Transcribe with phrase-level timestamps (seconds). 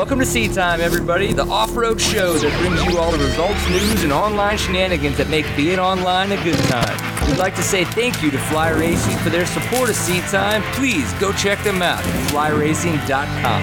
[0.00, 4.02] Welcome to Seat Time, everybody, the off-road show that brings you all the results, news,
[4.02, 7.28] and online shenanigans that make being online a good time.
[7.28, 10.62] We'd like to say thank you to Fly Racing for their support of Seat Time.
[10.72, 13.62] Please go check them out at flyracing.com.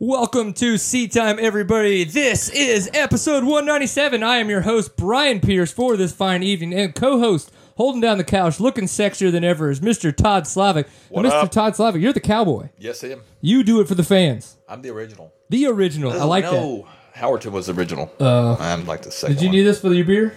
[0.00, 2.02] Welcome to Seat Time, everybody.
[2.02, 4.24] This is episode 197.
[4.24, 8.24] I am your host, Brian Pierce, for this fine evening, and co-host holding down the
[8.24, 10.14] couch, looking sexier than ever, is Mr.
[10.14, 10.86] Todd Slavik.
[11.08, 11.44] What Mr.
[11.44, 11.50] up?
[11.50, 12.68] Todd Slavik, you're the cowboy.
[12.78, 13.22] Yes, I am.
[13.40, 14.56] You do it for the fans.
[14.68, 15.32] I'm the original.
[15.48, 16.12] The original.
[16.12, 16.52] I like that.
[16.52, 16.88] no.
[17.16, 18.12] Howerton was the original.
[18.20, 19.56] Uh, I'm like the second Did you one.
[19.56, 20.36] need this for your beer?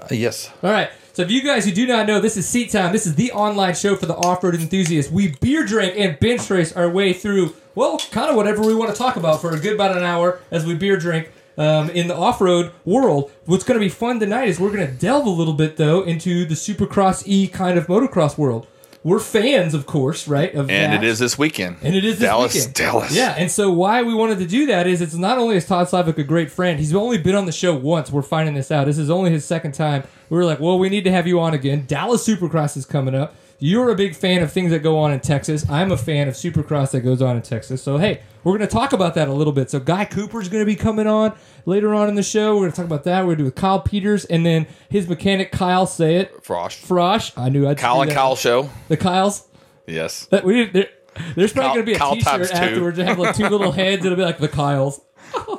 [0.00, 0.50] Uh, yes.
[0.64, 0.90] All right.
[1.12, 2.92] So, if you guys who do not know, this is Seat Time.
[2.92, 5.10] This is the online show for the off-road enthusiasts.
[5.12, 8.90] We beer drink and bench race our way through, well, kind of whatever we want
[8.92, 12.08] to talk about for a good about an hour as we beer drink um, in
[12.08, 13.30] the off-road world.
[13.44, 16.02] What's going to be fun tonight is we're going to delve a little bit though
[16.02, 18.66] into the Supercross E kind of motocross world.
[19.04, 20.52] We're fans, of course, right?
[20.54, 21.04] Of And that.
[21.04, 21.76] it is this weekend.
[21.82, 22.54] And it is this Dallas.
[22.54, 22.74] weekend.
[22.74, 23.14] Dallas.
[23.16, 25.86] Yeah, and so why we wanted to do that is it's not only is Todd
[25.86, 28.10] Slavik a great friend, he's only been on the show once.
[28.10, 28.86] We're finding this out.
[28.86, 30.02] This is only his second time.
[30.30, 31.84] We were like, well, we need to have you on again.
[31.86, 33.34] Dallas Supercross is coming up.
[33.60, 35.68] You're a big fan of things that go on in Texas.
[35.68, 37.82] I'm a fan of Supercross that goes on in Texas.
[37.82, 39.68] So hey, we're going to talk about that a little bit.
[39.70, 41.34] So Guy Cooper's going to be coming on
[41.66, 42.54] later on in the show.
[42.54, 43.20] We're going to talk about that.
[43.22, 45.86] We're going to do with Kyle Peters and then his mechanic Kyle.
[45.86, 46.86] Say it, Frost.
[46.86, 47.32] Frosh.
[47.36, 48.70] I knew I'd Kyle and Kyle show.
[48.86, 49.46] The Kyles.
[49.86, 50.26] Yes.
[50.26, 50.88] That we there,
[51.34, 54.04] there's probably Kyle- gonna be a Kyle T-shirt afterwards that have like two little heads.
[54.04, 55.00] It'll be like the Kyles.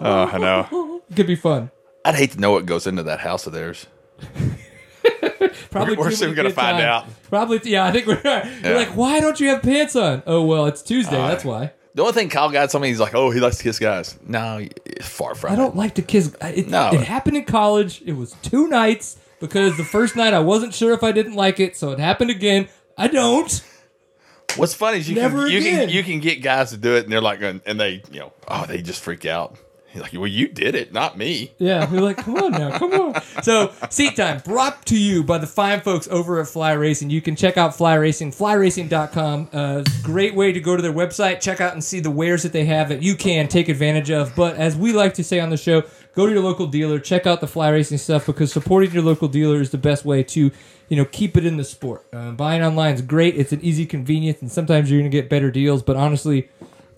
[0.02, 1.02] Oh, I know.
[1.09, 1.69] It could be fun.
[2.06, 3.86] I'd hate to know what goes into that house of theirs.
[5.72, 6.84] Probably We're- we're soon gonna find times.
[6.84, 7.23] out.
[7.30, 7.86] Probably yeah.
[7.86, 8.22] I think we're.
[8.64, 10.23] You're like, why don't you have pants on?
[10.25, 11.16] Oh well, it's Tuesday.
[11.20, 11.72] Uh, that's why.
[11.95, 14.17] The only thing Kyle got something, he's like, oh, he likes to kiss guys.
[14.25, 16.34] No, it's far from I don't like to kiss.
[16.42, 16.92] It, No.
[16.94, 18.02] it happened in college.
[18.06, 21.59] It was two nights because the first night I wasn't sure if I didn't like
[21.59, 22.67] it, so it happened again.
[22.97, 23.64] I don't.
[24.56, 27.03] What's funny is you Never can you can you can get guys to do it,
[27.03, 29.56] and they're like, and they you know, oh, they just freak out.
[29.92, 31.52] He's like, well, you did it, not me.
[31.58, 33.22] Yeah, we're like, come on now, come on.
[33.41, 37.09] So, seat time brought to you by the fine folks over at Fly Racing.
[37.09, 39.50] You can check out Fly Racing, flyracing.com.
[39.52, 42.53] Uh, great way to go to their website, check out and see the wares that
[42.53, 44.36] they have that you can take advantage of.
[44.36, 47.25] But as we like to say on the show, go to your local dealer, check
[47.25, 50.52] out the Fly Racing stuff because supporting your local dealer is the best way to,
[50.90, 52.06] you know, keep it in the sport.
[52.13, 53.36] Uh, buying online is great.
[53.36, 55.81] It's an easy convenience, and sometimes you're going to get better deals.
[55.81, 56.50] But honestly,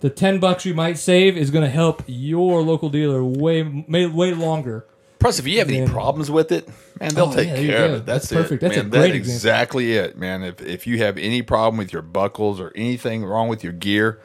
[0.02, 4.06] the 10 bucks you might save is going to help your local dealer way way,
[4.06, 4.84] way longer.
[5.18, 6.68] Plus, if you have any problems with it,
[7.00, 7.94] man, they'll Oh, take yeah, care go.
[7.94, 8.06] of it.
[8.06, 8.62] That's, That's perfect.
[8.64, 8.66] it.
[8.66, 9.32] That's a great That's example.
[9.32, 10.42] exactly it, man.
[10.42, 14.18] If if you have any problem with your buckles or anything wrong with your gear,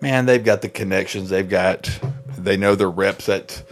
[0.00, 1.28] man, they've got the connections.
[1.30, 1.90] They've got
[2.38, 3.64] they know their reps at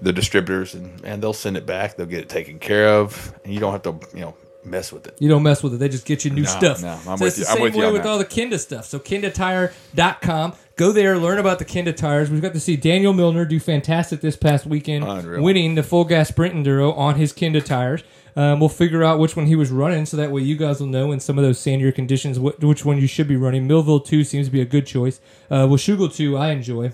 [0.00, 1.96] the distributors, and man, they'll send it back.
[1.96, 4.34] They'll get it taken care of, and you don't have to you know
[4.66, 5.16] mess with it.
[5.18, 5.76] You don't mess with it.
[5.78, 6.82] They just get you new No, stuff.
[6.82, 7.44] no, I'm so with it's you.
[7.44, 8.08] the I'm same with you way on with that.
[8.08, 8.84] all the Kinda stuff.
[8.86, 10.54] So kendatire.com.
[10.76, 12.30] Go there, learn about the Kenda tires.
[12.30, 15.40] We've got to see Daniel Milner do fantastic this past weekend, Unreal.
[15.42, 18.02] winning the full gas sprint enduro on his Kenda tires.
[18.34, 20.88] Um, we'll figure out which one he was running, so that way you guys will
[20.88, 23.68] know in some of those sandier conditions wh- which one you should be running.
[23.68, 25.20] Millville 2 seems to be a good choice.
[25.48, 26.90] Uh, Washougal 2 I enjoy.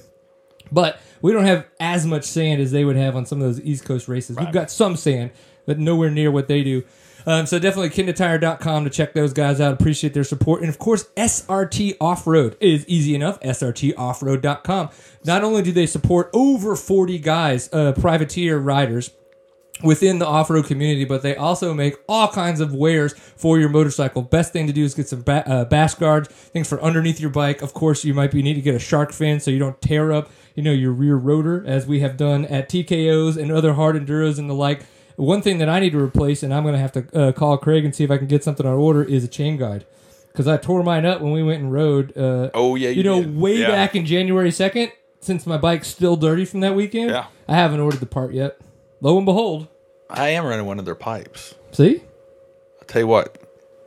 [0.71, 3.65] But we don't have as much sand as they would have on some of those
[3.65, 4.37] East Coast races.
[4.37, 5.31] We've got some sand,
[5.65, 6.85] but nowhere near what they do.
[7.27, 9.73] Um, so definitely kendatire.com to check those guys out.
[9.75, 10.61] Appreciate their support.
[10.61, 13.41] And of course, SRT Off-Road is easy enough.
[13.41, 14.91] SRToffroad.com.
[15.25, 19.11] Not only do they support over 40 guys, uh, privateer riders,
[19.83, 24.23] within the off-road community, but they also make all kinds of wares for your motorcycle.
[24.23, 27.31] Best thing to do is get some ba- uh, bash guards, things for underneath your
[27.31, 27.63] bike.
[27.63, 30.13] Of course, you might be need to get a shark fin so you don't tear
[30.13, 33.97] up, you know, your rear rotor, as we have done at TKOs and other hard
[33.97, 34.83] enduros and the like.
[35.21, 37.59] One thing that I need to replace, and I'm going to have to uh, call
[37.59, 39.85] Craig and see if I can get something on order, is a chain guide.
[40.33, 42.17] Because I tore mine up when we went and rode.
[42.17, 43.37] Uh, Oh, yeah, you, you know, did.
[43.37, 43.69] way Yeah.
[43.69, 44.93] back in January second.
[45.21, 47.27] Since my bike's still dirty from that weekend, Yeah.
[47.47, 48.59] I haven't ordered the part yet.
[49.03, 49.69] Lo and behold,
[50.09, 51.55] I am running one of their pipes.
[51.73, 52.03] see,
[52.81, 53.37] I'll tell you what,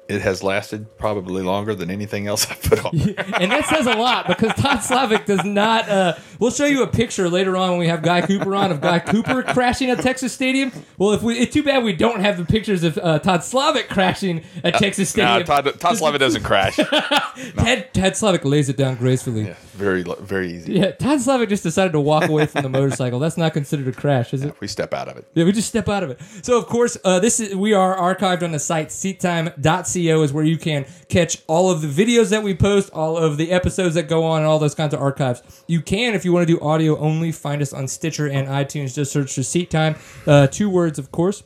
[0.08, 2.92] it has lasted probably longer than anything else I put on.
[3.42, 5.90] and that says a lot because Todd Slavik does not.
[5.90, 6.14] Uh,
[6.44, 9.00] we'll show you a picture later on when we have Guy Cooper on of Guy
[9.00, 10.74] Cooper crashing at Texas Stadium.
[10.98, 13.88] Well, if we, it's too bad we don't have the pictures of uh, Todd Slavik
[13.88, 15.40] crashing at Texas Stadium.
[15.40, 16.76] No, Todd, Todd Slava doesn't crash.
[17.56, 19.46] Ted, Ted Slavik lays it down gracefully.
[19.46, 19.56] Yeah.
[19.74, 20.74] Very, very easy.
[20.74, 23.18] Yeah, Todd Slavik just decided to walk away from the motorcycle.
[23.18, 24.54] That's not considered a crash, is it?
[24.60, 25.28] We step out of it.
[25.34, 26.20] Yeah, we just step out of it.
[26.44, 30.44] So, of course, uh, this is we are archived on the site seattime.co is where
[30.44, 34.08] you can catch all of the videos that we post, all of the episodes that
[34.08, 35.42] go on, and all those kinds of archives.
[35.68, 38.96] You can, if you want to do audio only, find us on Stitcher and iTunes.
[38.96, 39.96] Just search for Seat Time,
[40.28, 41.44] uh, two words, of course.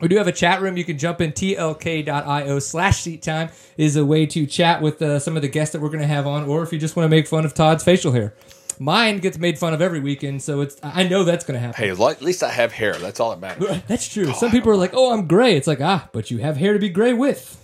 [0.00, 0.76] We do have a chat room.
[0.76, 1.30] You can jump in.
[1.32, 5.72] tlk.io slash seat time is a way to chat with uh, some of the guests
[5.74, 7.54] that we're going to have on, or if you just want to make fun of
[7.54, 8.34] Todd's facial hair.
[8.80, 11.80] Mine gets made fun of every weekend, so it's I know that's going to happen.
[11.80, 12.94] Hey, at least I have hair.
[12.94, 13.80] That's all that matters.
[13.86, 14.32] That's true.
[14.32, 16.78] Some people are like, "Oh, I'm gray." It's like, ah, but you have hair to
[16.80, 17.58] be gray with.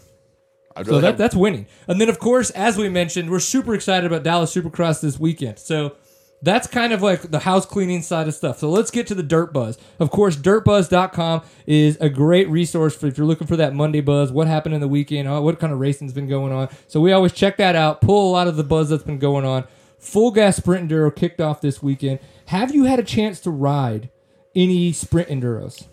[0.76, 1.66] I'd So that, have- that's winning.
[1.88, 5.58] And then, of course, as we mentioned, we're super excited about Dallas Supercross this weekend.
[5.58, 5.96] So
[6.40, 8.58] that's kind of like the house cleaning side of stuff.
[8.58, 9.76] So let's get to the Dirt Buzz.
[9.98, 14.30] Of course, dirtbuzz.com is a great resource for if you're looking for that Monday buzz,
[14.30, 16.68] what happened in the weekend, what kind of racing's been going on.
[16.86, 19.44] So we always check that out, pull a lot of the buzz that's been going
[19.44, 19.64] on.
[19.98, 22.20] Full gas sprint enduro kicked off this weekend.
[22.46, 24.08] Have you had a chance to ride
[24.54, 25.87] any sprint enduros?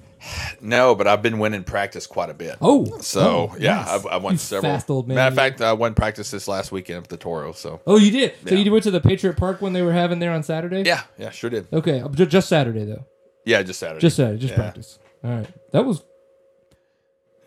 [0.62, 2.56] No, but I've been winning practice quite a bit.
[2.62, 3.88] Oh, So oh, yeah, nice.
[3.90, 4.74] I've, I won You several.
[4.74, 5.16] Fast old man.
[5.16, 7.52] Matter of fact, I won practice this last weekend at the Toro.
[7.54, 8.34] So Oh, you did.
[8.48, 10.84] So you went to the Patriot Park when they were having there on Saturday.
[10.86, 11.68] yeah, yeah, sure did.
[11.74, 13.06] Okay, uh, just Saturday though.
[13.46, 14.00] Yeah, just Saturday.
[14.02, 14.58] Just Saturday, just Yeah.
[14.58, 15.00] practice.
[15.24, 16.04] All right, that was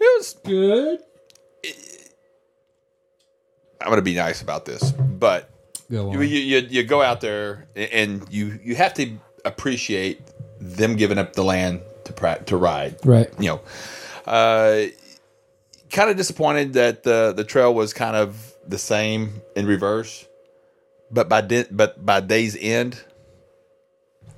[0.00, 0.34] It was.
[0.44, 1.00] good.
[3.80, 5.50] I'm gonna be nice about this, but
[5.90, 10.20] Go you, you, you, you go out there and you you have to appreciate
[10.60, 12.96] them giving up the land to pra- to ride.
[13.04, 13.30] Right.
[13.38, 13.60] You know,
[14.26, 14.86] uh,
[15.90, 20.26] kind of disappointed that the the trail was kind of the same in reverse,
[21.10, 23.02] but by di- but by day's end,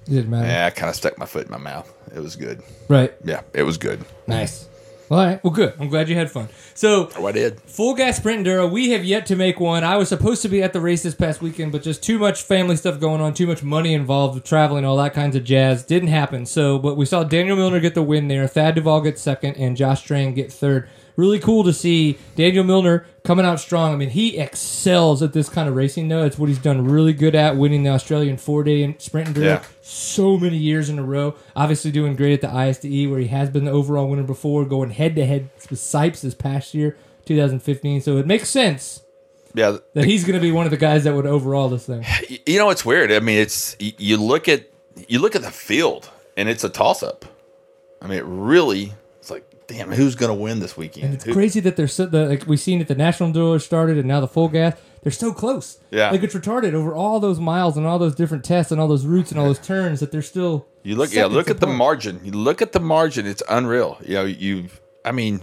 [0.07, 0.47] It didn't matter.
[0.47, 1.93] yeah, I kind of stuck my foot in my mouth.
[2.15, 2.63] It was good.
[2.89, 3.13] Right.
[3.25, 4.05] Yeah, it was good.
[4.27, 4.69] Nice.
[5.11, 5.43] All right.
[5.43, 5.75] Well, good.
[5.81, 6.49] I'm glad you had fun.
[6.75, 7.61] So, Oh, I did.
[7.63, 8.71] full gas sprint enduro.
[8.71, 9.83] We have yet to make one.
[9.83, 12.43] I was supposed to be at the race this past weekend, but just too much
[12.43, 15.83] family stuff going on, too much money involved with traveling, all that kinds of jazz.
[15.83, 16.47] Didn't happen.
[16.47, 18.47] So, but we saw Daniel Milner get the win there.
[18.47, 20.89] Thad Duvall get second, and Josh Strang get third.
[21.21, 23.93] Really cool to see Daniel Milner coming out strong.
[23.93, 26.09] I mean, he excels at this kind of racing.
[26.09, 29.37] Though it's what he's done really good at, winning the Australian four day sprint and
[29.37, 29.63] Yeah.
[29.83, 31.35] so many years in a row.
[31.55, 34.91] Obviously, doing great at the ISDE where he has been the overall winner before, going
[34.91, 36.97] head to head with Sipes this past year,
[37.27, 38.01] 2015.
[38.01, 39.03] So it makes sense
[39.55, 42.05] Yeah, that he's going to be one of the guys that would overall this thing.
[42.47, 44.65] You know it's weird i mean it's you look at
[45.09, 47.25] you look at the field and it's a toss up
[48.03, 48.93] i mean it really
[49.73, 52.59] damn who's gonna win this weekend It's Who- crazy that they're so the, like we've
[52.61, 52.89] seen it.
[52.89, 54.75] The national enduro started, and now the full gas.
[55.03, 55.79] They're so close.
[55.91, 56.11] Yeah.
[56.11, 59.07] like it's retarded over all those miles and all those different tests and all those
[59.07, 60.67] routes and all those turns that they're still.
[60.83, 61.79] you look yeah seconds look at the apart.
[61.79, 64.67] margin you look at the margin it's unreal you know you
[65.05, 65.41] i mean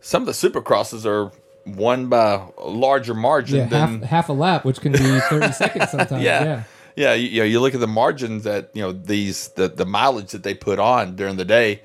[0.00, 1.32] some of the supercrosses are
[1.66, 4.98] won by a larger margin Yeah, half than half a lap, which can be
[5.28, 6.22] thirty seconds sometimes.
[6.22, 6.62] yeah yeah.
[6.96, 9.84] yeah you, you know you look at the margins that you know these the the
[9.86, 11.82] mileage that they put on during the day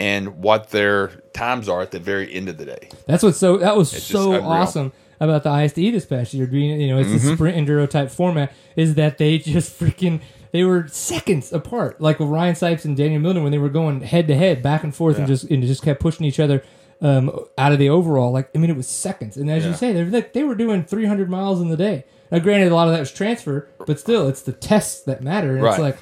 [0.00, 3.58] and what their times are at the very end of the day That's what's so
[3.58, 6.46] that was just so awesome about the ISDE this past year.
[6.46, 10.20] Being you know it's a sprint enduro type format is that they just freaking
[10.52, 14.00] they were seconds apart, like with Ryan Sipes and Daniel Milner when they were going
[14.00, 16.64] head to head, back and forth, and just and just kept pushing each other
[17.00, 18.32] um, out of the overall.
[18.32, 20.54] Like I mean, it was seconds, and as you say, they were like, they were
[20.54, 22.04] doing 300 miles in the day.
[22.32, 25.56] Now, granted, a lot of that was transfer, but still, it's the tests that matter.
[25.56, 25.98] And it's like,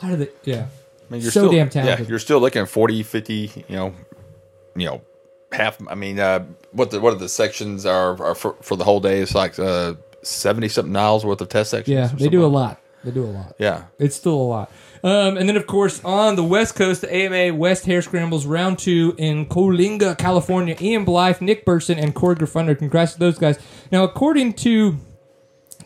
[0.00, 0.28] how do they?
[0.44, 0.66] Yeah,
[1.10, 2.06] I mean, you're so still, damn talented.
[2.06, 3.92] Yeah, you're still looking at 40, 50, you know,
[4.76, 5.02] you know,
[5.50, 5.76] half.
[5.88, 9.00] I mean, uh, what the what are the sections are, are for, for the whole
[9.00, 9.20] day?
[9.20, 11.92] It's like uh, seventy something miles worth of test sections.
[11.92, 12.80] yeah, they do a lot.
[13.02, 13.56] They do a lot.
[13.58, 14.70] Yeah, It's still a lot.
[15.02, 18.78] Um, and then, of course, on the West Coast, the AMA West Hair Scrambles round
[18.78, 20.76] two in Coalinga, California.
[20.78, 22.78] Ian Blythe, Nick Burson, and Corey Graffunder.
[22.78, 23.58] Congrats to those guys.
[23.90, 24.98] Now, according to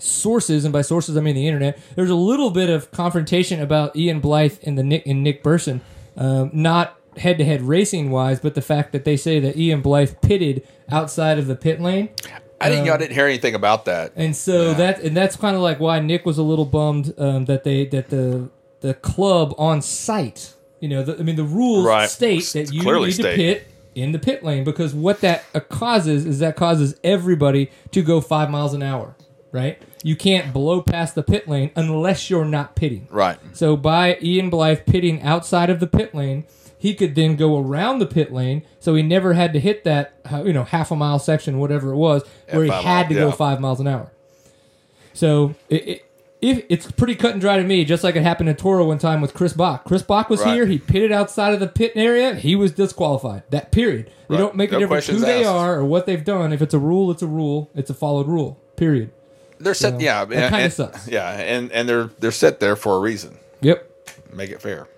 [0.05, 3.97] sources, and by sources I mean the internet, there's a little bit of confrontation about
[3.97, 5.81] Ian Blythe and the Nick and Nick Burson,
[6.17, 10.67] um, not head-to-head racing wise, but the fact that they say that Ian Blythe pitted
[10.91, 12.09] outside of the pit lane.
[12.61, 12.89] I didn't.
[12.89, 14.13] I didn't hear anything about that.
[14.17, 14.75] And so Yeah.
[14.75, 17.85] that and that's kind of like why Nick was a little bummed um, that they
[17.87, 18.49] that the
[18.81, 22.09] the club on site, you know, the, I mean the rules Right.
[22.09, 26.25] state that you Clearly need to pit in the pit lane because what that causes
[26.27, 29.15] is that causes everybody to go five miles an hour,
[29.53, 29.81] right?
[30.07, 33.09] You can't blow past the pit lane unless you're not pitting.
[33.11, 33.39] Right.
[33.55, 36.45] So by Ian Blythe pitting outside of the pit lane,
[36.79, 40.13] he could then go around the pit lane, so he never had to hit that
[40.31, 43.33] uh, you know half a mile section, whatever it was, where he had to go
[43.33, 44.13] five miles an hour.
[45.15, 46.05] So it, it,
[46.43, 48.99] if it's pretty cut and dry to me, just like it happened in Toro one
[48.99, 49.85] time with Chris Bach.
[49.85, 50.53] Chris Bach was Right.
[50.55, 50.67] here.
[50.67, 52.35] He pitted outside of the pit area.
[52.35, 53.45] He was disqualified.
[53.49, 54.11] That period.
[54.29, 54.41] They Right.
[54.41, 56.53] don't make a difference who questions they are or what they've done.
[56.53, 57.71] If it's a rule, it's a rule.
[57.75, 58.61] It's a followed rule.
[58.77, 59.11] Period.
[59.59, 59.95] They're set.
[59.95, 61.09] So, yeah, that sucks.
[61.09, 63.39] Yeah, and and they're they're set there for a reason.
[63.61, 63.91] Yep.
[64.33, 64.89] Make it fair.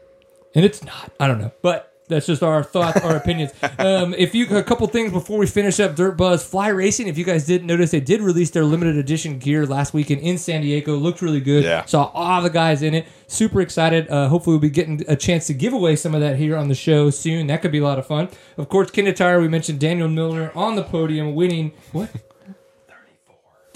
[0.54, 1.12] And it's not.
[1.20, 1.52] I don't know.
[1.62, 3.52] But That's just our thoughts, our opinions.
[3.78, 7.08] Um, if you a couple things before we finish up Dirt Buzz Fly Racing.
[7.08, 10.38] If you guys didn't notice, they did release their limited edition gear last weekend in
[10.38, 10.96] San Diego.
[10.96, 11.62] Looked really good.
[11.64, 11.84] Yeah.
[11.84, 13.06] Saw all the guys in it.
[13.26, 14.08] Super excited.
[14.08, 16.68] Uh, hopefully, we'll be getting a chance to give away some of that here on
[16.68, 17.48] the show soon.
[17.48, 18.28] That could be a lot of fun.
[18.56, 19.40] Of course, Kenda Tire.
[19.40, 22.08] We mentioned Daniel Milner on the podium, winning what?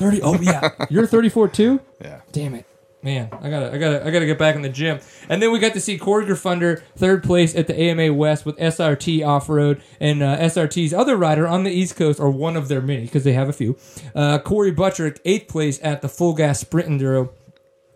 [0.00, 0.22] Thirty.
[0.22, 1.80] Oh yeah, you're 34 too.
[2.00, 2.22] Yeah.
[2.32, 2.64] Damn it.
[3.02, 4.98] Man, I gotta, I gotta, I gotta get back in the gym.
[5.28, 8.56] And then we got to see Corey Graffunder third place at the AMA West with
[8.56, 12.68] SRT Off Road and uh, SRT's other rider on the East Coast, or one of
[12.68, 13.76] their many because they have a few.
[14.14, 17.30] Uh, Corey Buttrick eighth place at the Full Gas Sprint Enduro.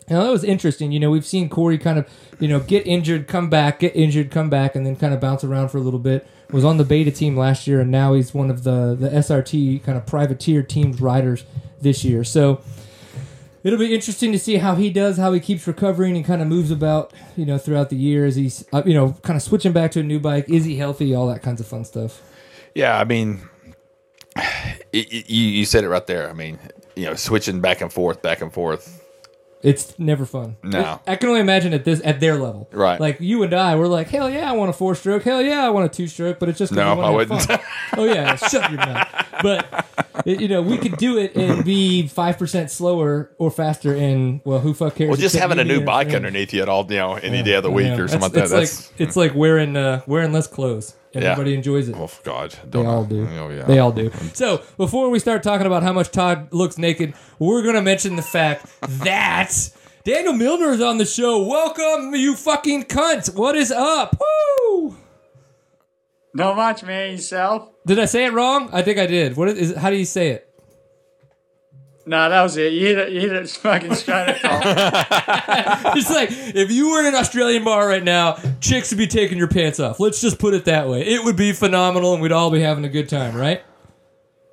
[0.08, 0.92] Now that was interesting.
[0.92, 2.08] You know, we've seen Corey kind of,
[2.38, 5.42] you know, get injured, come back, get injured, come back, and then kind of bounce
[5.42, 6.26] around for a little bit.
[6.50, 9.82] Was on the beta team last year, and now he's one of the the SRT
[9.82, 11.44] kind of privateer teams riders
[11.80, 12.22] this year.
[12.24, 12.60] So
[13.64, 16.48] it'll be interesting to see how he does, how he keeps recovering and kind of
[16.48, 19.72] moves about, you know, throughout the year as he's, uh, you know, kind of switching
[19.72, 20.48] back to a new bike.
[20.48, 21.14] Is he healthy?
[21.14, 22.22] All that kinds of fun stuff.
[22.74, 23.48] Yeah, I mean,
[24.92, 26.28] it, you you said it right there.
[26.28, 26.58] I mean,
[26.94, 29.03] you know, switching back and forth, back and forth.
[29.64, 30.56] It's never fun.
[30.62, 31.00] No.
[31.06, 32.68] I, I can only imagine at this at their level.
[32.70, 33.00] Right.
[33.00, 35.22] Like you and I, we're like, hell yeah, I want a four stroke.
[35.22, 36.38] Hell yeah, I want a two stroke.
[36.38, 37.46] But it's just No, I wouldn't.
[37.96, 39.08] oh yeah, shut your mouth.
[39.42, 39.86] But
[40.26, 43.94] it- you know, we could do it and be five percent slower or faster.
[43.94, 45.08] And well, who fuck cares?
[45.08, 47.54] Well, just having a new bike underneath you at all, you know, any Yeah, day
[47.54, 48.62] of the week or something That's- like that.
[48.62, 50.94] It's That's like it's like wearing uh, wearing less clothes.
[51.14, 51.32] And Yeah.
[51.32, 51.94] Everybody enjoys it.
[51.98, 53.26] oh God, They don't all do.
[53.38, 53.64] Oh, yeah.
[53.64, 54.10] They all do.
[54.34, 58.22] So before we start talking about how much Todd looks naked, we're gonna mention the
[58.22, 58.66] fact
[59.04, 59.52] that
[60.04, 61.46] Daniel Milner is on the show.
[61.46, 63.34] Welcome, you fucking cunt.
[63.34, 64.20] What is up?
[64.20, 64.96] Woo!
[66.34, 67.12] Not much, man.
[67.12, 67.70] Yourself?
[67.86, 68.68] Did I say it wrong?
[68.72, 69.36] I think I did.
[69.36, 69.74] What is?
[69.76, 70.50] How do you say it?
[72.06, 72.72] No, that was it.
[72.74, 75.96] You hit it, you hit it fucking straight at top.
[75.96, 79.38] It's like if you were in an Australian bar right now, chicks would be taking
[79.38, 79.98] your pants off.
[80.00, 81.00] Let's just put it that way.
[81.02, 83.62] It would be phenomenal, and we'd all be having a good time, right?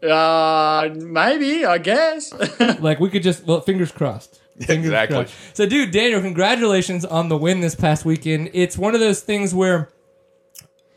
[0.03, 2.34] uh, maybe, I guess.
[2.79, 4.39] Like we could just well, fingers crossed.
[4.60, 5.17] Fingers Exactly.
[5.17, 5.36] crossed.
[5.58, 8.50] So, dude, Daniel, congratulations on the win this past weekend.
[8.53, 9.89] It's one of those things where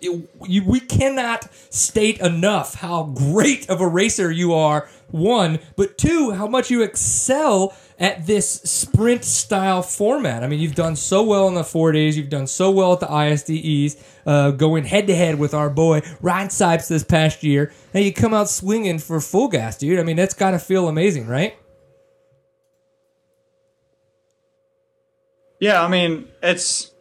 [0.01, 4.89] you, you, we cannot state enough how great of a racer you are.
[5.15, 10.43] One, but two, how much you excel at this sprint style format.
[10.43, 12.17] I mean, you've done so well in the four days.
[12.17, 16.03] You've done so well at the ISDEs, uh, going head to head with our boy
[16.21, 17.73] Ryan Sipes this past year.
[17.95, 20.01] Now you come out swinging for full gas, dude.
[20.01, 21.57] I mean, that's got to feel amazing, right?
[25.65, 26.93] yeah, I mean, it's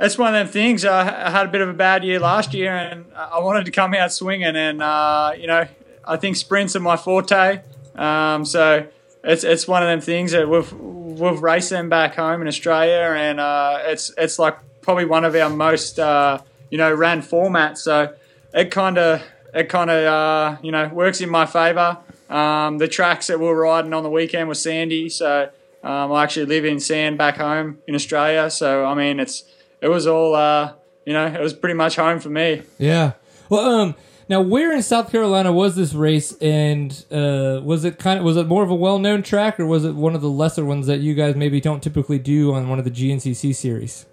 [0.00, 0.86] it's one of them things.
[0.86, 3.70] I, I had a bit of a bad year last year, and I wanted to
[3.70, 4.56] come out swinging.
[4.56, 5.66] And uh, you know,
[6.08, 7.60] I think sprints are my forte.
[7.94, 8.86] Um, so
[9.22, 13.14] it's it's one of them things that we've we've raced them back home in Australia,
[13.16, 17.78] and uh, it's it's like probably one of our most uh, you know ran formats.
[17.78, 18.14] So
[18.54, 19.22] it kind of
[19.54, 21.98] it kind of uh, you know works in my favour.
[22.30, 25.50] Um, the tracks that we're riding on the weekend was sandy, so
[25.82, 28.50] um, I actually live in sand back home in Australia.
[28.50, 29.44] So I mean, it's
[29.80, 30.72] it was all uh,
[31.04, 32.62] you know, it was pretty much home for me.
[32.78, 33.12] Yeah.
[33.48, 33.94] Well, um,
[34.28, 38.36] now where in South Carolina was this race, and uh, was it kind of was
[38.36, 40.86] it more of a well known track, or was it one of the lesser ones
[40.86, 44.06] that you guys maybe don't typically do on one of the GNCC series?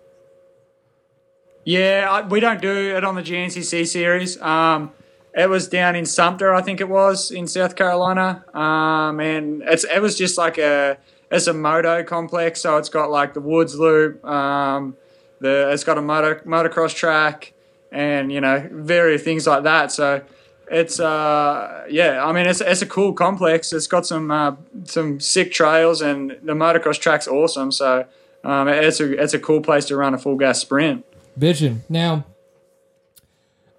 [1.65, 4.39] Yeah, I, we don't do it on the GNCC series.
[4.41, 4.91] Um,
[5.33, 9.83] it was down in Sumter, I think it was in South Carolina, um, and it's
[9.83, 10.97] it was just like a
[11.29, 14.95] it's a moto complex, so it's got like the woods loop, um,
[15.41, 17.53] the it's got a motor motocross track,
[17.95, 19.91] and you know various things like that.
[19.91, 20.21] So
[20.69, 23.71] it's uh yeah, I mean it's it's a cool complex.
[23.73, 27.71] It's got some uh, some sick trails, and the motocross track's awesome.
[27.71, 28.05] So
[28.43, 31.05] um, it's a it's a cool place to run a full gas sprint.
[31.37, 31.83] Vision.
[31.89, 32.25] Now,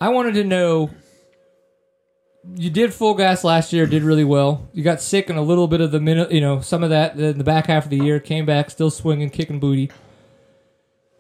[0.00, 0.90] I wanted to know.
[2.54, 4.68] You did full gas last year, did really well.
[4.73, 7.18] You got sick in a little bit of the minute, you know, some of that
[7.18, 8.20] in the back half of the year.
[8.20, 9.90] Came back, still swinging, kicking booty.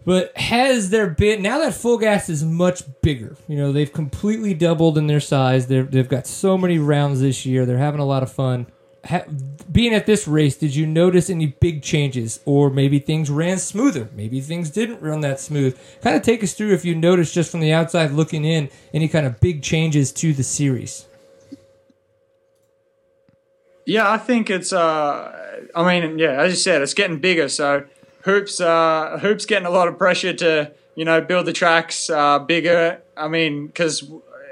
[0.06, 3.36] But has there been now that full gas is much bigger?
[3.48, 5.66] You know, they've completely doubled in their size.
[5.66, 7.66] They've they've got so many rounds this year.
[7.66, 8.68] They're having a lot of fun.
[9.04, 9.24] Ha-
[9.70, 14.08] being at this race, did you notice any big changes, or maybe things ran smoother?
[14.14, 15.76] Maybe things didn't run that smooth.
[16.02, 19.08] Kind of take us through if you noticed just from the outside looking in any
[19.08, 21.06] kind of big changes to the series.
[23.84, 24.72] Yeah, I think it's.
[24.72, 27.48] Uh, I mean, yeah, as you said, it's getting bigger.
[27.48, 27.86] So
[28.26, 32.38] hoops, uh, hoops getting a lot of pressure to you know build the tracks uh,
[32.38, 33.00] bigger.
[33.16, 34.10] I mean, because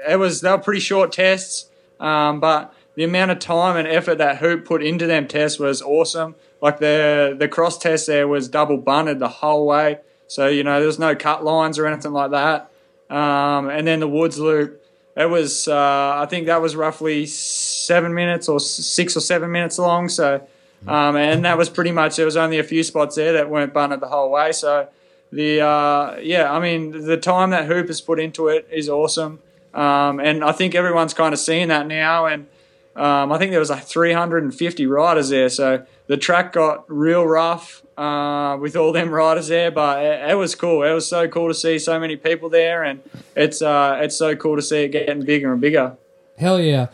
[0.09, 4.17] it was they were pretty short tests, um, but the amount of time and effort
[4.17, 6.33] that hoop put into them tests was awesome.
[6.61, 10.81] Like the the cross test there was double bunted the whole way, so you know
[10.81, 12.71] there's no cut lines or anything like that.
[13.09, 14.81] um, and then the Woods Loop.
[15.17, 19.79] It was, uh, I think that was roughly seven minutes or six or seven minutes
[19.79, 20.09] long.
[20.09, 20.45] So,
[20.87, 22.15] um, and that was pretty much.
[22.15, 24.51] There was only a few spots there that weren't bunted the whole way.
[24.51, 24.87] So,
[25.31, 29.39] the uh, yeah, I mean, the time that Hoop has put into it is awesome,
[29.73, 32.25] um, and I think everyone's kind of seeing that now.
[32.25, 32.47] And
[32.95, 37.83] um, I think there was like 350 riders there, so the track got real rough
[37.97, 39.71] uh, with all them riders there.
[39.71, 40.83] But it, it, was cool.
[40.83, 43.01] It was so cool to see so many people there, and
[43.35, 45.97] it's uh, it's so cool to see it getting bigger and bigger.
[46.37, 46.87] Hell yeah!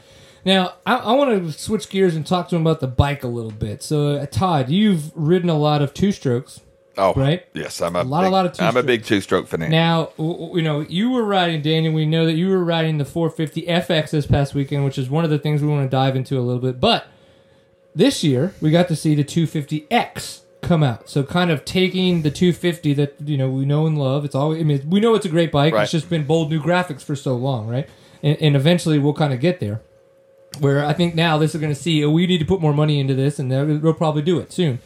[0.45, 3.27] Now I, I want to switch gears and talk to him about the bike a
[3.27, 3.83] little bit.
[3.83, 6.61] So uh, Todd, you've ridden a lot of two strokes.
[6.97, 7.45] Oh, right.
[7.53, 8.59] Yes, I'm a, a lot, big, a lot of.
[8.59, 9.71] I'm a big two-stroke fan.
[9.71, 11.93] Now, you know, you were riding Daniel.
[11.93, 15.23] We know that you were riding the 450 FX this past weekend, which is one
[15.23, 16.79] of the things we want to dive into a little bit.
[16.79, 17.07] But
[17.95, 21.09] this year, we got to see the 250X come out.
[21.09, 24.25] So, kind of taking the 250 that you know we know and love.
[24.25, 24.59] It's always.
[24.59, 25.73] I mean, we know it's a great bike.
[25.73, 25.83] Right.
[25.83, 27.87] It's just been bold new graphics for so long, right?
[28.21, 29.81] And, and eventually, we'll kind of get there.
[30.61, 32.03] Where I think now this is going to see.
[32.05, 34.79] Oh, we need to put more money into this, and they'll probably do it soon.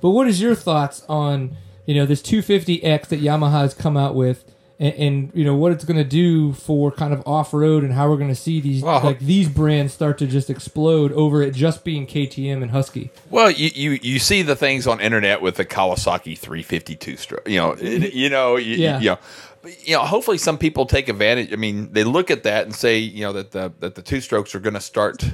[0.00, 1.56] But what is your thoughts on?
[1.84, 4.44] you know this 250X that Yamaha has come out with,
[4.78, 7.92] and, and you know what it's going to do for kind of off road and
[7.92, 11.42] how we're going to see these Well- like these brands start to just explode over
[11.42, 13.10] it just being KTM and Husky.
[13.30, 17.48] Well, you, you you see the things on internet with the Kawasaki 352 stroke.
[17.48, 19.00] You know, it- you know, you, Yeah.
[19.00, 19.18] you know,
[19.62, 20.02] But, you know.
[20.02, 21.52] Hopefully, some people take advantage.
[21.52, 24.20] I mean, they look at that and say, you know, that the that the two
[24.20, 25.24] strokes are going to start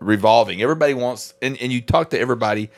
[0.00, 0.62] revolving.
[0.62, 2.70] Everybody wants, and, and you talk to everybody.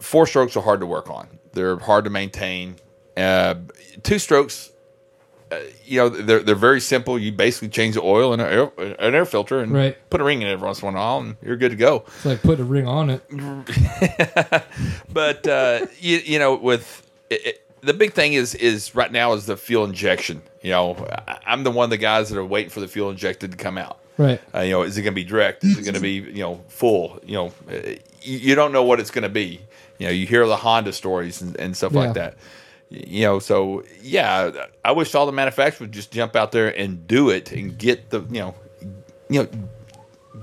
[0.00, 1.38] Four strokes are hard to work on.
[1.52, 2.76] They're hard to maintain.
[3.16, 3.54] Uh,
[4.02, 4.70] two strokes,
[5.50, 5.56] uh,
[5.86, 7.18] you know, they're they're very simple.
[7.18, 9.96] You basically change the oil and an air, an air filter and Right.
[10.10, 12.04] put a ring in it every once in a while, and you're good to go.
[12.08, 13.22] It's like putting a ring on it.
[15.12, 19.32] but uh, you, you know, with it, it, the big thing is is right now
[19.32, 20.42] is the fuel injection.
[20.62, 23.10] You know, I, I'm the one of the guys that are waiting for the fuel
[23.10, 23.98] injected to come out.
[24.18, 24.40] Right.
[24.54, 25.62] Uh, you know, is it going to be direct?
[25.64, 27.18] Is it going to be you know full?
[27.24, 27.90] You know, uh,
[28.22, 29.60] you, you don't know what it's going to be.
[29.98, 32.00] You know, you hear the Honda stories and, and stuff Yeah.
[32.00, 32.36] like that.
[32.88, 37.06] You know, so yeah, I wish all the manufacturers would just jump out there and
[37.08, 38.54] do it and get the you know,
[39.28, 39.48] you know,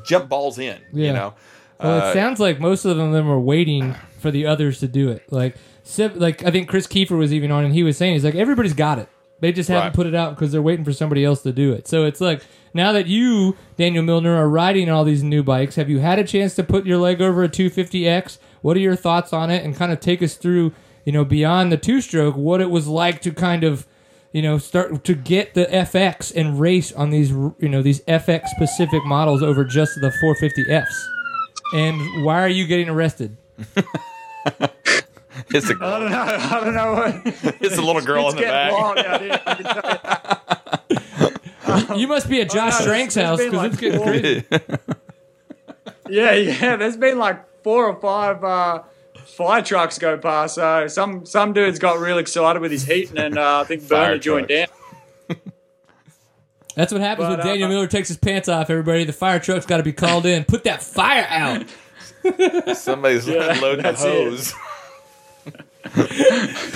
[0.03, 0.79] jump balls in.
[0.91, 1.07] Yeah.
[1.07, 1.33] You know,
[1.79, 5.09] Well, Uh, it sounds like most of them are waiting for the others to do
[5.09, 5.23] it.
[5.31, 5.55] Like,
[6.15, 8.73] like I think Chris Kiefer was even on, and he was saying he's like everybody's
[8.73, 9.07] got it.
[9.39, 9.93] They just haven't Right.
[9.93, 11.85] put it out because they're waiting for somebody else to do it.
[11.87, 12.41] So it's like
[12.73, 16.23] now that you, Daniel Milner, are riding all these new bikes, have you had a
[16.23, 18.37] chance to put your leg over a 250X?
[18.61, 19.65] What are your thoughts on it?
[19.65, 20.71] And kind of take us through,
[21.03, 23.85] you know, beyond the two stroke, what it was like to kind of,
[24.31, 28.47] you know, start to get the FX and race on these, you know, these FX
[28.47, 31.05] specific models over just the 450Fs.
[31.75, 33.35] And why are you getting arrested?
[35.53, 36.21] it's a I don't know.
[36.21, 37.21] I don't know what.
[37.61, 38.71] it's a little girl it's in the back.
[38.71, 39.41] wild out here.
[39.45, 39.87] I can tell
[40.89, 40.99] you.
[41.97, 44.43] You must be at Josh no, Strang's house been, because like, it's getting four- crazy.
[46.09, 46.75] Yeah, yeah.
[46.75, 48.83] There's been like four or five uh,
[49.25, 50.55] fire trucks go past.
[50.55, 54.09] So some some dudes got real excited with his heating, and uh, I think Fire
[54.09, 54.71] Burner joined trucks.
[55.29, 55.39] down.
[56.75, 58.69] That's what happens But, when Daniel uh, Milner takes his pants off.
[58.69, 60.43] Everybody, the fire truck's got to be called in.
[60.43, 61.65] Put that fire out.
[62.75, 64.09] Somebody's Yeah, loading the that's it.
[64.09, 64.53] hose.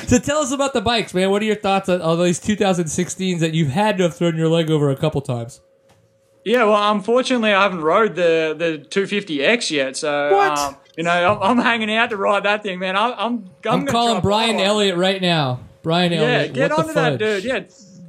[0.07, 1.31] So tell us about the bikes, man.
[1.31, 4.47] What are your thoughts on all these 2016s that you've had to have thrown your
[4.47, 5.59] leg over a couple times?
[6.45, 9.97] Yeah, well, unfortunately, I haven't rode the the 250X yet.
[9.97, 10.57] So What?
[10.57, 12.95] Um, you know, I'm, I'm hanging out to ride that thing, man.
[12.95, 14.59] I, I'm I'm, I'm, calling Brian.
[14.59, 15.59] Elliott right now.
[15.83, 16.29] Brian Elliott.
[16.29, 17.43] Yeah, Elliott, get onto that dude.
[17.43, 17.63] Yeah,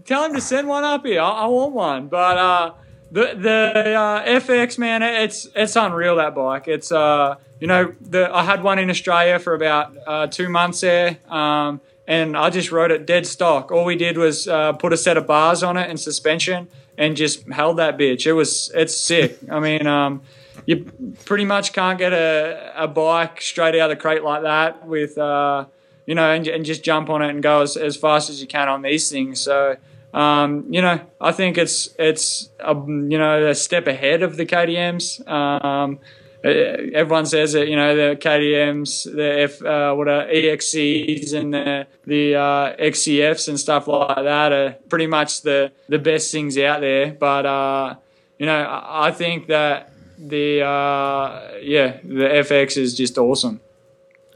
[0.04, 1.20] tell him to send one up here.
[1.20, 2.08] I, I want one.
[2.08, 2.72] But uh,
[3.10, 6.68] the the uh, FX man, it's it's unreal that bike.
[6.68, 10.80] It's uh, you know, the I had one in Australia for about uh, two months
[10.80, 11.18] there.
[11.28, 13.70] Um, and I just rode it dead stock.
[13.70, 17.16] All we did was uh, put a set of bars on it and suspension, and
[17.16, 18.26] just held that bitch.
[18.26, 19.38] It was it's sick.
[19.50, 20.22] I mean, um,
[20.64, 20.90] you
[21.26, 25.18] pretty much can't get a, a bike straight out of the crate like that with
[25.18, 25.66] uh,
[26.08, 28.46] you know, and, and just jump on it and go as, as fast as you
[28.46, 29.40] can on these things.
[29.42, 29.76] So,
[30.14, 34.46] um, you know, I think it's it's um, you know a step ahead of the
[34.46, 35.20] KTM's.
[35.26, 35.98] Um,
[36.44, 36.48] uh,
[36.94, 41.86] everyone says that you know the KTM's, the F, uh, what are EXCs and the
[42.06, 46.80] the uh, XCFs and stuff like that are pretty much the the best things out
[46.80, 47.12] there.
[47.12, 47.96] But uh,
[48.38, 53.60] you know, I I think that the uh, yeah the FX is just awesome.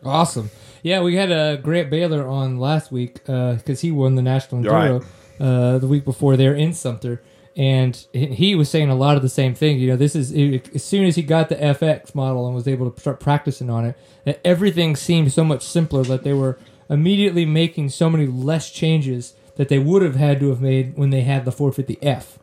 [0.04, 0.50] Awesome.
[0.82, 5.06] Yeah, we had a Grant Baylor on last week because he won the national enduro
[5.42, 7.20] uh, the week before there in Sumter,
[7.56, 9.78] and he- was saying a lot of the same thing.
[9.78, 10.32] You know, this is
[10.74, 13.84] as soon as he got the FX model and was able to start practicing on
[13.84, 18.70] it, that everything seemed so much simpler that they were immediately making so many less
[18.70, 22.38] changes that they would have had to have made when they had the 450F.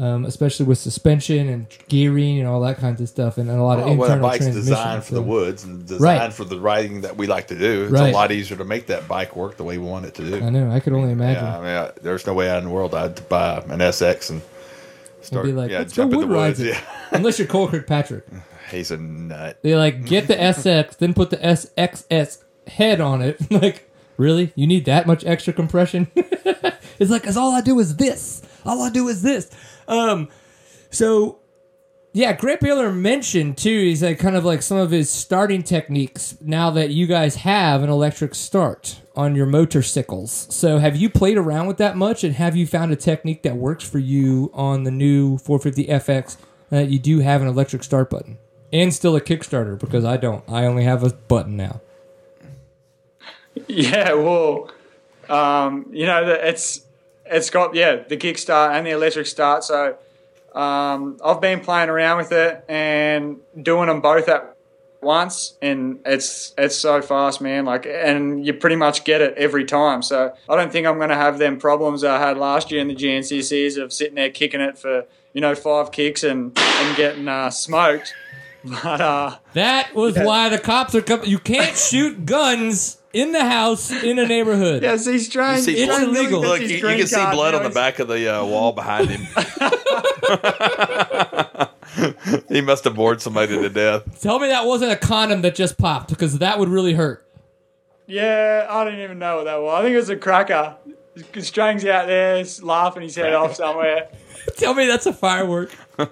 [0.00, 3.78] Um, especially with suspension and gearing and all that kinds of stuff, and a lot
[3.78, 6.32] of Oh, well, a bike's designed for the woods and designed Right.
[6.32, 7.82] for the riding that we like to do.
[7.82, 8.08] It's Right.
[8.08, 10.42] a lot easier to make that bike work the way we want it to do.
[10.42, 10.70] I know.
[10.70, 11.44] I could only imagine.
[11.44, 14.30] Yeah, I mean, I, there's no way out in the world I'd buy an SX
[14.30, 14.40] and
[15.20, 15.44] start.
[15.44, 16.60] be like, yeah, "Let's go in the wood woods.
[16.60, 16.62] rides.
[16.62, 18.24] Yeah, Unless you're Cole Kirkpatrick.
[18.70, 19.58] he's a nut.
[19.62, 23.38] They like get the SX, then put the SXS head on it.
[23.52, 24.52] like, really?
[24.54, 26.06] You need that much extra compression?
[26.14, 28.40] it's like, cause all I do is this.
[28.64, 29.50] All I do is this.
[29.88, 30.28] Um,
[30.90, 31.40] so
[32.12, 33.80] yeah, Grant Baylor mentioned too.
[33.80, 37.82] He's like kind of like some of his starting techniques now that you guys have
[37.82, 40.48] an electric start on your motorcycles.
[40.50, 43.56] So have you played around with that much, and have you found a technique that
[43.56, 46.36] works for you on the new 450 FX
[46.70, 48.38] that you do have an electric start button
[48.72, 49.78] and still a Kickstarter?
[49.78, 50.42] Because I don't.
[50.48, 51.80] I only have a button now.
[53.66, 54.70] Yeah, well,
[55.28, 56.80] um, you know, it's
[57.30, 59.64] it's got yeah the kickstart and the electric start.
[59.64, 59.96] So
[60.54, 64.56] um, I've been playing around with it and doing them both at
[65.02, 67.64] once, and it's it's so fast, man.
[67.64, 70.02] Like, and you pretty much get it every time.
[70.02, 72.88] So I don't think I'm going to have them problems I had last year in
[72.88, 77.28] the GNCCs of sitting there kicking it for you know five kicks and and getting
[77.28, 78.14] uh, smoked.
[78.62, 80.26] But uh, That was Yeah.
[80.26, 81.30] why the cops are coming.
[81.30, 84.82] You can't shoot guns in the house in a neighborhood.
[84.82, 85.64] yes, yeah, see, strange.
[85.64, 86.40] See, It's blood- illegal.
[86.40, 89.08] Look, you, you can see blood now on the back of the uh, wall behind
[89.10, 89.22] him.
[92.48, 94.20] he must have bored somebody to death.
[94.20, 97.26] Tell me that wasn't a condom that just popped because that would really hurt.
[98.06, 99.80] Yeah, I didn't even know what that was.
[99.80, 100.76] I think it was a cracker.
[101.40, 104.08] Strang's out there laughing his head off somewhere.
[104.56, 105.74] Tell me that's a firework.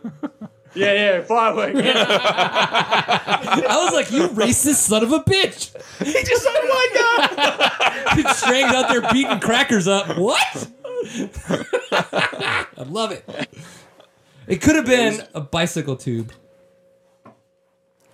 [0.74, 1.74] Yeah, yeah, firework.
[1.84, 5.72] I was like, you racist son of a bitch.
[6.04, 8.34] He just, oh my god!
[8.36, 10.16] Strang's out there beating crackers up.
[10.18, 10.68] What?
[11.92, 13.24] I love it.
[14.46, 16.32] It could have been a bicycle tube.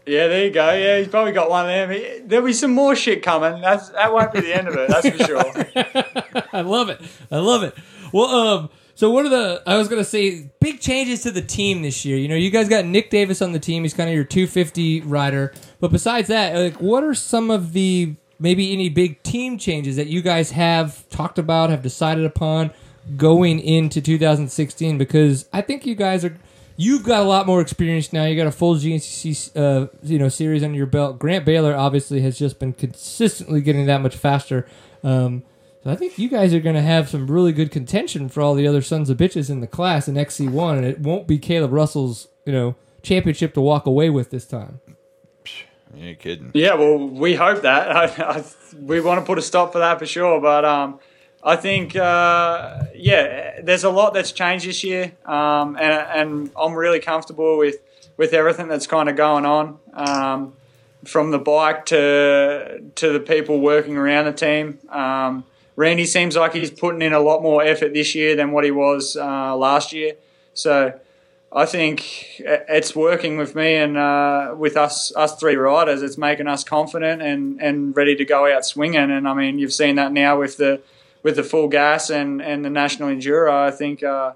[0.07, 0.73] yeah, there you go.
[0.73, 1.91] Yeah, he's probably got one of them.
[1.91, 3.61] He- There'll be some more shit coming.
[3.61, 4.89] That's that won't be the end of it.
[4.89, 6.47] That's for sure.
[6.53, 7.01] I love it.
[7.31, 7.75] I love it.
[8.13, 11.83] Well, um, so one of the I was gonna say big changes to the team
[11.83, 12.17] this year.
[12.17, 13.83] You know, you guys got Nick Davis on the team.
[13.83, 15.53] He's kind of your 250 rider.
[15.81, 20.07] But besides that, like, what are some of the maybe any big team changes that
[20.07, 22.71] you guys have talked about, have decided upon
[23.17, 24.97] going into 2016?
[24.97, 26.37] Because I think you guys are.
[26.77, 28.25] You've got a lot more experience now.
[28.25, 31.21] You got a full GNCC, uh, you know, series under your belt.
[31.21, 34.67] Grant Baylor obviously has just been consistently getting that much faster.
[35.05, 35.45] Um,
[35.85, 38.55] so I think you guys are going to have some really good contention for all
[38.55, 41.73] the other sons of bitches in the class in XC1, and it won't be Caleb
[41.73, 44.81] Russell's, you know, championship to walk away with this time.
[45.95, 46.51] You ain't kidding.
[46.55, 47.95] Yeah, well, we hope that.
[48.19, 48.45] I, I,
[48.81, 50.41] we want to put a stop for that for sure.
[50.41, 51.01] But um,
[51.43, 56.73] I think, uh, yeah, there's a lot that's changed this year, um, and, and I'm
[56.73, 57.77] really comfortable with,
[58.17, 60.55] with everything that's kind of going on, um,
[61.05, 64.79] from the bike to to the people working around the team.
[65.77, 68.71] Randy seems like he's putting in a lot more effort this year than what he
[68.71, 70.15] was uh, last year.
[70.55, 70.99] So
[71.53, 72.05] I think
[72.39, 76.03] it's working with me and uh, with us us three riders.
[76.03, 79.11] It's making us confident and, and ready to go out swinging.
[79.11, 80.81] And I mean, you've seen that now with the
[81.23, 83.51] with the full gas and, and the national enduro.
[83.53, 84.33] I think uh,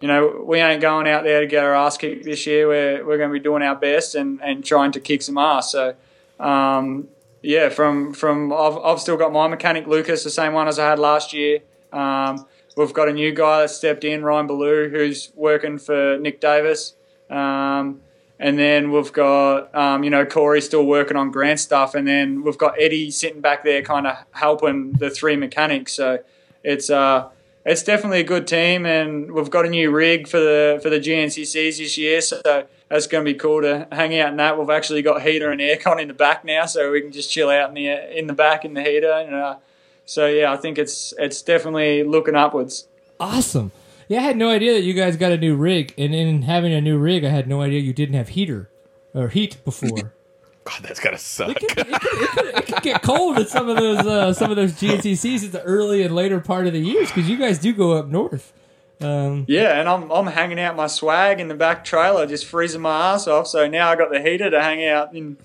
[0.00, 2.68] you know we ain't going out there to get our ass kicked this year.
[2.68, 5.72] We're we're going to be doing our best and, and trying to kick some ass.
[5.72, 5.94] So.
[6.40, 7.08] Um,
[7.42, 10.88] yeah, from from I've, I've still got my mechanic Lucas, the same one as I
[10.88, 11.60] had last year.
[11.92, 12.46] Um,
[12.76, 16.94] we've got a new guy that stepped in, Ryan Ballou, who's working for Nick Davis.
[17.30, 18.00] Um,
[18.40, 22.42] and then we've got um, you know Corey still working on Grant stuff, and then
[22.42, 25.92] we've got Eddie sitting back there, kind of helping the three mechanics.
[25.94, 26.20] So
[26.62, 27.28] it's uh
[27.64, 31.00] it's definitely a good team, and we've got a new rig for the for the
[31.00, 32.20] GNCCs this year.
[32.20, 34.58] So that's going to be cool to hang out in that.
[34.58, 37.50] We've actually got heater and aircon in the back now, so we can just chill
[37.50, 39.12] out in the in the back in the heater.
[39.12, 39.56] And, uh,
[40.04, 42.88] so yeah, I think it's it's definitely looking upwards.
[43.20, 43.72] Awesome.
[44.08, 46.72] Yeah, I had no idea that you guys got a new rig, and in having
[46.72, 48.70] a new rig, I had no idea you didn't have heater
[49.14, 50.14] or heat before.
[50.64, 51.50] God, that's gotta suck.
[51.50, 54.32] it, could, it, could, it, could, it could get cold at some of those uh,
[54.32, 57.36] some of those GNCCs at the early and later part of the years because you
[57.36, 58.52] guys do go up north.
[59.00, 62.80] Um, Yeah, and I'm I'm hanging out my swag in the back trailer, just freezing
[62.80, 63.46] my ass off.
[63.46, 65.36] So now I got the heater to hang out in.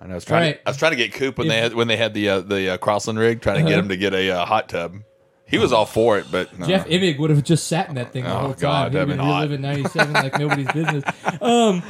[0.00, 0.12] I know.
[0.12, 0.42] I was trying.
[0.42, 0.52] Right.
[0.62, 2.40] To, I was trying to get Coop when they had when they had the uh,
[2.40, 3.82] the uh, Crossland rig, trying to get Uh-huh.
[3.82, 4.94] him to get a uh, hot tub.
[5.46, 6.66] He was all for it, but no.
[6.66, 8.84] Jeff Ibbig would have just sat in that thing the Oh, whole God, time.
[8.92, 9.36] He'd that'd been been hot.
[9.40, 11.04] reliving '97 like nobody's business.
[11.42, 11.82] Um,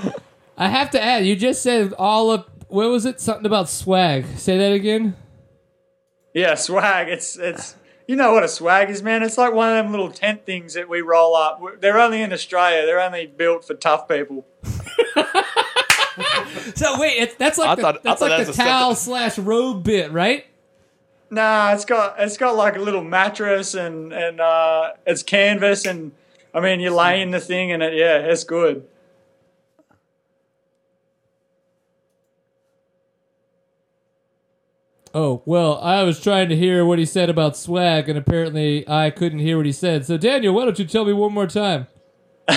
[0.57, 3.21] I have to add, you just said all of what was it?
[3.21, 4.25] Something about swag.
[4.39, 5.15] Say that again.
[6.35, 7.09] Yeah, swag.
[7.09, 7.77] It's it's
[8.11, 9.23] you know what a swag is, man.
[9.23, 11.63] It's like one of them little tent things that we roll up.
[11.81, 12.85] They're only in Australia.
[12.85, 14.45] They're only built for tough people.
[16.75, 19.39] So wait, it's, that's like I the, thought- that's thought like that's the towel slash
[19.39, 20.45] robe bit, right?
[21.31, 26.13] Nah, it's got it's got like a little mattress and and uh, it's canvas and
[26.53, 28.87] I mean you lay in the thing and it yeah it's good.
[35.13, 39.11] Oh, well, I was trying to hear what he said about swag, and apparently I
[39.11, 40.07] couldn't hear what he said.
[40.07, 41.89] So, Daniel, why don't you tell me one more time?
[42.49, 42.57] Am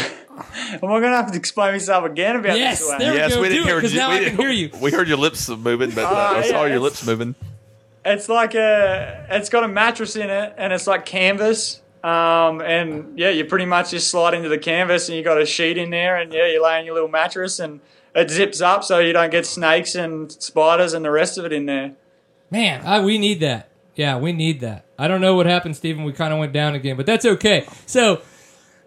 [0.84, 3.00] I gonna have to explain myself again about Yes, this swag?
[3.00, 3.42] there we yes, go.
[3.42, 3.98] we didn't Do it, you.
[3.98, 4.70] now we I can didn't- hear you.
[4.82, 7.34] We heard your lips moving, but uh, Ah, I saw yeah, your lips moving.
[8.06, 11.82] It's like a it's got a mattress in it and it's like canvas.
[12.04, 15.46] Um, and yeah, you pretty much just slide into the canvas and you got a
[15.46, 17.80] sheet in there and yeah, you lay on your little mattress and
[18.14, 21.54] it zips up so you don't get snakes and spiders and the rest of it
[21.54, 21.94] in there.
[22.54, 23.72] Man, I, we need that.
[23.96, 24.86] Yeah, we need that.
[25.00, 26.04] I don't know what happened, Stephen.
[26.04, 27.66] We kind of went down again, but that's okay.
[27.88, 28.22] So,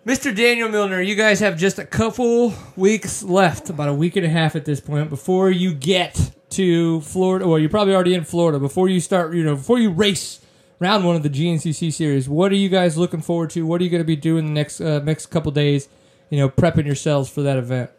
[0.07, 0.35] Mr.
[0.35, 4.29] Daniel Milner, you guys have just a couple weeks left, about a week and a
[4.29, 7.49] half at this point, before you get to Florida.
[7.49, 8.61] Well, you're probably already in Florida.
[8.61, 10.41] Before you start, you know, before you race
[10.79, 13.67] round one of the GNCC series, what are you guys looking forward to?
[13.67, 15.89] What are you going to be doing the next uh, next couple days?
[16.31, 17.91] You know, prepping yourselves for that event.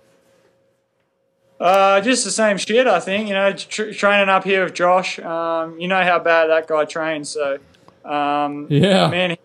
[1.60, 3.28] Uh, just the same shit, I think.
[3.28, 5.18] You know, tr- training up here with Josh.
[5.20, 7.58] Um, you know how bad that guy trains, so
[8.06, 9.08] um, Yeah.
[9.10, 9.38] man,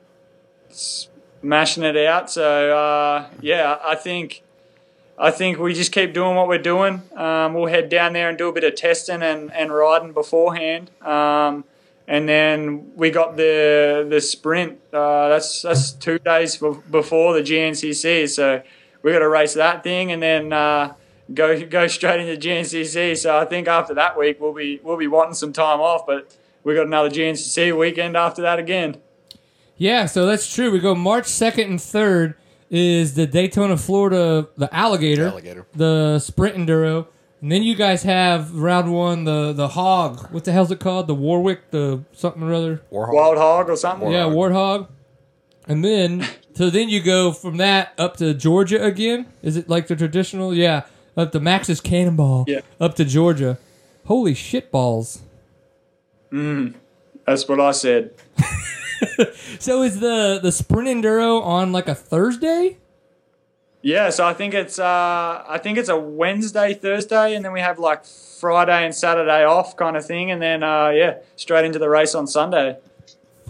[0.69, 1.09] he's
[1.43, 2.31] mashing it out.
[2.31, 4.43] So uh, yeah, I think
[5.19, 7.03] I think we just keep doing what we're doing.
[7.17, 10.91] Um, we'll head down there and do a bit of testing and, and riding beforehand.
[11.01, 11.65] Um,
[12.09, 14.81] and then we got the the sprint.
[14.93, 18.29] Uh, that's that's two days before the GNCC.
[18.29, 18.63] So
[19.03, 20.93] we got to race that thing and then uh,
[21.33, 23.17] go go straight into GNCC.
[23.17, 26.37] So I think after that week we'll be we'll be wanting some time off, but
[26.65, 28.97] we got another GNCC weekend after that again.
[29.77, 30.71] Yeah, so that's true.
[30.71, 32.35] We go March 2nd and 3rd
[32.71, 35.67] is the Daytona, Florida, the Alligator, Alligator.
[35.75, 37.07] the Sprint Enduro.
[37.41, 40.31] And then you guys have round one, the the Hog.
[40.33, 41.09] What the hell's it called?
[41.09, 42.83] The Warwick, the something or other.
[42.93, 43.15] Warhol.
[43.15, 44.13] Wild hog or something.
[44.13, 44.89] Yeah, Warthog.
[45.67, 49.27] And then, so then you go from that up to Georgia again.
[49.43, 50.55] Is it like the traditional?
[50.55, 50.83] Yeah,
[51.17, 52.45] up to Max's Cannonball.
[52.49, 52.61] Yeah.
[52.81, 53.59] Up to Georgia.
[54.07, 55.23] Holy shit balls.
[56.31, 58.15] That's what I said.
[59.59, 62.79] So is the the Sprint Enduro on like a Thursday?
[63.83, 67.61] Yeah, so I think it's uh, I think it's a Wednesday, Thursday, and then we
[67.61, 71.79] have like Friday and Saturday off kind of thing, and then uh, yeah, straight into
[71.79, 72.77] the race on Sunday.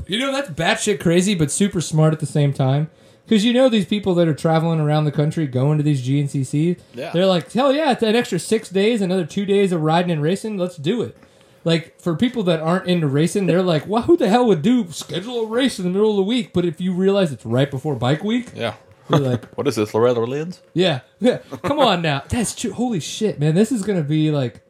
[0.06, 2.90] You know that's batshit crazy, but super smart at the same time.
[3.32, 6.76] Because you know these people that are traveling around the country going to these GNCC,
[6.92, 7.12] Yeah.
[7.14, 10.20] they're like, hell yeah, it's an extra six days, another two days of riding and
[10.20, 10.58] racing.
[10.58, 11.16] Let's do it.
[11.64, 14.86] Like for people that aren't into racing, they're like, well, who the hell would do
[14.92, 16.52] schedule a race in the middle of the week?
[16.52, 18.74] But if you realize it's right before bike week, Yeah.
[19.08, 20.60] you're like, What is this, Loretta Lynn's?
[20.74, 21.38] yeah, yeah.
[21.62, 22.72] Come on now, that's true.
[22.74, 24.60] Holy shit, man, this is gonna be like,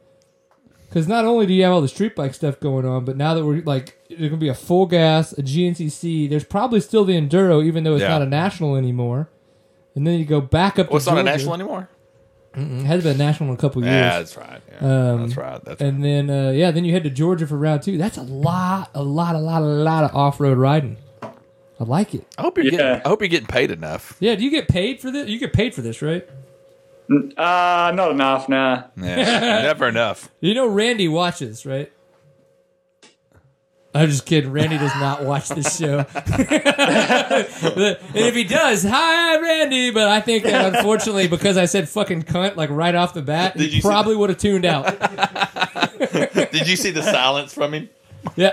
[0.93, 3.33] because not only do you have all the street bike stuff going on, but now
[3.35, 6.29] that we're like, there's gonna be a full gas, a GNCC.
[6.29, 8.09] There's probably still the enduro, even though it's Yeah.
[8.09, 9.29] not a national anymore.
[9.95, 10.89] And then you go back up.
[10.91, 11.33] Well, it's to not a Georgia.
[11.39, 11.89] national anymore.
[12.55, 13.93] It hasn't been a national in a couple years.
[13.95, 14.61] Yeah, that's right.
[14.71, 15.65] Yeah, Um, that's right.
[15.65, 17.97] That's and then uh, yeah, then you head to Georgia for round two.
[17.97, 20.99] That's a lot, a lot, a lot, a lot of off road riding.
[21.23, 22.27] I like it.
[22.39, 22.71] I hope you're Yeah.
[22.73, 23.03] getting.
[23.07, 24.17] I hope you're getting paid enough.
[24.21, 25.29] Yeah, do you get paid for this?
[25.29, 26.29] You get paid for this, right?
[27.11, 28.85] Uh, not enough, nah.
[28.97, 29.17] Yeah,
[29.63, 30.31] never enough.
[30.41, 31.93] You know Randy watches, right?
[33.95, 34.51] I'm just kidding.
[34.51, 35.99] Randy does not watch this show.
[36.15, 36.17] and
[38.15, 39.91] if he does, hi Randy.
[39.91, 43.57] But I think that unfortunately, because I said fucking cunt like right off the bat,
[43.57, 44.85] Did he probably would have tuned out.
[46.53, 47.91] Did you see the silence from him?
[48.37, 48.53] Yeah.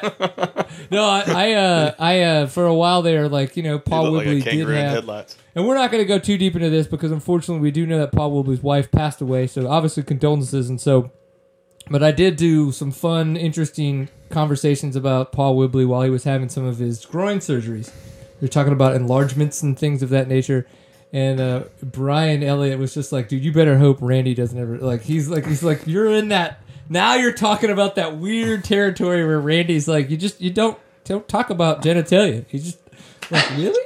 [0.91, 4.27] No, I, I, uh, I, uh, for a while there, like you know, Paul looked
[4.27, 5.37] like a did kangaroo in have, headlights.
[5.55, 7.99] and we're not going to go too deep into this because unfortunately we do know
[7.99, 9.47] that Paul Whibley's wife passed away.
[9.47, 11.11] So obviously condolences, and so,
[11.89, 16.49] but I did do some fun, interesting conversations about Paul Whibley while he was having
[16.49, 17.91] some of his groin surgeries.
[18.41, 20.65] We are talking about enlargements and things of that nature.
[21.11, 25.01] And uh, Brian Elliott was just like, dude, you better hope Randy doesn't ever like.
[25.01, 26.61] He's like, he's like, you're in that.
[26.89, 31.27] Now you're talking about that weird territory where Randy's like, you just you don't don't
[31.27, 32.45] talk about genitalia.
[32.49, 32.79] He's just
[33.31, 33.83] like, really?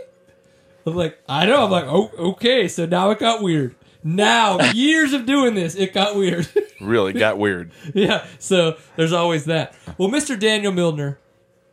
[0.85, 1.65] I'm like, I know.
[1.65, 2.67] I'm like, oh, okay.
[2.67, 3.75] So now it got weird.
[4.03, 6.47] Now years of doing this, it got weird.
[6.81, 7.71] Really got weird.
[7.93, 8.25] yeah.
[8.39, 9.73] So there's always that.
[9.97, 10.37] Well, Mr.
[10.37, 11.17] Daniel Milner,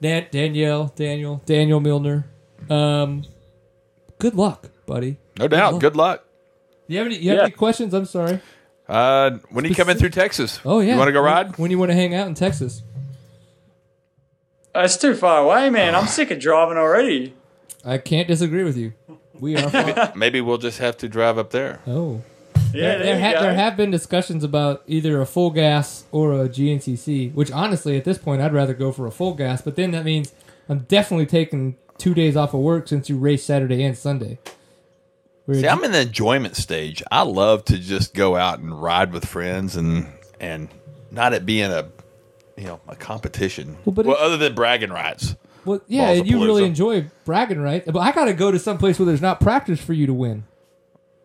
[0.01, 2.27] Dan- Danielle, Daniel, Daniel Milner.
[2.69, 3.25] Um,
[4.21, 5.19] good luck, buddy.
[5.37, 5.73] No doubt.
[5.73, 5.81] luck.
[5.81, 6.25] Good luck.
[6.87, 7.17] You have any?
[7.17, 7.43] You have Yeah.
[7.47, 7.93] any questions?
[7.93, 8.41] I'm sorry.
[8.91, 10.59] Uh, when are you coming through Texas?
[10.65, 10.93] Oh yeah.
[10.95, 11.57] You want to go ride?
[11.59, 12.83] When you want to hang out in Texas?
[14.75, 15.95] It's too far away, man.
[15.95, 17.35] I'm sick of driving already.
[17.85, 18.93] I can't disagree with you.
[19.39, 19.71] We are.
[19.71, 21.81] far- Maybe we'll just have to drive up there.
[21.87, 22.23] oh.
[22.73, 26.33] Yeah, there, there, there, ha- there have been discussions about either a full gas or
[26.35, 29.61] a GNCC, which honestly, at this point, I'd rather go for a full gas.
[29.61, 30.33] But then that means
[30.69, 34.39] I'm definitely taking two days off of work since you race Saturday and Sunday.
[35.55, 37.03] See, I'm in the enjoyment stage.
[37.11, 40.69] I love to just go out and ride with friends and and
[41.11, 41.89] not it being a
[42.57, 43.77] you know a competition.
[43.85, 45.37] Well, but well, other than bragging rights.
[45.65, 47.85] well, yeah, of you really enjoy bragging, right?
[47.85, 50.15] But I got to go to some place where there's not practice for you to
[50.15, 50.45] win.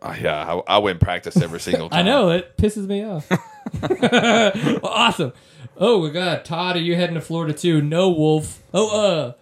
[0.02, 2.00] Uh, yeah, I, I win practice every single time.
[2.02, 3.30] I know it pisses me off.
[3.30, 5.34] well, awesome.
[5.78, 7.82] Oh my god, Todd, are you heading to Florida too?
[7.82, 8.62] No, Wolf.
[8.74, 9.34] Oh,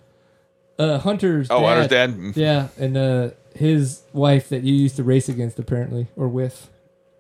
[0.80, 1.48] uh, uh, Hunter's.
[1.50, 1.68] Oh, dad.
[1.68, 2.38] Hunter's dad?
[2.38, 6.70] Yeah, and uh, his wife that you used to race against, apparently, or with.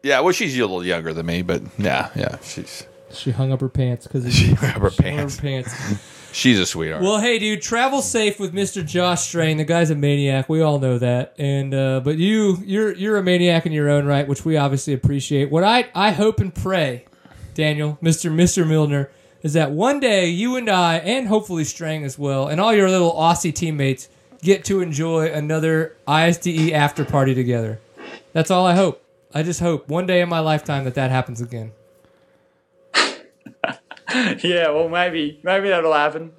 [0.02, 3.62] Yeah, well, she's a little younger than me, but yeah, yeah, she's She hung up
[3.62, 5.38] her pants because she hung up her She pants.
[5.38, 5.74] up her pants.
[6.34, 7.04] She's a sweetheart.
[7.04, 8.84] Well, hey, dude, travel safe with Mr.
[8.84, 9.58] Josh Strang.
[9.58, 10.50] The guy's a maniac.
[10.50, 11.36] We all know that.
[11.38, 14.94] And uh, but you, you're you're a maniac in your own right, which we obviously
[14.94, 15.52] appreciate.
[15.52, 17.06] What I I hope and pray,
[17.54, 18.34] Daniel, Mr.
[18.34, 18.68] Mr.
[18.68, 19.12] Milner,
[19.44, 22.90] is that one day you and I, and hopefully Strang as well, and all your
[22.90, 24.10] little Aussie teammates
[24.44, 27.80] get to enjoy another ISDE after party together.
[28.34, 29.04] That's all I hope.
[29.34, 31.72] I just hope one day in my lifetime that that happens again.
[34.44, 36.34] Yeah, well, maybe maybe that'll happen.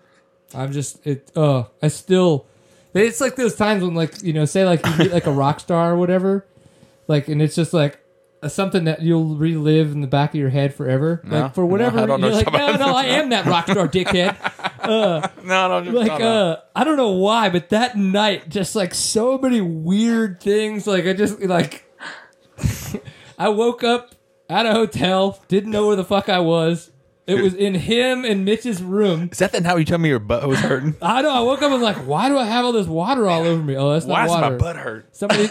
[0.55, 1.29] I'm just it.
[1.35, 2.47] Uh, I still.
[2.93, 5.59] It's like those times when, like, you know, say like you meet like a rock
[5.59, 6.47] star or whatever,
[7.09, 7.99] like, and it's just like
[8.45, 11.21] uh, something that you'll relive in the back of your head forever.
[11.25, 11.41] No.
[11.41, 13.69] like for whatever, No, I don't know you're like, no, no, I am that rock
[13.69, 14.37] star, dickhead.
[15.45, 16.25] no, no, Like, no, no.
[16.51, 20.87] uh, I don't know why, but that night, just like so many weird things.
[20.87, 21.85] Like, I just like,
[23.39, 24.15] I woke up
[24.49, 26.91] at a hotel, didn't know where the fuck I was.
[27.27, 29.31] It was in him and Mitch's room.
[29.33, 30.95] Is that the night you told me your butt was hurting?
[31.03, 31.31] I know.
[31.31, 33.63] I woke up and was like, why do I have all this water all over
[33.63, 33.77] me?
[33.77, 34.51] Oh, that's Why not does water.
[34.51, 35.17] my butt hurt?
[35.17, 35.49] Somebody,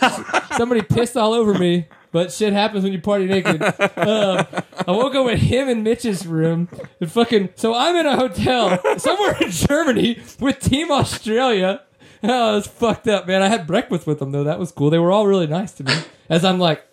[0.55, 1.87] somebody pissed all over me.
[2.13, 3.61] But shit happens when you party naked.
[4.03, 4.45] Um,
[4.87, 6.69] I woke up with him in Mitch's room.
[6.99, 7.49] And fucking.
[7.55, 11.81] So I'm in a hotel somewhere in Germany with Team Australia.
[12.21, 13.41] Oh, it's fucked up, man.
[13.41, 14.43] I had breakfast with them though.
[14.43, 14.89] That was cool.
[14.89, 15.93] They were all really nice to me.
[16.29, 16.85] As I'm like,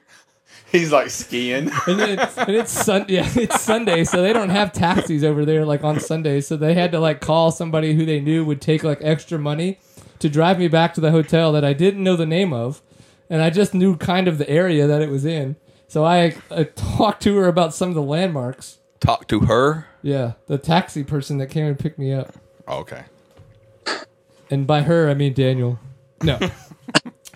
[0.70, 1.70] He's like skiing.
[1.86, 5.44] and then it's, and it's Sun yeah, it's Sunday, so they don't have taxis over
[5.44, 6.46] there like on Sundays.
[6.46, 9.80] So they had to like call somebody who they knew would take like extra money
[10.20, 12.82] to drive me back to the hotel that I didn't know the name of,
[13.30, 15.56] and I just knew kind of the area that it was in.
[15.88, 18.78] So I, I talked to her about some of the landmarks.
[19.00, 19.86] Talk to her.
[20.02, 22.34] Yeah, the taxi person that came and picked me up,
[22.68, 23.04] oh, Okay.
[24.50, 25.78] and by her I mean Daniel.
[26.22, 26.38] No.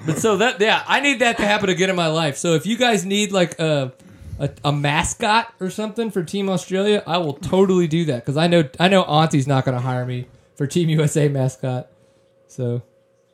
[0.06, 2.36] But so that yeah, I need that to happen again in my life.
[2.36, 3.94] So if you guys need like a
[4.38, 8.46] a, a mascot or something for Team Australia, I will totally do that because I
[8.46, 10.26] know I know Auntie's not going to hire me
[10.56, 11.88] for Team USA mascot.
[12.48, 12.82] So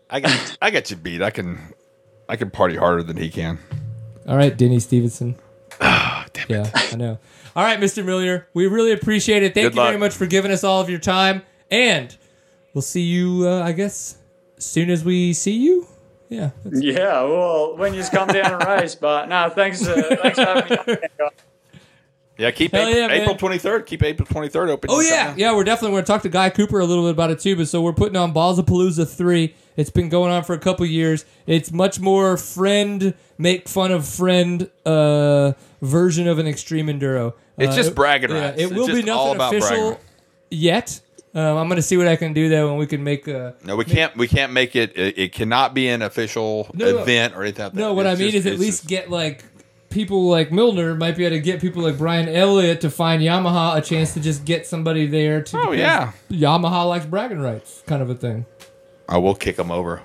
[0.09, 1.23] I got I got you beat.
[1.23, 1.59] I can
[2.31, 3.59] I can party harder than he can.
[4.29, 5.35] all right, Denny Stevenson.
[5.81, 6.51] Ah, damn it.
[6.51, 7.19] Yeah, I know.
[7.57, 8.05] All right, Mr.
[8.05, 9.53] Milner, we really appreciate it.
[9.55, 12.17] Thank Good you very much for giving us all of your time, and
[12.73, 13.49] we'll see you.
[13.49, 14.17] Uh, I guess
[14.57, 15.87] as soon as we see you.
[16.29, 16.51] Yeah.
[16.63, 20.39] that's- Yeah, well, when you just come down and race, but no, thanks, uh, thanks
[20.39, 21.29] for having me.
[22.39, 23.23] Yeah, keep Hell April, yeah.
[23.23, 23.85] April 23rd.
[23.87, 24.89] Keep April 23rd open.
[24.91, 25.55] Oh yeah, yeah.
[25.55, 27.55] We're definitely going to talk to Guy Cooper a little bit about it too.
[27.55, 29.55] But so we're putting on Balls of Palooza three.
[29.81, 31.25] It's been going on for a couple years.
[31.47, 37.33] It's much more friend make fun of friend uh, version of an extreme enduro.
[37.59, 38.61] It's Uh, just bragging Yeah, rights.
[38.61, 39.99] it It's will be nothing official
[40.51, 41.01] yet.
[41.35, 43.29] Um, I'm going to see what I can do though, and we can make.
[43.29, 43.55] a.
[43.65, 44.17] No, we can't.
[44.17, 44.97] We can't make it.
[44.97, 46.99] It, it cannot be an official No, no.
[47.03, 47.65] event or anything.
[47.67, 47.79] Like that.
[47.79, 49.45] no, what It's I mean just- is at least just- get like
[49.91, 53.77] people like Milner might be able to get people like Brian Elliott to find Yamaha
[53.77, 55.59] a chance to just get somebody there to.
[55.59, 56.13] Oh, yeah.
[56.31, 58.45] Yamaha likes bragging rights, kind of a thing.
[59.11, 60.01] I will kick him over.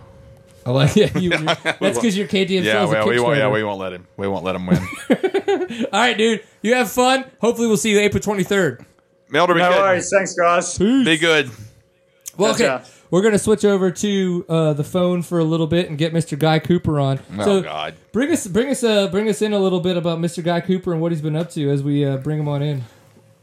[0.66, 3.38] I like yeah, you, that's because your KTM Yeah, sells a well, we won't.
[3.38, 4.08] Yeah, we won't let him.
[4.18, 4.80] We won't let him win.
[5.94, 6.44] All right, dude.
[6.64, 7.24] You have fun.
[7.40, 8.84] Hopefully, we'll see you April 23rd.
[9.30, 9.80] Milner, be No good.
[9.80, 10.78] worries, thanks, guys.
[10.80, 11.52] Be good.
[12.36, 12.66] Well, okay.
[12.66, 12.90] Gotcha.
[13.12, 16.12] We're going to switch over to uh, the phone for a little bit and get
[16.12, 16.38] Mr.
[16.38, 17.20] Guy Cooper on.
[17.38, 17.94] Oh so God.
[18.12, 20.44] bring us, bring us, uh, bring us in a little bit about Mr.
[20.44, 22.84] Guy Cooper and what he's been up to as we uh, bring him on in.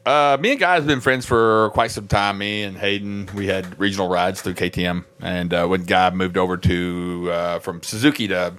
[0.05, 2.39] Uh, me and Guy have been friends for quite some time.
[2.39, 6.57] Me and Hayden, we had regional rides through KTM, and uh, when Guy moved over
[6.57, 8.55] to uh, from Suzuki to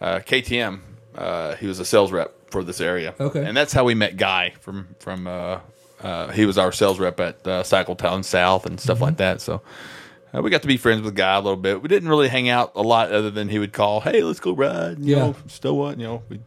[0.00, 0.80] uh, KTM,
[1.16, 3.14] uh, he was a sales rep for this area.
[3.18, 3.44] Okay.
[3.44, 5.26] and that's how we met Guy from from.
[5.26, 5.58] Uh,
[6.00, 9.40] uh, he was our sales rep at uh, Cycle Town South and stuff like that.
[9.40, 9.62] So.
[10.34, 11.82] Uh, we got to be friends with Guy a little bit.
[11.82, 14.52] We didn't really hang out a lot, other than he would call, "Hey, let's go
[14.52, 15.18] ride." You Yeah.
[15.26, 15.98] know, still what?
[15.98, 16.40] You know, we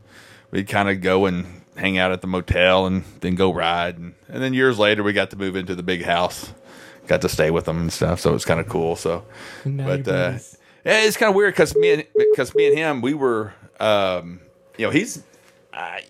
[0.49, 3.97] we'd kind of go and hang out at the motel and then go ride.
[3.97, 6.53] And, and then years later, we got to move into the big house,
[7.07, 8.19] got to stay with them and stuff.
[8.19, 8.95] So it was kind of cool.
[8.95, 9.25] So,
[9.65, 10.37] but uh,
[10.85, 14.39] yeah, it's kind of weird because me and because me and him, we were, um,
[14.77, 15.23] you know, he's.
[15.73, 16.03] I,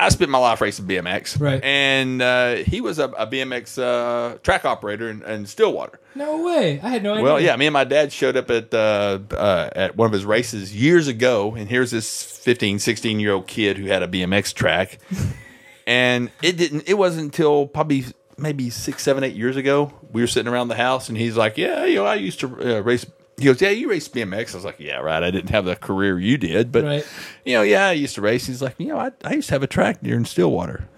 [0.00, 1.62] I spent my life racing BMX, Right.
[1.64, 5.98] And uh, he was a, a BMX uh, track operator in, in Stillwater.
[6.14, 6.80] no way.
[6.80, 7.24] I had no idea.
[7.24, 10.24] Well, yeah, me and my dad showed up at uh, uh, at one of his
[10.24, 14.54] races years ago, and here's this 15, 16 year old kid who had a BMX
[14.54, 14.98] track,
[15.86, 16.88] and it didn't.
[16.88, 18.04] It wasn't until probably
[18.36, 21.58] maybe six, seven, eight years ago we were sitting around the house, and he's like,
[21.58, 23.04] "Yeah, you know, I used to uh, race."
[23.38, 25.22] He goes, "Yeah, you race BMX." I was like, "Yeah, right.
[25.22, 27.06] I didn't have the career you did, but Right.
[27.44, 29.54] you know, yeah, I used to race." He's like, "You know, I, I used to
[29.54, 30.88] have a track near in Stillwater."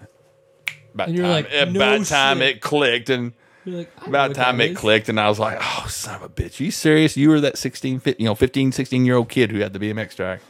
[0.93, 3.31] About And you're time, like, no about time it clicked, and
[3.65, 4.77] like, about time it is.
[4.77, 7.57] clicked and i was like oh son of a bitch you serious you were that
[7.59, 10.41] 16 15, you know 15 16 year old kid who had the bmx track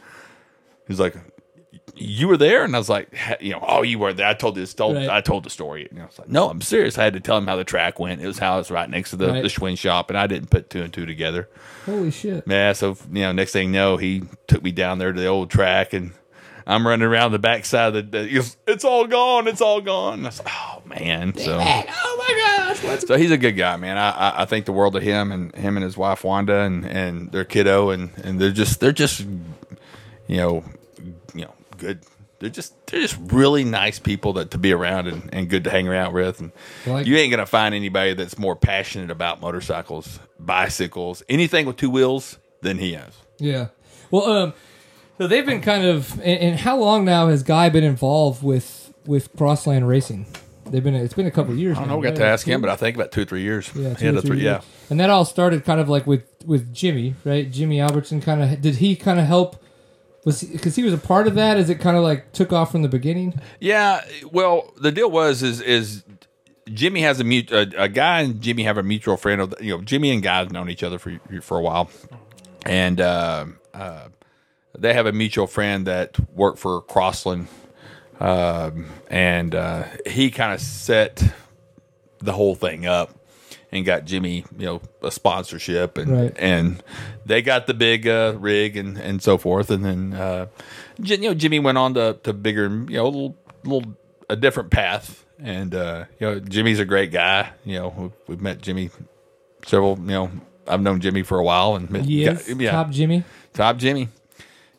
[0.88, 1.14] he's like
[1.94, 3.08] you were there and i was like
[3.40, 5.08] you know oh you were there i told this told, Right.
[5.10, 7.36] i told the story and I was like no i'm serious i had to tell
[7.36, 9.42] him how the track went it was how it's right next to the, Right.
[9.42, 11.48] the Schwinn shop and i didn't put two and two together
[11.84, 12.44] Holy shit.
[12.46, 15.26] yeah so you know next thing you know he took me down there to the
[15.26, 16.12] old track and
[16.64, 18.18] I'm running around the backside of the.
[18.20, 19.48] the it's all gone.
[19.48, 20.18] It's all gone.
[20.18, 21.36] And I was like, oh man.
[21.36, 22.84] So Oh my gosh.
[22.84, 23.98] What's so he's a good guy, man.
[23.98, 26.84] I, I I think the world of him and him and his wife Wanda and
[26.86, 29.22] and their kiddo and and they're just they're just
[30.28, 30.64] you know
[31.82, 32.00] good.
[32.38, 35.70] They're just they're just really nice people that to be around and, and good to
[35.70, 36.40] hang around with.
[36.40, 36.50] And
[36.86, 41.90] Like- you ain't gonna find anybody that's more passionate about motorcycles, bicycles, anything with two
[41.90, 43.14] wheels than he is.
[43.38, 43.68] Yeah.
[44.10, 44.54] Well, um,
[45.18, 48.92] so they've been kind of, and, and how long now has Guy been involved with
[49.06, 50.26] with Crossland Racing?
[50.66, 50.94] They've been.
[50.94, 51.76] It's been a couple years.
[51.76, 51.96] I don't know.
[51.98, 53.70] We got to ask him, but I think about two or three years.
[53.74, 54.60] yeah, two or three three- yeah.
[54.90, 57.50] And that all started kind of like with with Jimmy, right?
[57.50, 59.61] Jimmy Albertson kind of did he kind of help?
[60.24, 61.56] Was because he was a part of that?
[61.56, 63.40] Is it kind of like took off from the beginning?
[63.58, 66.04] Yeah, well, the deal was is is
[66.72, 69.40] Jimmy has a mut- a, guy and Jimmy have a mutual friend.
[69.40, 71.90] Of, you know, Jimmy and Guy have known each other for for a while,
[72.64, 74.08] and uh, uh,
[74.78, 77.48] they have a mutual friend that worked for Crossland,
[78.20, 81.34] um, and uh, he kind of set
[82.20, 83.10] the whole thing up
[83.72, 86.36] and got Jimmy, you know, a sponsorship and Right.
[86.38, 86.82] and
[87.26, 89.70] they got the big uh, rig and and so forth.
[89.70, 90.46] And then uh,
[91.02, 93.94] you know Jimmy went on to to bigger, you know, a little little
[94.28, 95.24] a different path.
[95.38, 97.50] And uh, you know Jimmy's a great guy.
[97.64, 98.90] You know we've, we've met Jimmy
[99.66, 99.98] several.
[99.98, 100.30] You know
[100.68, 103.24] I've known Jimmy for a while and met, Yes, got- yeah, top Jimmy.
[103.54, 104.08] top Jimmy.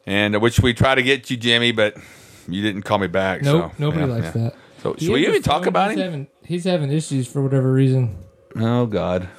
[0.05, 1.95] And uh, which we try to get you Jimmy, but
[2.47, 3.41] you didn't call me back.
[3.41, 4.43] Nope, so, nobody yeah, likes yeah.
[4.43, 4.55] that.
[4.81, 6.03] So He should we even talk about he's him?
[6.05, 8.17] Having, he's having issues for whatever reason.
[8.55, 9.29] Oh God.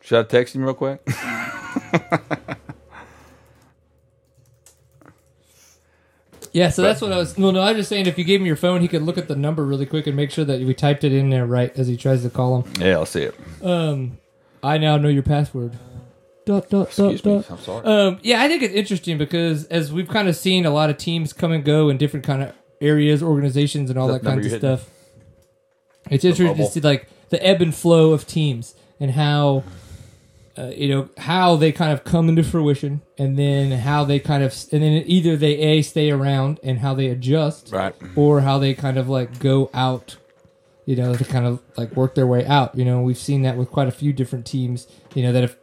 [0.00, 1.06] Should I text him real quick?
[6.52, 7.36] Yeah, so that's what I was.
[7.38, 9.16] Well, no, I was just saying if you gave him your phone, he could look
[9.16, 11.72] at the number really quick and make sure that we typed it in there right
[11.78, 12.72] as he tries to call him.
[12.78, 13.34] yeah, I'll see it.
[13.62, 14.18] Um,
[14.62, 15.78] I now know your password.
[16.44, 17.42] Dot, dot, Excuse dot, me.
[17.42, 17.50] dot.
[17.50, 17.86] I'm sorry.
[17.86, 20.98] Um, yeah, I think it's interesting because as we've kind of seen a lot of
[20.98, 24.40] teams come and go in different kind of areas, organizations, and all that that, number
[24.40, 24.58] of hitting?
[24.58, 24.90] stuff.
[26.10, 29.62] It's interesting to see like the ebb and flow of teams and how,
[30.58, 34.42] uh, you know, how they kind of come into fruition, and then how they kind
[34.42, 37.94] of, and then either they a stay around and how they adjust, right.
[38.16, 40.16] or how they kind of like go out
[40.84, 43.56] you know to kind of like work their way out you know we've seen that
[43.56, 45.56] with quite a few different teams you know that if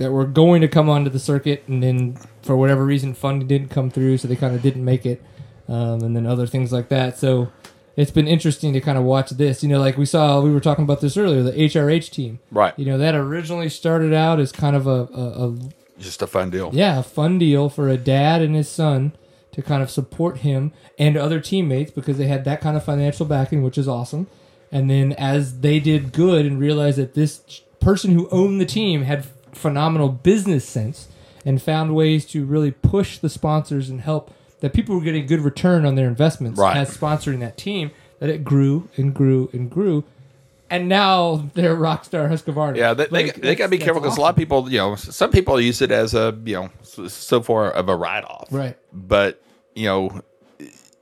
[0.00, 3.68] that were going to come onto the circuit and then for whatever reason funding didn't
[3.70, 5.22] come through so they kind of didn't make it
[5.68, 7.50] um, and then other things like that so
[7.96, 10.60] it's been interesting to kind of watch this you know like we saw we were
[10.60, 12.76] talking about this earlier the hrh team Right.
[12.76, 15.56] you know that originally started out as kind of a, a, a
[15.98, 16.70] Just a fun deal.
[16.72, 19.12] yeah, a fun deal for a dad and his son
[19.52, 23.26] to kind of support him and other teammates because they had that kind of financial
[23.26, 24.28] backing, which is awesome.
[24.72, 27.40] And then as they did good and realized that this
[27.80, 31.08] person who owned the team had phenomenal business sense
[31.44, 35.40] and found ways to really push the sponsors and help that people were getting good
[35.40, 36.76] return on their investments Right.
[36.76, 40.04] as sponsoring that team, that it grew and grew and grew.
[40.68, 42.76] And now they're Rockstar Husqvarna.
[42.76, 44.78] Yeah, they, they, Like, they got to be careful because a lot of people, you
[44.78, 48.24] know, some people use it as a, you know, so, so far of a write
[48.24, 48.48] off.
[48.52, 48.76] Right.
[48.92, 49.42] But,
[49.74, 50.20] you know,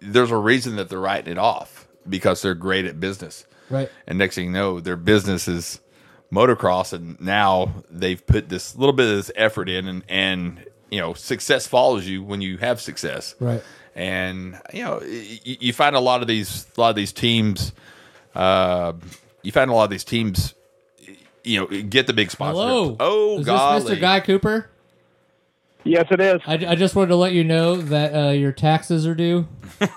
[0.00, 3.44] there's a reason that they're writing it off because they're great at business.
[3.68, 3.90] Right.
[4.06, 5.80] And next thing you know, their business is
[6.32, 11.00] motocross, and now they've put this little bit of this effort in, and and you
[11.00, 13.34] know, success follows you when you have success.
[13.40, 13.62] Right.
[13.94, 17.12] And you know, y- y- you find a lot of these, a lot of these
[17.12, 17.72] teams,
[18.34, 18.92] uh,
[19.42, 20.54] you find a lot of these teams
[21.44, 22.60] you know, get the big sponsor.
[22.60, 22.96] Hello.
[23.00, 23.80] Oh, Is golly.
[23.82, 24.00] this Mr.
[24.00, 24.68] Guy Cooper?
[25.84, 26.40] Yes, it is.
[26.46, 29.46] I, I just wanted to let you know that uh, your taxes are due.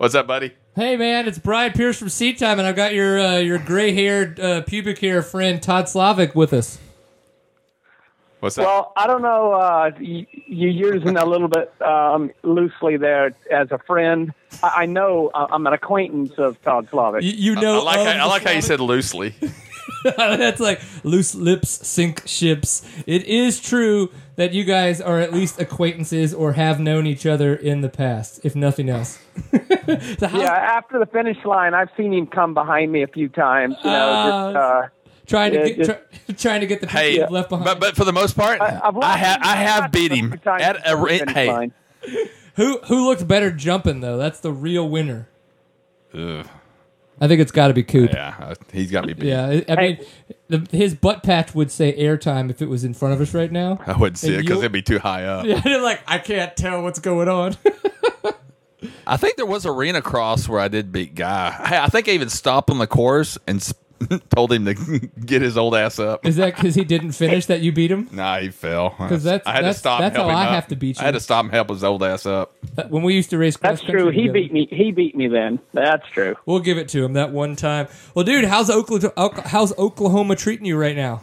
[0.00, 0.52] What's up, buddy?
[0.74, 3.92] Hey man, it's Brian Pierce from Seat Time, and I've got your uh, your gray
[3.92, 6.78] haired uh, pubic hair friend Todd Slavik with us.
[8.38, 8.64] What's up?
[8.64, 9.52] Well, I don't know.
[9.52, 14.32] Uh, you, you're using a little bit um, loosely there as a friend.
[14.62, 17.20] I, I know uh, I'm an acquaintance of Todd Slavik.
[17.20, 19.34] You, you know, I like of how, I like how you said loosely.
[20.16, 22.88] That's like loose lips sink ships.
[23.06, 24.10] It is true
[24.40, 28.40] that you guys are at least acquaintances or have known each other in the past,
[28.42, 29.18] if nothing else.
[30.18, 33.28] so how, yeah, after the finish line, I've seen him come behind me a few
[33.28, 33.74] times.
[33.84, 34.88] You know, Ah, just, uh,
[35.26, 37.66] trying to yeah, get try, trying to get the people hey, left behind.
[37.66, 40.32] but but for the most part, I- I've I, have I have beat him him
[40.32, 41.46] a few times at a before the re- finish hey.
[41.52, 41.72] line.
[42.56, 44.16] who who looked better jumping though?
[44.16, 45.28] That's the real winner.
[46.14, 46.46] Ugh,
[47.20, 48.10] I think it's got to be Coop.
[48.12, 49.28] yeah, uh, he's got me beat.
[49.28, 49.98] Yeah, I I mean,
[50.48, 53.52] the, his butt patch would say airtime if it was in front of us right
[53.52, 53.78] now.
[53.86, 55.44] I wouldn't see And it because it'd be too high up.
[55.44, 57.56] Yeah, like I can't tell what's going on.
[59.06, 61.50] I think there was arena cross where I did beat Guy.
[61.50, 63.74] Hey, I think I even stopped on the course and s-
[64.34, 64.74] told him to
[65.26, 66.24] get his old ass up.
[66.26, 68.08] Is that because he didn't finish that you beat him?
[68.12, 68.90] Nah, he fell.
[68.90, 70.00] 'Cause that's- I had that's- to stop.
[70.00, 70.50] that's and help how I up.
[70.54, 72.52] have to beat I had to stop and help his old ass up.
[72.88, 74.04] When we used to race That's true.
[74.04, 74.32] country He together.
[74.32, 74.68] beat me.
[74.70, 75.58] He beat me then.
[75.72, 76.36] That's true.
[76.46, 77.88] We'll give it to him that one time.
[78.14, 79.42] Well, dude, how's Oklahoma?
[79.46, 81.22] How's Oklahoma treating you right now?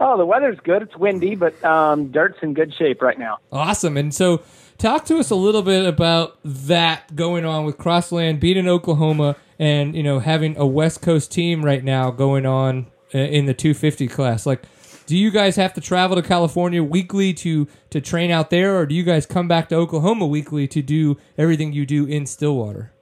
[0.00, 0.82] Oh, the weather's good.
[0.82, 3.38] It's windy, but um, dirt's in good shape right now.
[3.52, 3.96] Awesome.
[3.96, 4.42] And so,
[4.78, 9.94] talk to us a little bit about that going on with Crossland beating Oklahoma, and
[9.94, 14.08] you know having a West Coast team right now going on uh, in the 250
[14.08, 14.44] class.
[14.44, 14.64] Like,
[15.06, 18.86] do you guys have to travel to California weekly to to train out there, or
[18.86, 22.92] do you guys come back to Oklahoma weekly to do everything you do in Stillwater?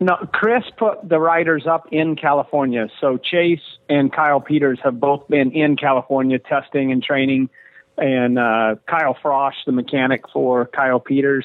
[0.00, 2.88] No, Chris put the riders up in California.
[2.98, 3.60] So Chase
[3.90, 7.50] and Kyle Peters have both been in California testing and training.
[7.98, 11.44] And uh, Kyle Frosch, the mechanic for Kyle Peters,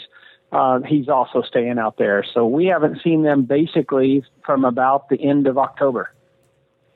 [0.54, 2.24] uh, he's also staying out there.
[2.34, 6.12] So we haven't seen them basically from about the end of October.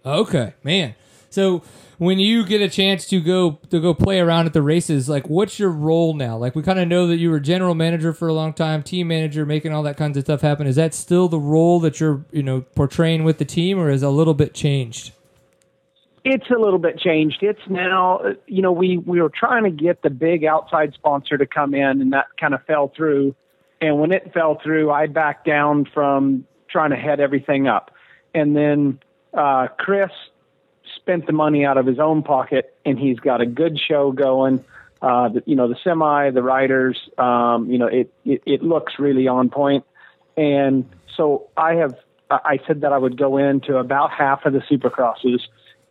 [0.06, 0.96] Okay, man.
[1.30, 1.64] So
[1.98, 5.28] when you get a chance to go to go play around at the races, like
[5.28, 6.38] what's your role now?
[6.38, 9.08] Like we kind of know that you were general manager for a long time, team
[9.08, 10.68] manager, making all that kinds of stuff happen.
[10.68, 14.04] Is that still the role that you're you know portraying with the team, or is
[14.04, 15.14] a little bit changed?
[16.24, 17.38] It's a little bit changed.
[17.42, 21.46] It's now, you know, we, we were trying to get the big outside sponsor to
[21.46, 23.34] come in, and that kind of fell through.
[23.80, 27.92] And when it fell through, I backed down from trying to head everything up.
[28.34, 29.00] And then
[29.34, 30.12] uh, Chris
[30.96, 34.64] spent the money out of his own pocket, and he's got a good show going.
[35.02, 38.94] Uh, the, you know, the semi, the riders, um, you know, it, it, it looks
[38.98, 39.86] really on point.
[40.36, 41.96] And so I have,
[42.32, 45.42] I said that I would go into about half of the supercrosses.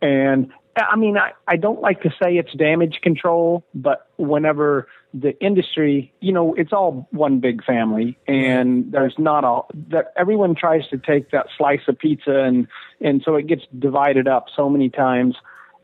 [0.01, 5.39] And I mean, I, I don't like to say it's damage control, but whenever the
[5.39, 10.87] industry, you know, it's all one big family and there's not a, that everyone tries
[10.89, 12.67] to take that slice of pizza and,
[13.01, 15.35] and so it gets divided up so many times.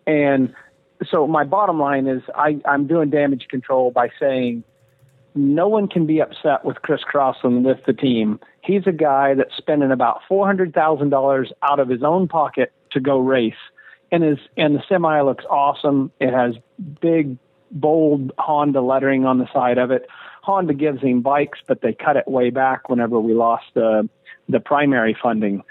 [0.06, 0.54] And
[1.10, 4.64] so my bottom line is I, I'm doing damage control by saying
[5.36, 8.40] no one can be upset with Chris Crossland with the team.
[8.62, 12.72] He's a guy that's spending about four hundred thousand dollars out of his own pocket
[12.92, 13.54] to go race,
[14.12, 16.12] and his and the semi looks awesome.
[16.20, 16.56] It has
[17.02, 17.38] big,
[17.74, 20.08] bold Honda lettering on the side of it.
[20.42, 24.10] Honda gives him bikes, but they cut it way back whenever we lost the
[24.48, 25.64] the primary funding.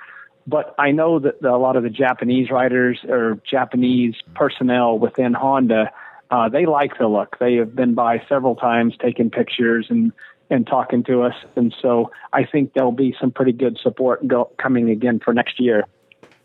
[0.47, 5.35] But I know that the, a lot of the Japanese riders or Japanese personnel within
[5.35, 5.93] Honda
[6.33, 7.39] uh, they like the look.
[7.39, 10.13] They have been by several times, taking pictures and
[10.49, 14.51] and talking to us, and so I think there'll be some pretty good support go,
[14.59, 15.85] coming again for next year.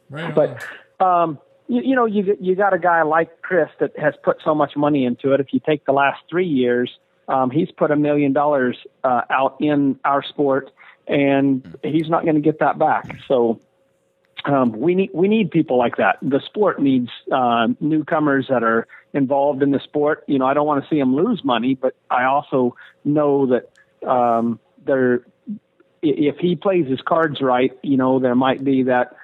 [0.09, 0.33] Right.
[0.35, 0.65] But
[1.03, 4.55] um, you, you know, you you got a guy like Chris that has put so
[4.55, 5.39] much money into it.
[5.39, 6.91] If you take the last three years,
[7.27, 10.71] um, he's put a million dollars uh, out in our sport,
[11.07, 13.17] and he's not going to get that back.
[13.27, 13.59] So
[14.45, 16.17] um, we need we need people like that.
[16.21, 20.23] The sport needs uh, newcomers that are involved in the sport.
[20.27, 24.07] You know, I don't want to see them lose money, but I also know that
[24.07, 25.25] um, there,
[26.01, 29.17] if he plays his cards right, you know, there might be that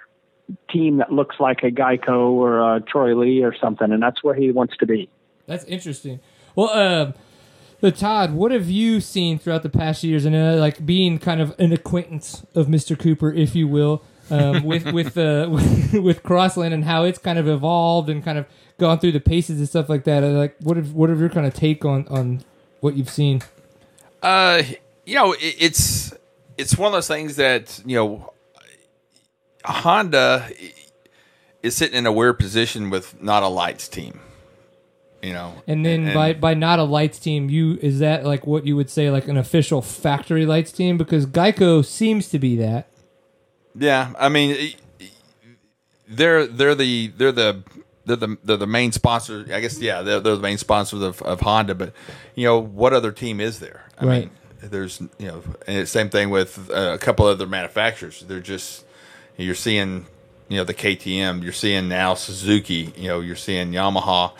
[0.69, 4.35] team that looks like a Geico or a Troy Lee or something, and that's where
[4.35, 5.09] he wants to be.
[5.47, 6.19] That's interesting.
[6.55, 7.13] Well, um,
[7.81, 11.41] the Todd, what have you seen throughout the past years, and uh, like being kind
[11.41, 12.97] of an acquaintance of Mr.
[12.97, 15.47] Cooper, if you will, um, with with uh,
[16.01, 18.45] with Crossland and how it's kind of evolved and kind of
[18.77, 20.23] gone through the paces and stuff like that.
[20.23, 22.43] Uh, Like, what have what have your kind of take on on
[22.79, 23.41] what you've seen?
[24.21, 24.63] Uh,
[25.05, 26.13] you know, it, it's
[26.57, 28.32] it's one of those things that you know,
[29.65, 30.49] Honda.
[31.61, 34.19] is sitting in a weird position with not a lights team.
[35.21, 38.65] You know, And then by by not a lights team, you is that like what
[38.65, 42.87] you would say like an official factory lights team because Geico seems to be that.
[43.73, 44.73] Yeah, I mean,
[46.09, 47.63] they're they're the they're the
[48.05, 49.45] they're the they're the main sponsor.
[49.53, 51.75] I guess yeah, they're, they're the main sponsors of, of Honda.
[51.75, 51.93] But
[52.35, 53.85] you know, what other team is there?
[53.97, 54.21] I Right.
[54.23, 54.31] mean,
[54.71, 58.25] there's you know, and it's same thing with uh, a couple other manufacturers.
[58.27, 58.83] They're just
[59.37, 60.05] you're seeing
[60.49, 61.43] you know the KTM.
[61.43, 62.93] You're seeing now Suzuki.
[62.95, 64.33] You know, you're seeing Yamaha.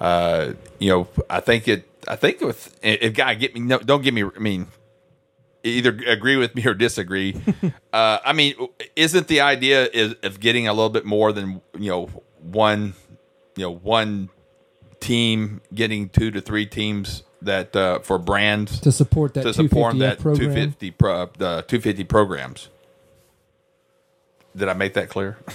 [0.00, 1.88] Uh, you know, I think it.
[2.08, 4.22] I think with if guy get me no, don't get me.
[4.22, 4.68] I mean,
[5.64, 7.34] either agree with me or disagree.
[7.92, 8.54] uh, I mean,
[8.94, 12.06] isn't the idea is of getting a little bit more than you know
[12.40, 12.94] one,
[13.56, 14.30] you know one
[15.00, 19.94] team getting two to three teams that uh, for brands to support that to support
[19.94, 20.50] 250F that program.
[20.52, 22.68] 250 pro, the 250 programs.
[24.56, 25.36] Did I make that clear?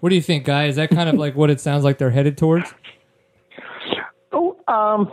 [0.00, 0.64] What do you think, guy?
[0.64, 2.74] Is that kind of like what it sounds like they're headed towards?
[4.32, 5.12] Oh, um,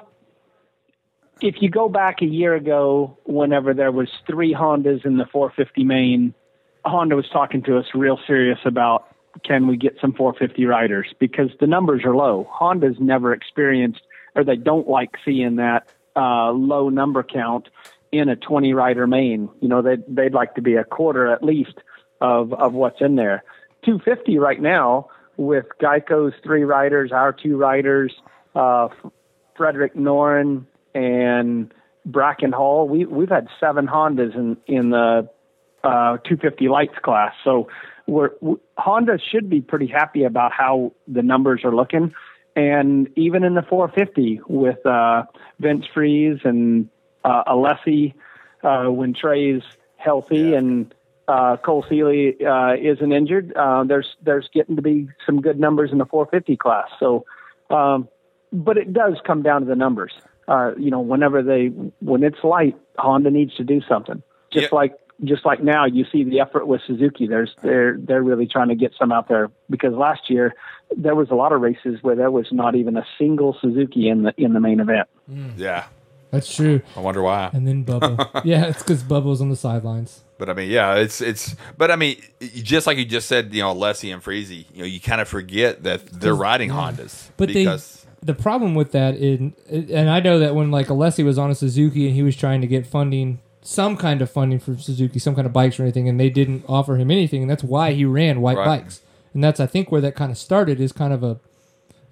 [1.41, 5.84] if you go back a year ago, whenever there was three Hondas in the 450
[5.84, 6.34] main,
[6.86, 9.05] Honda was talking to us real serious about
[9.43, 12.47] can we get some 450 riders because the numbers are low.
[12.51, 14.01] Honda's never experienced
[14.36, 17.69] or they don't like seeing that uh, low number count
[18.11, 19.49] in a 20 rider main.
[19.59, 21.80] You know, they'd, they'd like to be a quarter at least
[22.24, 23.43] of, of what's in there.
[23.86, 28.13] 250 right now with Geico's three riders, our two riders,
[28.55, 28.88] uh,
[29.57, 30.65] Fredrik Noren
[30.95, 31.71] and
[32.05, 32.88] Bracken Hall.
[32.88, 35.30] We we've had seven Hondas in in the
[35.84, 37.34] uh, 250 lights class.
[37.43, 37.67] So
[38.07, 42.13] we're we, Honda should be pretty happy about how the numbers are looking.
[42.55, 45.24] And even in the 450 with uh,
[45.59, 46.88] Vince Friese and
[47.24, 48.13] uh, Alessi,
[48.63, 49.63] uh, when Trey's
[49.97, 50.93] healthy and
[51.28, 55.91] uh, Cole Seely uh, isn't injured, uh, there's there's getting to be some good numbers
[55.91, 56.88] in the 450 class.
[56.99, 57.26] So,
[57.69, 58.07] um,
[58.51, 60.11] but it does come down to the numbers.
[60.47, 61.67] Uh, you know, whenever they
[62.01, 64.21] when it's light, Honda needs to do something.
[64.51, 64.71] Just Yep.
[64.74, 64.93] like
[65.24, 67.28] just like now, you see the effort with Suzuki.
[67.28, 70.53] There's they're they're really trying to get some out there because last year
[70.97, 74.24] there was a lot of races where there was not even a single Suzuki in
[74.24, 75.07] the in the main event.
[75.55, 75.86] Yeah,
[76.32, 76.82] That's true.
[76.97, 77.49] I wonder why.
[77.53, 78.41] And then Bubba.
[78.43, 80.24] yeah, it's because Bubba was on the sidelines.
[80.43, 81.55] But I mean, yeah, it's it's.
[81.77, 84.85] But I mean, just like you just said, you know, Lessie and Freezy, you know,
[84.85, 87.29] you kind of forget that they're riding Hondas.
[87.37, 89.39] But because they, the problem with that is,
[89.69, 92.59] and I know that when like Alessi was on a Suzuki and he was trying
[92.59, 96.09] to get funding, some kind of funding for Suzuki, some kind of bikes or anything,
[96.09, 98.81] and they didn't offer him anything, and that's why he ran white Right.
[98.81, 98.99] bikes.
[99.33, 101.39] And that's I think where that kind of started is kind of a,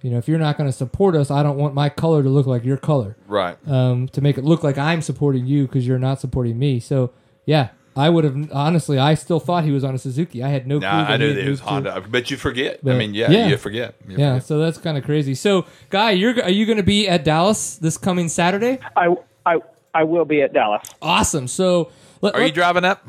[0.00, 2.30] you know, if you're not going to support us, I don't want my color to
[2.30, 5.86] look like your color, right, um, to make it look like I'm supporting you because
[5.86, 6.80] you're not supporting me.
[6.80, 7.10] So
[7.44, 7.68] yeah.
[7.94, 8.98] I would have honestly.
[8.98, 10.42] I still thought he was on a Suzuki.
[10.42, 10.88] I had no clue.
[10.88, 12.74] nah, I that he knew had that it was moved to- Honda, but you forget.
[12.76, 13.48] I But- mean, yeah, yeah.
[13.48, 13.94] you forget.
[14.08, 14.44] You yeah, forget.
[14.46, 15.34] so that's kind of crazy.
[15.34, 18.78] So, Guy, you're are you going to be at Dallas this coming Saturday?
[18.96, 19.14] I
[19.44, 19.58] I
[19.94, 20.82] I will be at Dallas.
[21.02, 21.46] Awesome.
[21.48, 21.90] So,
[22.22, 23.06] let, Are you let- driving up?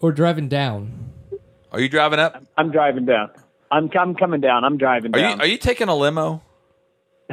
[0.00, 1.10] or driving down?
[1.72, 2.42] Are you driving up?
[2.58, 3.30] I'm driving down.
[3.70, 4.62] I'm I'm coming down.
[4.64, 5.40] I'm driving Are you down.
[5.40, 6.42] are you taking a limo?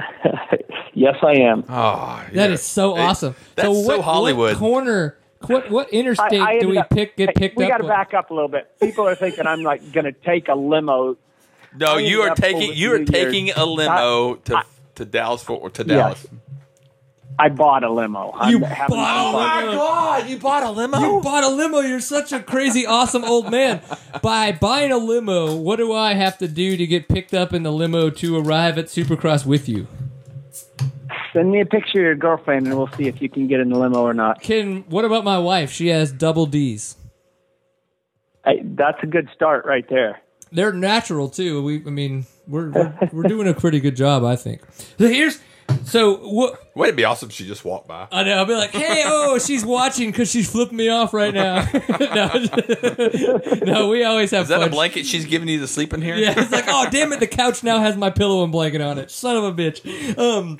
[0.94, 1.64] yes, I am.
[1.70, 2.54] Oh, That yeah.
[2.54, 3.36] is so It- awesome.
[3.56, 4.54] That's so, so what, Hollywood.
[4.54, 5.18] What corner?
[5.48, 7.68] What what interstate I, I do we up- pick get hey, picked we up?
[7.68, 8.72] We got to back up a little bit.
[8.80, 11.18] People are thinking I'm like going to take a limo.
[11.78, 13.58] No, you are taking you are taking Year's.
[13.58, 14.64] a limo I- to I-
[14.96, 15.88] to Dallas Fort to Yes.
[15.88, 16.28] Dallas.
[17.40, 18.32] I bought a limo.
[18.48, 18.90] You I'm bought a fun.
[18.92, 19.00] limo?
[19.00, 20.30] Oh God!
[20.30, 21.00] You bought a limo?
[21.00, 21.80] You bought a limo.
[21.80, 23.82] You're such a crazy, awesome old man.
[24.22, 27.64] By buying a limo, what do I have to do to get picked up in
[27.64, 29.88] the limo to arrive at Supercross with you?
[31.34, 33.70] Send me a picture of your girlfriend, and we'll see if you can get in
[33.70, 34.42] the limo or not.
[34.42, 35.72] Can what about my wife?
[35.72, 36.96] She has double D's.
[38.46, 40.22] Hey, that's a good start right there.
[40.52, 41.64] They're natural too.
[41.64, 44.62] We, I mean, we're we're, we're doing a pretty good job, I think.
[45.00, 45.40] So here's,
[45.86, 46.60] so what?
[46.76, 48.08] Wait, it'd be awesome if she just walked by.
[48.12, 48.34] I know.
[48.38, 51.66] I'll be like, hey, oh, she's watching because she's flipping me off right now.
[52.00, 52.46] no,
[53.66, 54.68] no, we always have Is that fun.
[54.68, 56.16] a blanket she's giving you to sleep in here?
[56.16, 59.00] Yeah, it's like, oh damn it, the couch now has my pillow and blanket on
[59.00, 59.10] it.
[59.10, 60.16] Son of a bitch.
[60.20, 60.60] Um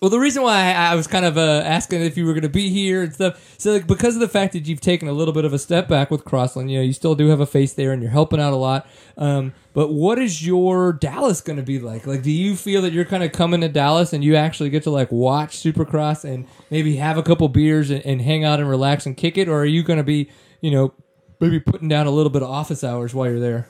[0.00, 2.42] well, the reason why I I was kind of uh, asking if you were going
[2.42, 5.12] to be here and stuff, so like because of the fact that you've taken a
[5.12, 7.46] little bit of a step back with Crossland, you know, you still do have a
[7.46, 8.86] face there and you're helping out a lot.
[9.18, 12.06] Um, but what is your Dallas going to be like?
[12.06, 14.82] Like, do you feel that you're kind of coming to Dallas and you actually get
[14.84, 18.70] to like watch Supercross and maybe have a couple beers and, and hang out and
[18.70, 20.30] relax and kick it, or are you going to be,
[20.62, 20.94] you know,
[21.40, 23.68] maybe putting down a little bit of office hours while you're there?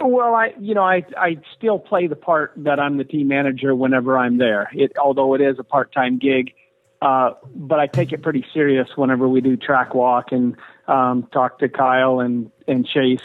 [0.00, 3.74] Well, I, you know, I, I still play the part that I'm the team manager
[3.74, 4.70] whenever I'm there.
[4.74, 6.52] It, although it is a part-time gig,
[7.00, 11.58] uh, but I take it pretty serious whenever we do track walk and um, talk
[11.60, 13.22] to Kyle and and Chase.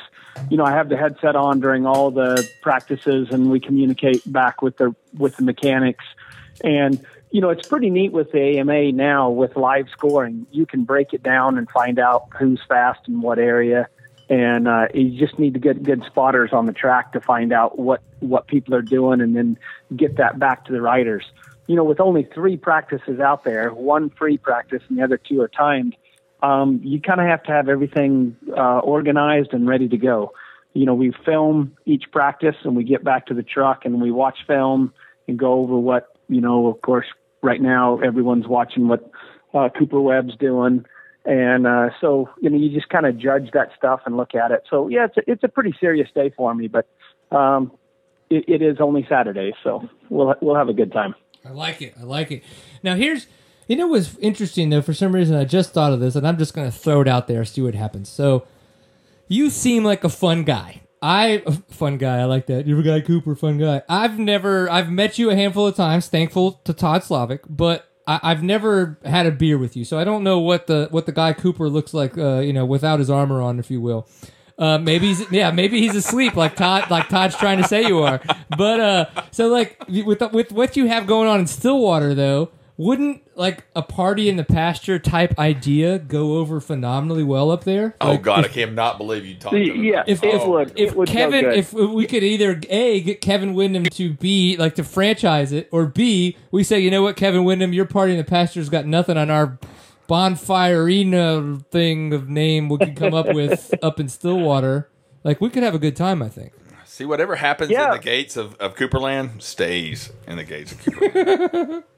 [0.49, 4.61] You know, I have the headset on during all the practices, and we communicate back
[4.61, 6.05] with the with the mechanics.
[6.63, 10.47] And you know, it's pretty neat with the AMA now with live scoring.
[10.51, 13.88] You can break it down and find out who's fast in what area.
[14.32, 17.77] And uh, you just need to get good spotters on the track to find out
[17.77, 19.59] what, what people are doing and then
[19.93, 21.25] get that back to the riders.
[21.67, 25.41] You know, with only three practices out there, one free practice and the other two
[25.41, 25.97] are timed,
[26.41, 30.32] um, you kind of have to have everything uh, organized and ready to go.
[30.73, 34.11] You know, we film each practice and we get back to the truck and we
[34.11, 34.93] watch film
[35.27, 37.07] and go over what, you know, of course,
[37.41, 39.11] right now everyone's watching what
[39.53, 40.86] uh, Cooper Webb's doing,
[41.26, 44.51] and uh, so you know you just kind of judge that stuff and look at
[44.51, 44.63] it.
[44.69, 46.88] So yeah, it's a, it's a pretty serious day for me, but
[47.36, 47.72] um,
[48.30, 51.15] it, it is only Saturday, so we'll we'll have a good time.
[51.45, 51.95] I like it.
[51.99, 52.43] I like it.
[52.84, 53.28] Now here's
[53.67, 54.82] you know what's interesting though.
[54.82, 57.07] For some reason, I just thought of this, and I'm just going to throw it
[57.07, 58.09] out there, see what happens.
[58.09, 58.45] So
[59.28, 60.82] you seem like a fun guy.
[61.01, 62.19] I fun guy.
[62.19, 62.67] I like that.
[62.67, 63.82] You're a guy Cooper, fun guy.
[63.89, 64.69] I've never.
[64.69, 66.07] I've met you a handful of times.
[66.07, 70.04] Thankful to Todd Slavik, but I, have never had a beer with you, so I
[70.04, 72.18] don't know what the what the guy Cooper looks like.
[72.18, 74.08] Uh, you know, without his armor on, if you will.
[74.58, 77.99] Uh, maybe he's yeah, maybe he's asleep like Todd like Todd's trying to say you
[77.99, 78.22] are.
[78.58, 83.21] But uh, so like with with what you have going on in Stillwater though, wouldn't
[83.38, 87.95] like a party in the pasture type idea go over phenomenally well up there?
[88.01, 89.55] Oh Like, God, if- I cannot believe you talked.
[89.55, 90.69] Yeah, if, it if, would.
[90.71, 94.75] if it would Kevin, if we could either a get Kevin Windham to b like
[94.75, 98.17] to franchise it, or b we say, you know what, Kevin Windham, your party in
[98.17, 99.59] the pasture's got nothing on our
[100.07, 104.89] bonfire arena thing of name we could come up with up in Stillwater.
[105.23, 106.53] Like we could have a good time, I think.
[106.86, 107.86] See, whatever happens Yeah.
[107.86, 111.84] in the gates of, of Cooperland stays in the gates of Cooperland.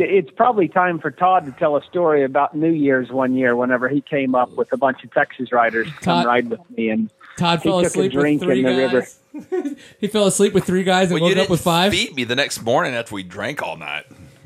[0.00, 3.88] it's probably time for Todd to tell a story about New Year's one year whenever
[3.88, 6.88] he came up with a bunch of Texas riders to come Todd- ride with me
[6.90, 9.00] and Todd He fell took a asleep with three in the river.
[9.00, 9.74] guys.
[10.00, 11.92] he fell asleep with three guys and well, you woke up didn't with five.
[11.92, 14.04] feed me the next morning after we drank all night.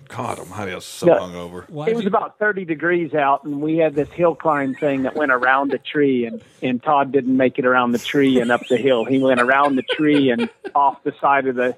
[0.09, 1.19] God Almighty, I was so Yeah.
[1.19, 1.69] hungover.
[1.69, 5.03] Why'd it was you- about 30 degrees out and we had this hill climb thing
[5.03, 8.53] that went around the tree and, and Todd didn't make it around the tree and
[8.53, 9.05] up the hill.
[9.05, 11.77] He went around the tree and off the side of the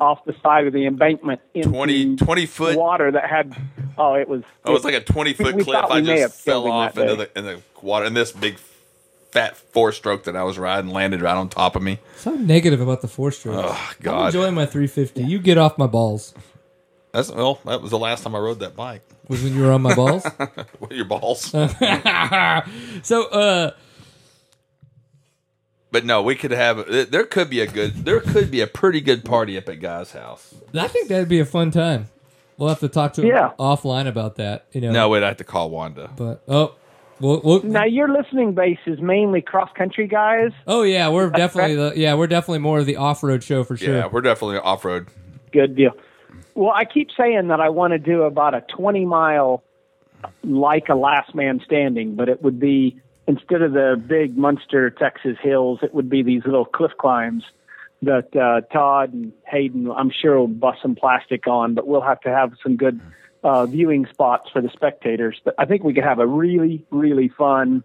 [0.00, 2.76] off the side of the embankment into 20, 20 foot.
[2.78, 3.56] water that had
[3.98, 5.68] oh it was Oh, it was like a twenty foot cliff.
[5.88, 8.58] I we may have just fell off into the in the water, and this big
[9.30, 11.98] fat four stroke that I was riding landed right on top of me.
[12.16, 13.56] So negative about the four stroke.
[13.64, 15.22] Oh I'm God, enjoying my 350.
[15.24, 16.34] You get off my balls.
[17.12, 17.60] That's well.
[17.64, 19.02] That was the last time I rode that bike.
[19.28, 20.24] Was when you were on my balls.
[20.78, 21.40] What are your balls?
[23.02, 23.70] so, uh,
[25.90, 27.10] but no, we could have.
[27.10, 28.04] There could be a good.
[28.04, 30.54] There could be a pretty good party up at Guy's house.
[30.74, 32.08] I think that'd be a fun time.
[32.58, 33.50] We'll have to talk to him Yeah.
[33.58, 34.66] offline about that.
[34.72, 34.92] You know.
[34.92, 36.10] No, we'd have to call Wanda.
[36.16, 36.74] But oh,
[37.20, 41.74] well, well now your listening base is mainly cross country guys oh yeah, we're definitely
[41.74, 43.94] the yeah we're definitely more of the off road show for sure.
[43.94, 45.08] Yeah, we're definitely off road.
[45.52, 45.92] Good deal.
[46.56, 49.62] Well, I keep saying that I want to do about a 20 mile,
[50.42, 52.98] like a last man standing, but it would be
[53.28, 57.44] instead of the big Muenster, Texas hills, it would be these little cliff climbs
[58.00, 62.20] that uh, Todd and Hayden, I'm sure, will bust some plastic on, but we'll have
[62.22, 63.02] to have some good
[63.44, 65.38] uh, viewing spots for the spectators.
[65.44, 67.84] But I think we could have a really, really fun,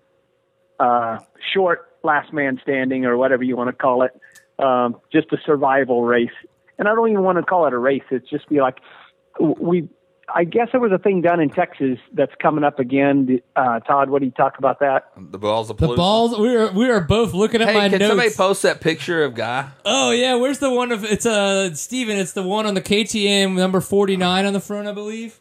[0.79, 1.19] uh,
[1.53, 4.17] short last man standing or whatever you want to call it,
[4.63, 6.29] um, just a survival race.
[6.81, 8.01] And I don't even want to call it a race.
[8.09, 8.79] It's just be like
[9.39, 9.87] we.
[10.33, 13.41] I guess there was a thing done in Texas that's coming up again.
[13.53, 15.11] Uh, Todd, what do you talk about that?
[15.17, 15.95] The balls of The Palooza.
[15.97, 16.39] balls.
[16.39, 18.09] We are we are both looking at Hey, my can notes.
[18.09, 19.67] somebody post that picture of Guy?
[19.85, 23.55] oh yeah, where's the one of it's uh Steven, It's the one on the KTM
[23.55, 25.39] number 49 on the front, I believe.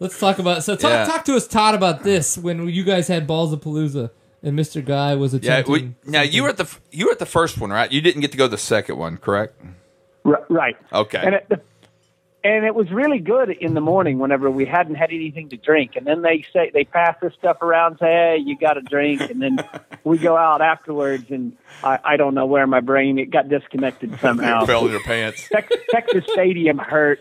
[0.00, 0.64] Let's talk about.
[0.64, 1.04] So talk Yeah.
[1.04, 4.10] talk to us, Todd, about this when you guys had balls of Palooza
[4.42, 4.82] and Mr.
[4.84, 5.62] Guy was Yeah.
[5.68, 7.92] We, now you were at the you were at the first one, right?
[7.92, 9.60] You didn't get to go to the second one, correct?
[10.26, 10.76] R- right.
[10.92, 11.22] Okay.
[11.24, 11.64] And it,
[12.46, 15.96] and it was really good in the morning whenever we hadn't had anything to drink.
[15.96, 19.20] And then they say they pass this stuff around, say, "Hey, you got a drink,"
[19.20, 19.58] and then
[20.04, 24.18] we go out afterwards, and I, I don't know where my brain it got disconnected
[24.20, 24.64] somehow.
[24.66, 25.48] fell in your pants.
[25.52, 27.20] Tex- Texas Stadium hurt.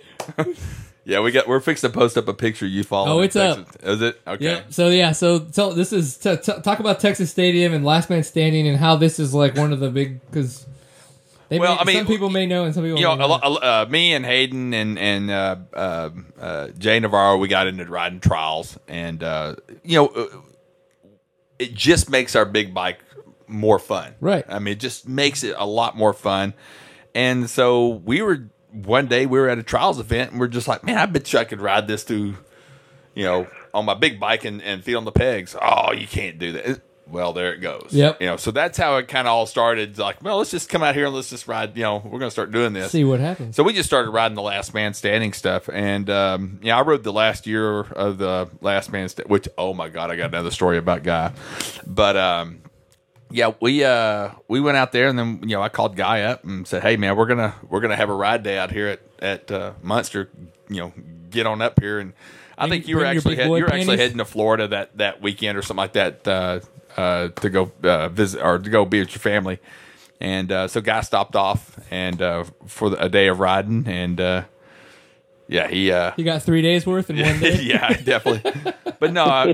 [1.05, 1.47] Yeah, we got.
[1.47, 3.11] We're fixing to post up a picture you falling.
[3.11, 3.67] Oh, in it's up.
[3.81, 4.45] Is it okay?
[4.45, 4.61] Yeah.
[4.69, 5.11] So yeah.
[5.11, 8.77] So so this is t- t- talk about Texas Stadium and Last Man Standing and
[8.77, 10.67] how this is like one of the big because.
[11.51, 13.27] Well, may, I mean, some people may know and some people You know, may a
[13.27, 13.51] not.
[13.51, 17.85] lo- uh, me and Hayden and and uh, uh, uh, Jay Navarro, we got into
[17.85, 20.27] riding trials, and uh, you know, uh,
[21.59, 22.99] it just makes our big bike
[23.47, 24.15] more fun.
[24.19, 24.43] Right.
[24.49, 26.53] I mean, it just makes it a lot more fun.
[27.13, 30.67] And so we were one day we were at a trials event, and we're just
[30.67, 32.35] like, man, I bet you I could ride this through,
[33.13, 35.55] you know, on my big bike and, and feet on the pegs.
[35.61, 36.81] Oh, you can't do that.
[37.07, 37.89] Well, there it goes.
[37.91, 38.21] Yep.
[38.21, 39.97] You know, so that's how it kind of all started.
[39.97, 41.77] Like, well, let's just come out here and let's just ride.
[41.77, 42.91] You know, we're going to start doing this.
[42.91, 43.55] See what happens.
[43.55, 47.03] So we just started riding the last man standing stuff, and um, yeah, I rode
[47.03, 50.51] the last year of the last man, sta- which oh my god, I got another
[50.51, 51.31] story about guy,
[51.85, 52.61] but um,
[53.29, 56.43] yeah, we uh we went out there, and then you know I called Guy up
[56.43, 58.99] and said, hey man, we're gonna we're gonna have a ride day out here at
[59.19, 60.27] at uh, Muenster,
[60.69, 60.93] you know,
[61.29, 62.13] get on up here, and
[62.57, 65.57] I think you were actually head, you were actually heading to Florida that that weekend
[65.57, 66.59] or something like that uh,
[66.97, 69.59] uh, to go uh, visit or to go be with your family.
[70.21, 74.19] And uh, so, guy stopped off and uh, for the, a day of riding, and
[74.19, 74.43] uh,
[75.47, 77.61] yeah, he, uh, You got three days worth in one day.
[77.61, 78.73] yeah, definitely.
[78.99, 79.53] But no, uh,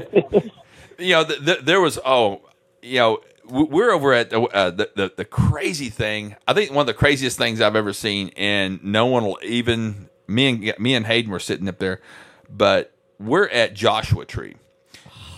[1.00, 2.42] you know, th- th- there was oh,
[2.84, 6.36] you know, we're over at the, uh, the the the crazy thing.
[6.48, 10.10] I think one of the craziest things I've ever seen, and no one will even
[10.28, 12.02] me and me and Hayden were sitting up there,
[12.50, 14.56] but we're at Joshua Tree.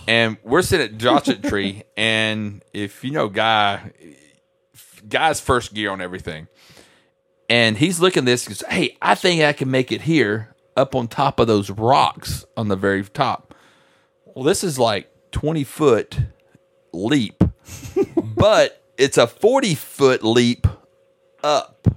[0.06, 3.92] And we're sitting at Joshua Tree, and if you know Guy,
[5.08, 6.48] Guy's first gear on everything,
[7.48, 8.44] and he's looking at this.
[8.44, 11.70] He goes, "Hey, I think I can make it here up on top of those
[11.70, 13.54] rocks on the very top."
[14.26, 16.18] Well, this is like twenty foot
[16.92, 17.42] leap,
[18.36, 20.66] but it's a forty foot leap
[21.42, 21.88] up.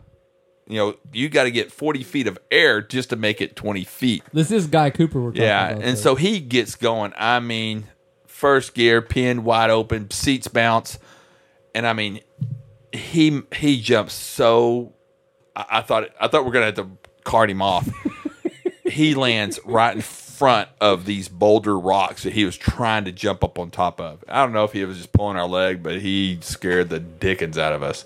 [0.69, 3.83] You know, you got to get forty feet of air just to make it twenty
[3.83, 4.23] feet.
[4.33, 5.83] This is Guy Cooper we're talking Yeah, about.
[5.83, 7.13] and so he gets going.
[7.17, 7.85] I mean,
[8.37, 10.99] first gear, pin wide open, seats bounce,
[11.73, 12.21] and I mean,
[12.91, 14.93] he he jumps so.
[15.55, 16.89] I, I thought I thought we are gonna have to
[17.23, 17.89] cart him off.
[18.85, 23.43] he lands right in front of these boulder rocks that he was trying to jump
[23.43, 24.23] up on top of.
[24.27, 27.57] I don't know if he was just pulling our leg, but he scared the dickens
[27.57, 28.05] out of us.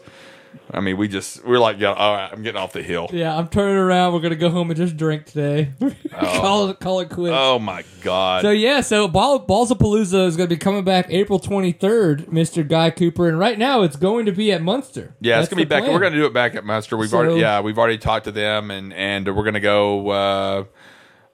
[0.73, 3.09] I mean, we just we are like, yeah, all right, I'm getting off the hill.
[3.11, 4.13] Yeah, I'm turning around.
[4.13, 5.71] We're gonna go home and just drink today.
[6.11, 7.35] call it call it quits.
[7.37, 8.43] Oh my god!
[8.43, 12.27] So yeah, so Ball, Balls of Palooza is going to be coming back April 23rd,
[12.27, 12.67] Mr.
[12.67, 15.13] Guy Cooper, and right now it's going to be at Muenster.
[15.19, 15.83] Yeah, That's it's gonna be back.
[15.83, 15.93] plan.
[15.93, 16.97] We're gonna do it back at Muenster.
[16.97, 20.09] We've So- already, yeah, we've already talked to them, and and we're gonna go.
[20.09, 20.63] Uh,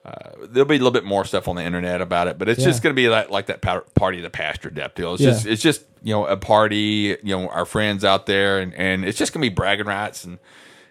[0.07, 2.61] uh, there'll be a little bit more stuff on the internet about it, but it's
[2.61, 2.67] Yeah.
[2.67, 5.13] just gonna be like like that party of the pasture depth deal.
[5.13, 5.31] It's Yeah.
[5.31, 7.17] just it's just you know a party.
[7.23, 10.39] You know our friends out there, and and it's just gonna be bragging rights and.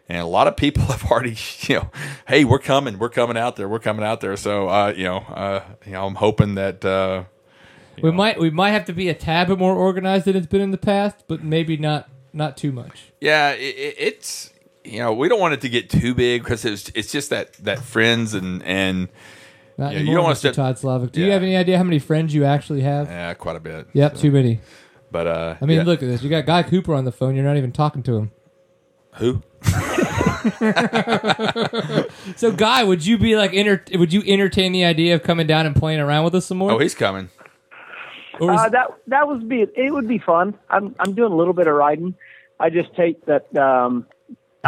[0.09, 1.91] And a lot of people have already, you know,
[2.29, 4.37] hey, we're coming, we're coming out there, we're coming out there.
[4.37, 7.25] So, uh, you know, uh, you know, I'm hoping that uh,
[8.01, 10.61] We might we might have to be a tad bit more organized than it's been
[10.61, 13.07] in the past, but maybe not not too much.
[13.21, 14.53] Yeah, it, it's
[14.87, 17.53] you know we don't want it to get too big because it's it's just that
[17.65, 19.09] that friends and and
[19.79, 21.13] Not Yeah, you don't wanna step- Todd Slavik.
[21.13, 23.09] Do you have any idea how many friends you actually have?
[23.09, 23.89] yeah quite a bit.
[23.93, 24.61] Yep, So, too many.
[25.11, 25.83] But uh, I mean, yeah.
[25.85, 26.23] look at this.
[26.23, 27.35] You got Guy Cooper on the phone.
[27.37, 28.31] You're not even talking to him.
[29.15, 29.43] who?
[32.37, 35.67] So, Guy, would you be like, enter- would you entertain the idea of coming down
[35.67, 36.73] and playing around with us some more?
[36.73, 37.31] Oh, he's coming.
[38.41, 39.93] Or is- Uh, that that would be it.
[39.93, 40.55] Would be fun.
[40.69, 42.15] I'm I'm doing a little bit of riding.
[42.61, 43.57] I just take that.
[43.57, 44.07] Um,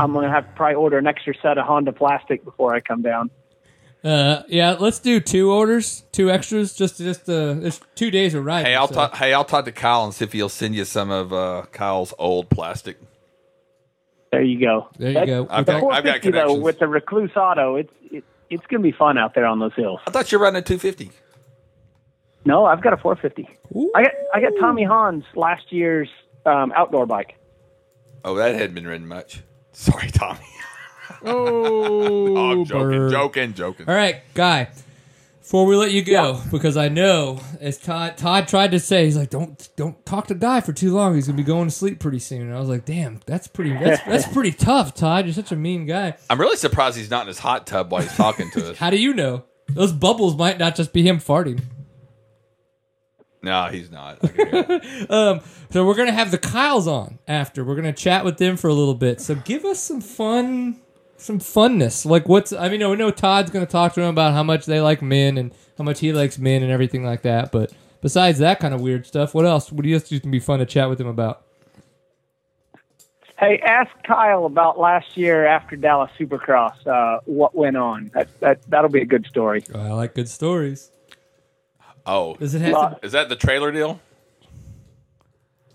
[0.03, 3.03] I'm gonna have to probably order an extra set of Honda plastic before I come
[3.03, 3.31] down.
[4.05, 8.45] uh, yeah, let's do two orders, two extras, just just uh, it's two days of
[8.45, 8.67] riding.
[8.67, 9.15] Hey, I'll so- talk.
[9.17, 12.15] Hey, I'll talk to Kyle and see if he'll send you some of uh, Kyle's
[12.19, 12.99] old plastic.
[14.31, 14.89] There you go.
[14.99, 15.47] There you That- go.
[15.51, 18.83] I've The got- I've got 450 though, with the Rekluse Auto, it's it, it's gonna
[18.83, 20.01] be fun out there on those hills.
[20.07, 21.11] I thought you were running a 250.
[22.45, 23.49] No, I've got a 450.
[23.77, 23.91] Ooh.
[23.95, 26.09] I got I got Tommy Hahn's last year's
[26.47, 27.35] um, outdoor bike.
[28.25, 29.43] Oh, that hadn't been ridden much.
[29.79, 30.41] Sorry, Tommy.
[31.25, 33.13] Oh, Oh, I'm joking, bird.
[33.13, 33.89] joking, joking.
[33.89, 34.71] All right, Guy.
[35.41, 39.17] Before we let you go, because I know as Todd Todd tried to say, he's
[39.17, 41.15] like, "Don't don't talk to Guy for too long.
[41.15, 43.73] He's gonna be going to sleep pretty soon." And I was like, "Damn, that's pretty
[43.73, 45.25] that's that's pretty tough, Todd.
[45.25, 48.03] You're such a mean guy." I'm really surprised he's not in his hot tub while
[48.03, 48.77] he's talking to us.
[48.79, 49.45] How do you know?
[49.69, 51.63] Those bubbles might not just be him farting.
[53.43, 54.19] No, he's not.
[54.23, 55.11] I can hear it.
[55.11, 57.65] Um, so we're gonna have the Kyles on after.
[57.65, 59.21] We're gonna chat with them for a little bit.
[59.21, 60.77] So give us some fun,
[61.17, 62.05] some funness.
[62.05, 62.53] Like what's?
[62.53, 65.39] I mean, we know Todd's gonna talk to him about how much they like men
[65.39, 67.53] and how much he likes men and everything like that.
[67.53, 69.71] But besides that kind of weird stuff, what else?
[69.71, 71.45] What do you think can be fun to chat with him about?
[73.39, 76.85] Hey, ask Kyle about last year after Dallas Supercross.
[76.85, 78.11] Uh, what went on?
[78.13, 79.63] That that that'll be a good story.
[79.73, 80.91] Oh, I like good stories.
[82.07, 82.75] Oh, Does it have?
[82.75, 84.01] Uh, to, is that the trailer deal?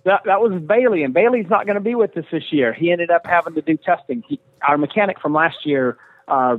[0.05, 2.74] That that was Bailey, and Bailey's not going to be with us this year.
[2.74, 4.24] He ended up having to do testing.
[4.28, 5.97] He, our mechanic from last year,
[6.28, 6.57] uh,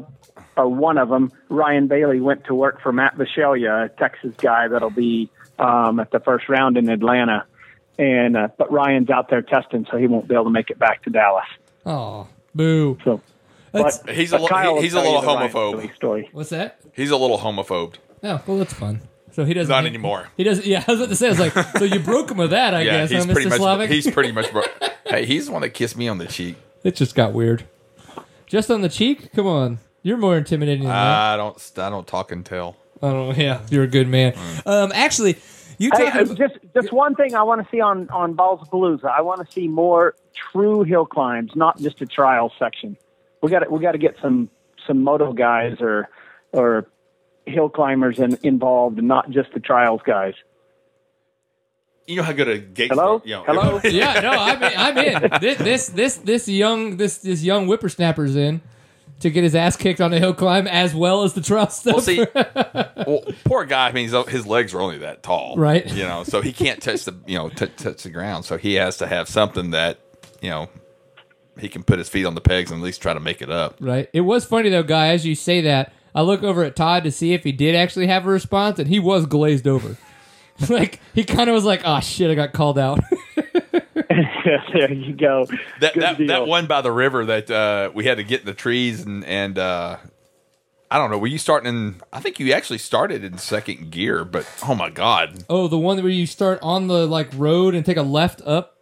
[0.56, 4.68] or one of them, Ryan Bailey, went to work for Matt Bisceglia, a Texas guy
[4.68, 7.44] that'll be um, at the first round in Atlanta.
[7.98, 10.78] And uh, but Ryan's out there testing, so he won't be able to make it
[10.78, 11.44] back to Dallas.
[11.84, 12.96] oh, boo.
[13.04, 13.20] So,
[13.72, 15.94] but He's a but li- Kyle he's a little homophobe.
[15.96, 16.30] Story.
[16.32, 16.80] what's that?
[16.94, 17.96] He's a little homophobe.
[18.22, 19.02] Oh, well, that's fun.
[19.34, 19.68] So he doesn't.
[19.70, 20.28] Not anymore.
[20.36, 20.64] He doesn't.
[20.64, 21.26] Yeah, I was about to say.
[21.26, 23.50] I was like, so you broke him with that, I Yeah, guess, he's huh, pretty
[23.50, 23.58] Mr.
[23.58, 23.60] much.
[23.60, 23.88] Slavik?
[23.88, 24.52] He's pretty much.
[24.52, 24.62] Bro-
[25.06, 26.56] hey, he's the one that kissed me on the cheek.
[26.84, 27.64] It just got weird.
[28.46, 29.32] Just on the cheek?
[29.32, 29.78] Come on.
[30.02, 31.34] You're more intimidating than that.
[31.34, 31.72] I don't.
[31.78, 32.76] I don't talk and tell.
[33.02, 33.36] I don't.
[33.36, 34.34] Yeah, you're a good man.
[34.66, 35.36] Um, actually,
[35.78, 38.36] you Hey, talking uh, about, just just one thing I want to see on on
[38.36, 39.06] Ballsapalooza.
[39.06, 40.14] I want to see more
[40.52, 42.96] true hill climbs, not just a trial section.
[43.42, 44.50] We got we got to get some
[44.86, 46.08] some moto guys or
[46.52, 46.86] or
[47.46, 50.34] hill climbers in, involved, and not just the trials guys.
[52.06, 52.90] You know how good a gate.
[52.90, 53.22] Hello?
[53.24, 53.80] You know, Hello?
[53.84, 54.72] yeah, no, I'm in.
[54.76, 55.40] I'm in.
[55.40, 58.60] This, this this this young this this young whippersnapper's in
[59.20, 61.94] to get his ass kicked on a hill climb as well as the trial stuff.
[61.94, 63.88] Well, see, well, poor guy.
[63.88, 65.86] I mean, his legs are only that tall, Right.
[65.90, 68.44] You know, so he can't touch the you know t- touch the ground.
[68.44, 69.98] So he has to have something that
[70.42, 70.68] you know
[71.58, 73.50] he can put his feet on the pegs and at least try to make it
[73.50, 73.76] up.
[73.80, 74.10] Right.
[74.12, 75.08] It was funny though, guy.
[75.08, 78.06] As you say that, I look over at Todd to see if he did actually
[78.06, 79.96] have a response, and he was glazed over.
[80.68, 83.00] like he kind of was like, "Oh shit, I got called out."
[84.72, 85.46] there you go.
[85.80, 86.26] That Good that, deal.
[86.28, 89.24] that one by the river that uh, we had to get in the trees and
[89.24, 89.96] and uh,
[90.90, 91.18] I don't know.
[91.18, 92.00] Were you starting in?
[92.12, 96.02] I think you actually started in second gear, but oh my god, oh, the one
[96.02, 98.76] where you start on the like road and take a left up.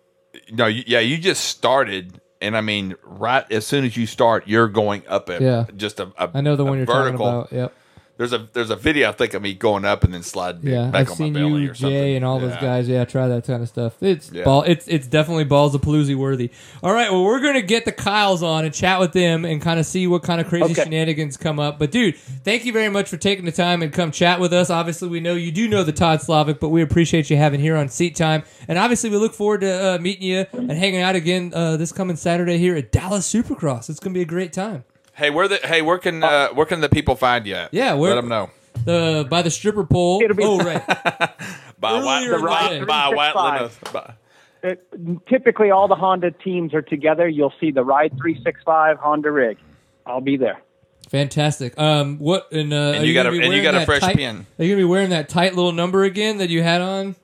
[0.51, 2.21] no, you, yeah, you just started.
[2.43, 5.65] And I mean, right as soon as you start, you're going up a Yeah.
[5.77, 7.25] just a, a I know the one you're vertical.
[7.25, 7.53] talking about.
[7.53, 7.75] Yep.
[8.23, 10.93] There's a there's a video I think of me going up and then sliding Yeah,
[10.93, 11.91] back I've on seen my belly you, or something.
[11.99, 12.89] Jay, and all those guys.
[12.89, 14.01] Yeah, try that kind of stuff.
[14.01, 14.45] It's Yeah.
[14.45, 14.63] ball.
[14.63, 16.51] It's it's definitely balls of paloozy worthy.
[16.85, 19.81] All right, well, we're gonna get the Kyles on and chat with them and kind
[19.81, 20.85] of see what kind of crazy Okay.
[20.85, 21.81] shenanigans come up.
[21.81, 24.71] But dude, thank you very much for taking the time and come chat with us.
[24.71, 27.77] Obviously, we know you do know the Todd Slavik, but we appreciate you having here
[27.77, 28.45] on Seat Time.
[28.69, 31.91] And obviously, we look forward to uh, meeting you and hanging out again uh, this
[31.91, 33.91] coming Saturday here at Dallas Supercross.
[33.91, 34.85] It's gonna be a great time.
[35.15, 37.55] Hey, where the hey where can uh, where can the people find you?
[37.55, 37.75] At?
[37.75, 38.51] Yeah, where- let them know.
[38.87, 40.21] Uh, by the stripper pole.
[40.23, 40.83] It'll be- oh right.
[41.79, 43.17] By white, Earlier by, in the by day.
[43.17, 43.73] white limit.
[43.93, 44.15] By,
[44.63, 47.29] It, typically, all the Honda teams are together.
[47.29, 49.59] You'll see the Ride 365 Honda rig.
[50.07, 50.61] I'll be there.
[51.09, 51.77] Fantastic.
[51.79, 53.75] Um, what and, uh, And are you got a- gonna be and you wearing got
[53.75, 54.47] a that fresh tight- pin.
[54.59, 57.17] Are you gonna be wearing that tight little number again that you had on,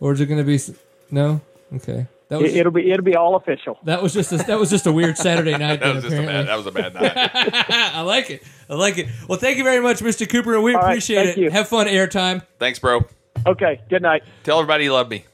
[0.00, 0.70] or is it gonna be s-
[1.10, 1.40] no?
[1.74, 3.78] Okay, that was It, it'll be it'll be all official.
[3.84, 5.80] that was just a, that was just a weird Saturday night.
[5.80, 6.46] that then, was just a bad.
[6.46, 7.12] That was a bad night.
[7.94, 8.42] I like it.
[8.68, 9.08] I like it.
[9.28, 10.28] Well, thank you very much, Mr.
[10.28, 11.40] Cooper, and we All right, appreciate thank it.
[11.40, 11.50] you.
[11.50, 12.42] Have fun airtime.
[12.58, 13.06] Thanks, bro.
[13.46, 13.80] Okay.
[13.88, 14.24] Good night.
[14.44, 15.24] Tell everybody you love me.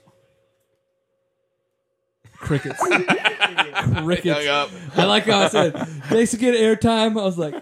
[2.38, 2.78] Crickets.
[2.88, 4.46] Hung Crickets.
[4.48, 4.70] up.
[4.96, 5.72] I like how I said,
[6.04, 7.18] thanks again, airtime.
[7.20, 7.54] I was like,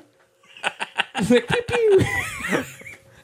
[0.65, 2.65] I was like, pew, pew.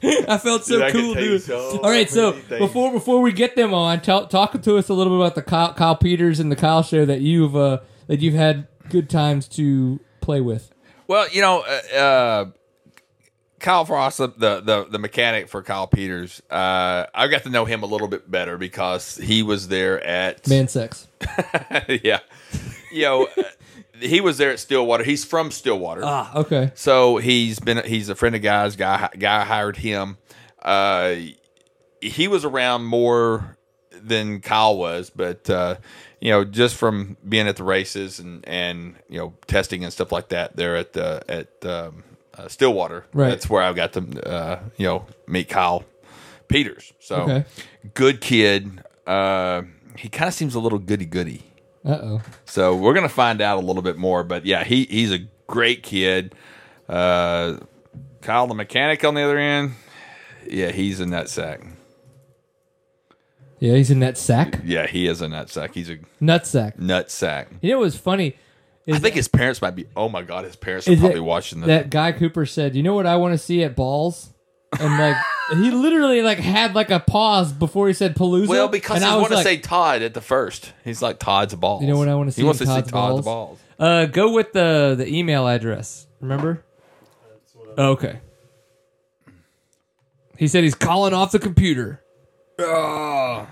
[0.27, 1.41] I felt so Dude, cool, dude.
[1.41, 2.59] so All right, so things.
[2.59, 5.41] before before we get them on, tell, talk to us a little bit about the
[5.41, 9.47] Kyle, Kyle Peters and the Kyle show that you've uh, that you've had good times
[9.49, 10.71] to play with.
[11.07, 12.45] Well, you know, uh, uh,
[13.59, 17.83] Kyle Frost, the, the the mechanic for Kyle Peters, uh, I got to know him
[17.83, 21.07] a little bit better because he was there at Man sex.
[22.03, 22.19] yeah,
[22.91, 23.27] you know,
[23.99, 25.03] he was there at Stillwater.
[25.03, 26.01] He's from Stillwater.
[26.03, 26.71] Ah, okay.
[26.75, 28.75] So he's been he's a friend of guys.
[28.75, 30.17] Guy guy hired him.
[30.61, 31.15] Uh,
[32.01, 33.57] he was around more
[33.91, 35.75] than Kyle was, but uh,
[36.21, 40.11] you know, just from being at the races and and you know testing and stuff
[40.11, 42.03] like that, there at the at um,
[42.37, 43.05] uh, Stillwater.
[43.13, 43.29] Right.
[43.29, 45.83] That's where I got to uh, you know meet Kyle
[46.47, 46.93] Peters.
[46.99, 47.45] So Okay.
[47.93, 48.81] good kid.
[49.05, 49.63] Uh,
[49.97, 51.43] he kind of seems a little goody goody.
[51.85, 52.21] Uh oh.
[52.45, 54.23] So we're gonna find out a little bit more.
[54.23, 56.35] But yeah, he he's a great kid.
[56.87, 57.57] Uh,
[58.21, 59.73] Kyle the mechanic on the other end,
[60.47, 61.65] yeah, he's a nutsack.
[63.59, 64.59] Yeah, he's in that sack.
[64.63, 65.73] Yeah, he is a nutsack.
[65.73, 66.77] He's a Nut sack.
[66.77, 67.47] nutsack.
[67.61, 68.37] You know what's funny?
[68.91, 69.85] I think his parents might be.
[69.95, 71.67] Oh my god, his parents are probably it- watching the.
[71.67, 74.33] that guy Cooper said, "You know what I want to see at balls?"
[74.79, 75.15] And like
[75.53, 78.47] he literally like had like a pause before he said Palooza.
[78.47, 80.73] well, because and he I was wanted like, to say Todd at the first.
[80.83, 81.81] He's like Todd's balls.
[81.81, 83.25] You know what I wanna see He wants in to Todd's see Todd's balls?
[83.25, 83.59] balls.
[83.79, 86.05] Uh, go with the the email address.
[86.21, 86.63] Remember?
[87.77, 88.19] Okay.
[90.37, 92.01] He said he's calling off the computer.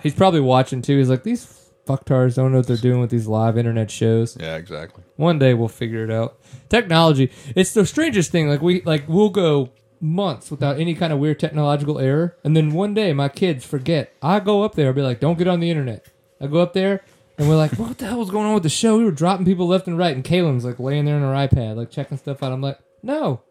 [0.03, 0.97] He's probably watching too.
[0.97, 4.37] He's like, these fucktards don't know what they're doing with these live internet shows.
[4.39, 5.03] Yeah, exactly.
[5.15, 6.37] One day we'll figure it out.
[6.69, 8.49] Technology, it's the strangest thing.
[8.49, 9.69] Like we like we'll go
[9.99, 14.13] months without any kind of weird technological error, and then one day my kids forget.
[14.21, 16.05] I go up there, I'll be like, "Don't get on the internet."
[16.39, 17.03] I go up there,
[17.37, 19.45] and we're like, "What the hell was going on with the show?" We were dropping
[19.45, 22.43] people left and right, and Kaylin's like laying there on her iPad, like checking stuff
[22.43, 22.51] out.
[22.51, 23.41] I'm like, "No,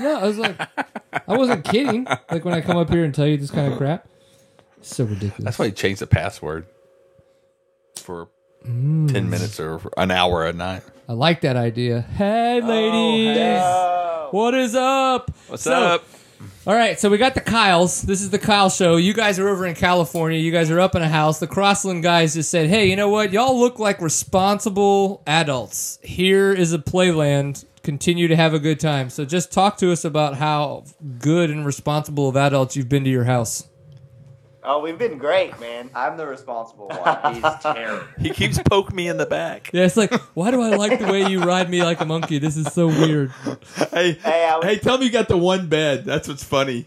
[0.00, 0.58] no." I was like,
[1.28, 2.04] I wasn't kidding.
[2.30, 4.06] Like when I come up here and tell you this kind of crap,
[4.78, 5.44] It's so ridiculous.
[5.44, 6.66] That's why he changed the password
[7.96, 8.28] for
[8.66, 9.12] Mm.
[9.12, 10.82] ten minutes or an hour a night.
[11.08, 12.02] I like that idea.
[12.02, 14.11] Hey, ladies.
[14.32, 15.30] What is up?
[15.48, 16.04] What's So, up?
[16.66, 18.00] All right, so we got the Kyles.
[18.00, 18.96] This is the Kyle show.
[18.96, 20.38] You guys are over in California.
[20.38, 21.38] You guys are up in a house.
[21.38, 23.30] The Crossland guys just said, "Hey, you know what?
[23.30, 25.98] Y'all look like responsible adults.
[26.02, 27.66] Here is a playland.
[27.82, 30.84] Continue to have a good time." So just talk to us about how
[31.18, 33.64] good and responsible of adults you've been to your house.
[34.64, 35.90] Oh, we've been great, man.
[35.94, 37.34] I'm the responsible one.
[37.34, 38.06] He's terrible.
[38.20, 39.70] He keeps poking me in the back.
[39.72, 42.38] Yeah, it's like, why do I like the way you ride me like a monkey?
[42.38, 43.32] This is so weird.
[43.92, 46.04] Hey, Hey, I was- hey, tell me you got the one bed.
[46.04, 46.86] That's what's funny.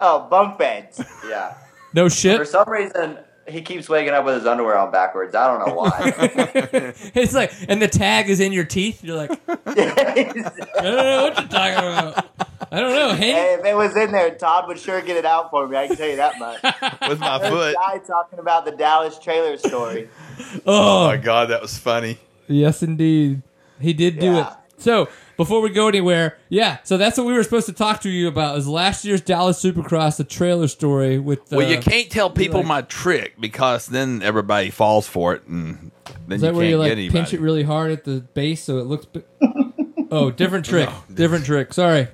[0.00, 1.02] Oh, bunk beds.
[1.26, 1.54] Yeah.
[1.94, 2.36] No shit.
[2.36, 2.52] For shit.
[2.52, 5.34] some reason, he keeps waking up with his underwear on backwards.
[5.34, 6.92] I don't know why.
[7.14, 9.02] It's like, and the tag is in your teeth.
[9.02, 12.24] You're like, I don't know what you're talking about.
[12.70, 13.14] I don't know.
[13.14, 15.76] Hey, Hey, if it was in there, Todd would sure get it out for me.
[15.76, 16.62] I can tell you that much.
[17.08, 17.74] With my There's a foot.
[17.76, 20.08] guy talking about the Dallas trailer story.
[20.64, 22.16] Oh oh, my god, that was funny.
[22.46, 23.42] yes, indeed,
[23.80, 24.46] he did do it.
[24.76, 26.78] So before we go anywhere, yeah.
[26.84, 28.56] So that's what we were supposed to talk to you about.
[28.56, 31.52] Is last year's Dallas Supercross, the trailer story with.
[31.52, 35.44] Uh, Well, you can't tell people like- my trick because then everybody falls for it,
[35.48, 35.90] and
[36.28, 37.18] then Is you that can't where you like get anybody.
[37.18, 39.06] pinch it really hard at the base so it looks?
[39.06, 39.22] Bi-
[40.12, 40.88] oh, different trick.
[41.12, 41.74] different trick.
[41.74, 42.06] Sorry.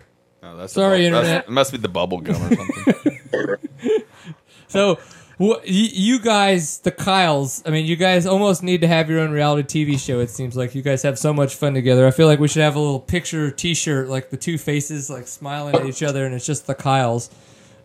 [0.45, 1.45] No, that's Sorry, the, bu- that's- Internet.
[1.49, 3.57] It must be the bubble gum or something.
[4.69, 4.97] So,
[5.41, 9.21] wh- you, you guys, the Kyles, I mean, you guys almost need to have your
[9.21, 10.19] own reality TV show.
[10.19, 12.07] It seems like you guys have so much fun together.
[12.07, 15.29] I feel like we should have a little picture T-shirt, like the two faces, like
[15.29, 17.31] smiling at each other, and it's just the Kyles.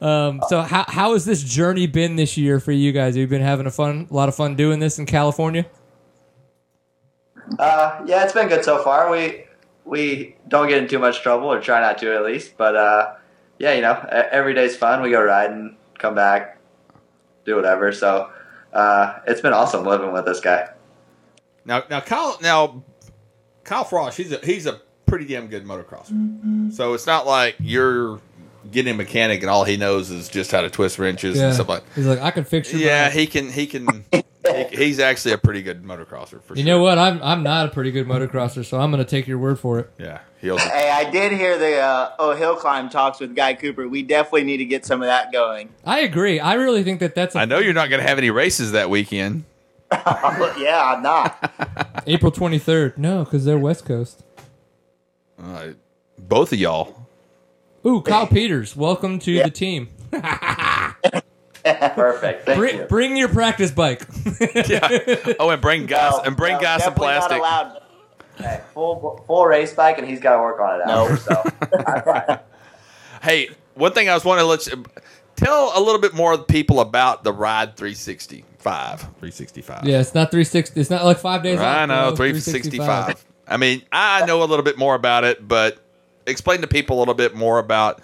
[0.02, 3.14] Um, so, how how has this journey been this year for you guys?
[3.16, 5.66] Have you been having a fun, a lot of fun doing this in California?
[7.60, 9.12] uh, yeah, it's been good so far.
[9.12, 9.44] We
[9.90, 12.58] we don't get in too much trouble, or try not to at least.
[12.58, 13.14] But uh,
[13.58, 15.02] yeah, you know, e- every day's fun.
[15.02, 16.60] We go riding, come back,
[17.46, 17.92] do whatever.
[17.92, 18.30] So
[18.72, 20.70] uh, it's been awesome living with this guy.
[21.66, 22.84] now, now Kyle, now
[23.64, 26.72] Kyle Frost, he's a he's a pretty damn good motocrosser.
[26.74, 28.22] So it's not like you're
[28.72, 31.70] getting a mechanic and all he knows is just how to twist wrenches and stuff
[31.70, 31.84] like.
[31.96, 32.82] He's like, I can fix your.
[32.82, 33.52] Yeah, bike." he can.
[33.52, 34.06] He can.
[34.70, 36.66] he, he's actually a pretty good motocrosser for You sure.
[36.66, 36.98] know what?
[36.98, 39.90] I'm I'm not a pretty good motocrosser, so I'm gonna take your word for it.
[39.98, 40.58] Yeah, he'll.
[40.58, 43.88] Hey, I did hear the uh, Oh Hill Climb talks with Guy Cooper.
[43.88, 45.70] We definitely need to get some of that going.
[45.86, 46.40] I agree.
[46.40, 48.72] I really think that that's a I know you're not going to have any races
[48.74, 49.46] that weekend.
[49.92, 52.04] yeah, I'm not.
[52.08, 52.98] April 23rd.
[52.98, 54.24] No, because they're West Coast.
[55.42, 55.70] Uh,
[56.18, 57.08] both of y'all.
[57.86, 59.44] Ooh, Kyle Peters, welcome to Yeah.
[59.46, 59.88] the team.
[61.96, 62.46] Perfect.
[62.46, 62.84] Thank Bring, you.
[62.86, 64.06] bring your practice bike.
[65.40, 67.38] Oh, and bring gas No, and bring no, gas and definitely not plastic.
[67.40, 67.82] allowed.
[68.38, 70.88] Hey, full full race bike, and he's got to work on it.
[70.88, 71.08] No.
[71.10, 72.40] After, so
[73.22, 74.86] Hey, one thing I was wanting to let you
[75.36, 79.00] tell a little bit more of people about the Ride 365.
[79.02, 79.86] 365.
[79.86, 80.80] yeah, it's not 360.
[80.80, 82.16] It's not like five days I off, know, bro.
[82.16, 83.26] 365.
[83.48, 85.78] I mean, I know a little bit more about it, but
[86.26, 88.02] explain to people a little bit more about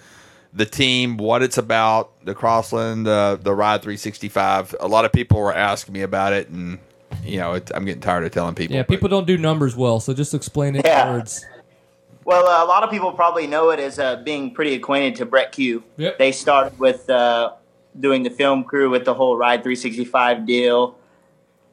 [0.56, 4.74] the team, what it's about, the Crossland, uh, the Ride 365.
[4.80, 6.78] A lot of people were asking me about it, and
[7.24, 8.74] you know, it, I'm getting tired of telling people.
[8.74, 11.08] Yeah, but- people don't do numbers well, so just explain it Yeah.
[11.08, 11.44] in words.
[12.24, 15.26] Well, uh, a lot of people probably know it as uh, being pretty acquainted to
[15.26, 15.84] Brett Cue.
[15.96, 16.18] Yep.
[16.18, 17.52] They started with uh,
[18.00, 20.96] doing the film crew with the whole Ride 365 deal.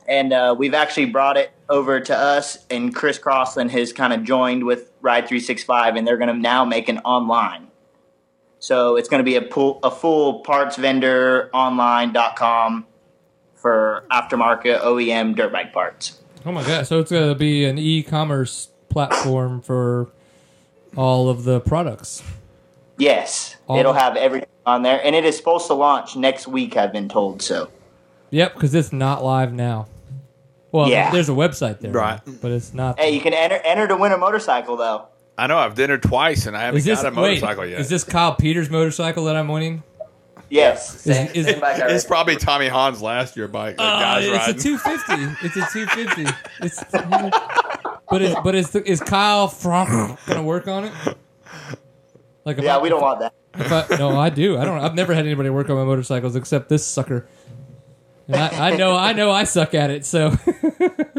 [0.08, 4.24] And uh, we've actually brought it over to us, and Chris Crossland has kind of
[4.24, 7.68] joined with Ride 365, and they're going to now make an online.
[8.64, 12.88] So it's going to be a, pool, a full parts vendor online.com
[13.56, 16.22] for aftermarket OEM dirt bike parts.
[16.46, 16.88] Oh my god!
[16.88, 20.10] So it's gonna be an e-commerce platform for
[20.96, 22.24] all of the products.
[22.98, 26.78] Yes, All- it'll have everything on there, and it is supposed to launch next week.
[26.78, 27.70] I've been told so.
[28.30, 29.88] Yep, because it's not live now.
[30.72, 31.12] Well, Yeah.
[31.12, 32.22] there's a website there, Right.
[32.42, 32.98] But it's not.
[32.98, 35.08] Hey, you can enter enter to win a motorcycle though.
[35.38, 37.80] I know I've dinner twice, and I haven't is this got a wait, motorcycle yet.
[37.82, 39.84] Is this Kyle Peters' motorcycle that I'm winning?
[40.50, 42.08] Yes, same, is- same bike I it's raced.
[42.08, 43.78] probably Tommy Hahn's last year bike.
[43.78, 44.56] That Uh, guy's it's riding.
[44.56, 45.48] a 250.
[45.48, 46.26] It's a 250.
[46.62, 46.84] It's.
[48.10, 50.92] But is but is is Kyle Frank gonna work on it?
[52.46, 53.34] Like if yeah, I- we don't want that.
[53.56, 54.58] If I, no, I do.
[54.60, 54.80] I don't.
[54.80, 57.28] I've never had anybody work on my motorcycles except this sucker.
[58.28, 58.96] And I, I know.
[58.96, 59.32] I know.
[59.32, 60.06] I suck at it.
[60.06, 60.36] So.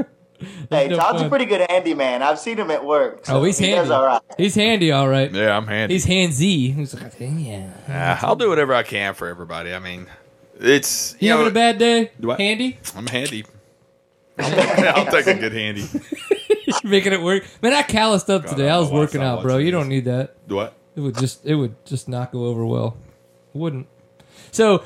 [0.71, 1.27] Hey, no Todd's fun.
[1.27, 2.23] a pretty good handyman.
[2.23, 3.25] I've seen him at work.
[3.27, 3.81] so Oh, he's he handy.
[3.83, 4.23] does all right.
[4.37, 5.31] He's handy, all right.
[5.33, 5.95] yeah, I'm handy.
[5.95, 6.75] He's handsy.
[6.75, 7.71] He's like, yeah.
[8.23, 9.73] Uh, I'll do whatever I can for everybody.
[9.75, 10.07] I mean,
[10.59, 12.11] it's You you know, having a bad day?
[12.21, 12.39] What?
[12.41, 12.79] Handy?
[12.97, 13.45] I'm handy.
[14.39, 15.85] I'll take a good handy.
[16.85, 17.45] Making it work.
[17.63, 18.69] Man, I calloused up God, today.
[18.69, 19.59] I I was know why I working out, bro.
[19.59, 20.49] You don't need that.
[20.49, 20.75] Do what?
[20.97, 22.97] It would just it would just not go over well.
[23.55, 23.87] It wouldn't.
[24.51, 24.83] So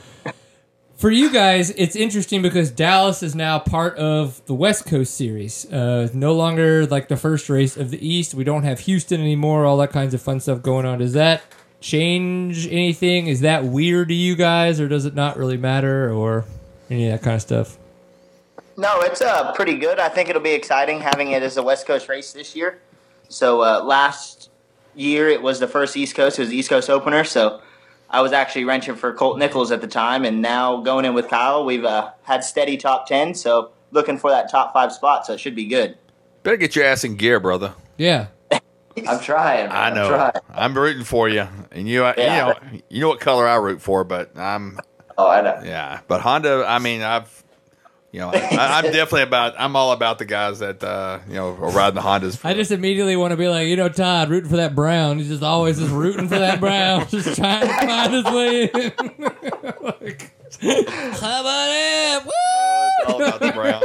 [0.98, 5.64] for you guys, it's interesting because Dallas is now part of the West Coast series.
[5.72, 8.34] Uh, no longer like the first race of the East.
[8.34, 9.64] We don't have Houston anymore.
[9.64, 10.98] All that kinds of fun stuff going on.
[10.98, 11.42] Does that
[11.80, 13.28] change anything?
[13.28, 16.44] Is that weird to you guys, or does it not really matter, or
[16.90, 17.78] any of that kind of stuff?
[18.76, 20.00] No, it's uh, pretty good.
[20.00, 22.80] I think it'll be exciting having it as a West Coast race this year.
[23.28, 24.50] So uh, last
[24.96, 26.40] year it was the first East Coast.
[26.40, 27.22] It was the East Coast opener.
[27.22, 27.60] So
[28.10, 31.28] I was actually wrenching for Colt Nichols at the time, and now going in with
[31.28, 33.35] Kyle, we've uh, had steady top ten.
[33.35, 35.26] So looking for that top five spot.
[35.26, 35.97] So it should be good.
[36.43, 37.74] Better get your ass in gear, brother.
[37.97, 38.28] Yeah.
[39.06, 39.68] I'm trying.
[39.68, 39.76] Man.
[39.76, 40.05] I know.
[40.05, 40.32] I'm trying.
[40.55, 42.14] I'm rooting for you, and you, Yeah.
[42.16, 42.24] you
[42.72, 44.78] know, you know what color I root for, but I'm,
[45.16, 45.60] Oh, I know.
[45.64, 46.01] yeah.
[46.09, 47.44] But Honda, I mean, I've,
[48.10, 49.55] you know, I, I'm definitely about.
[49.59, 52.43] I'm all about the guys that, uh, you know, are riding the Hondas.
[52.44, 55.18] I just immediately want to be like, you know, Todd rooting for that Brown.
[55.18, 58.93] He's just always just rooting for that Brown, just trying to find his way in.
[60.01, 62.24] Like, How about it?
[62.24, 62.30] Woo!
[63.01, 63.82] It's all about the brown.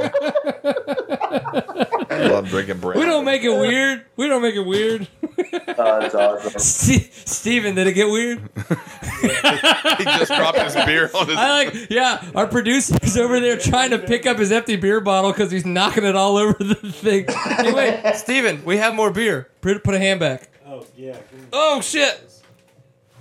[1.54, 3.00] I love drinking brown.
[3.00, 4.06] We don't make it weird.
[4.16, 5.08] We don't make it weird.
[5.24, 6.60] Oh, that's awesome.
[6.60, 8.40] Ste Steven, did it get weird?
[9.22, 11.38] he just dropped his beer on his.
[11.38, 15.32] I like, yeah, our producer's over there trying to pick up his empty beer bottle
[15.32, 17.26] because he's knocking it all over the thing.
[17.28, 19.50] Hey, wait, Steven, we have more beer.
[19.62, 20.50] Put, put a hand back.
[20.66, 21.18] Oh yeah.
[21.52, 22.30] Oh, shit.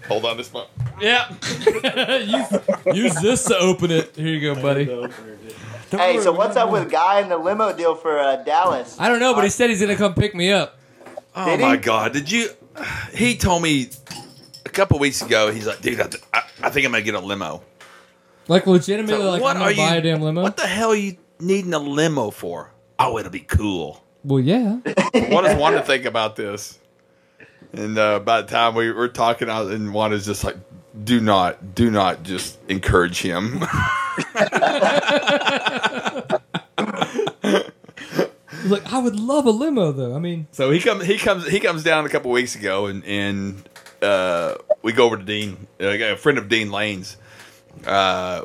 [0.08, 0.68] Hold on, this month.
[1.00, 1.28] Yeah.
[2.18, 4.16] use, use this to open it.
[4.16, 4.86] Here you go, buddy.
[5.98, 8.96] Hey, so what's up with Guy and the limo deal for uh, Dallas?
[8.98, 10.78] I don't know, but he said he's going to come pick me up.
[11.34, 11.66] Oh Did he?
[11.66, 12.12] my god!
[12.12, 12.48] Did you?
[13.14, 13.88] He told me
[14.66, 15.50] a couple weeks ago.
[15.50, 17.62] He's like, dude, I, th- I, I think I'm gonna get a limo.
[18.48, 19.88] Like, legitimately, So like, what I'm are going to you?
[19.88, 20.42] buy a damn limo?
[20.42, 22.72] What the hell are you needing a limo for?
[22.98, 24.02] Oh, it'll be cool.
[24.24, 24.72] well, yeah.
[25.12, 26.78] what does Wanda think about this?
[27.72, 30.56] And uh, by the time we were talking, I was, and Wanda's just like,
[31.04, 33.64] do not, do not just encourage him.
[38.64, 40.14] Like, I would love a limo, though.
[40.14, 43.04] I mean, so he comes, he comes, he comes down a couple weeks ago, and
[43.04, 43.68] and
[44.00, 47.16] uh, we go over to Dean, uh, a friend of Dean Lane's.
[47.84, 48.44] Uh,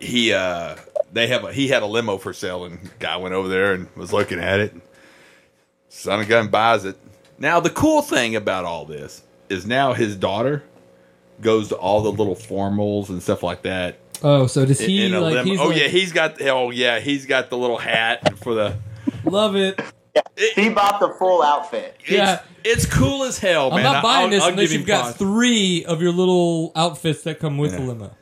[0.00, 0.76] he uh,
[1.12, 3.88] they have a he had a limo for sale, and guy went over there and
[3.96, 4.74] was looking at it.
[5.88, 6.98] Son of gun buys it.
[7.38, 10.64] Now the cool thing about all this is now his daughter
[11.40, 13.98] goes to all the little formals and stuff like that.
[14.22, 17.00] oh, so does he, in a like, he's oh like, yeah, he's got oh yeah,
[17.00, 18.76] he's got the little hat for the.
[19.24, 19.80] love it.
[20.54, 21.94] He bought the full outfit.
[22.00, 22.40] It's, Yeah.
[22.64, 23.80] it's cool as hell, man.
[23.84, 25.18] I'm not buying I'll- this I'll unless you've got props.
[25.18, 28.16] three of your little outfits that come with the limo.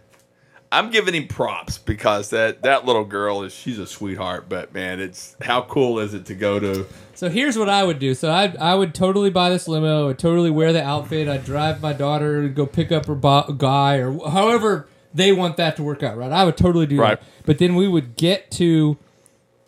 [0.74, 4.46] I'm giving him props because that that little girl is she's a sweetheart.
[4.48, 6.86] But man, it's how cool is it to go to?
[7.14, 8.14] So here's what I would do.
[8.14, 10.04] So I I would totally buy this limo.
[10.04, 11.28] I would totally wear the outfit.
[11.28, 15.56] I'd drive my daughter to go pick up her bo- guy or however they want
[15.58, 16.16] that to work out.
[16.16, 16.32] Right.
[16.32, 17.20] I would totally do Right.
[17.20, 17.28] that.
[17.46, 18.96] But then we would get to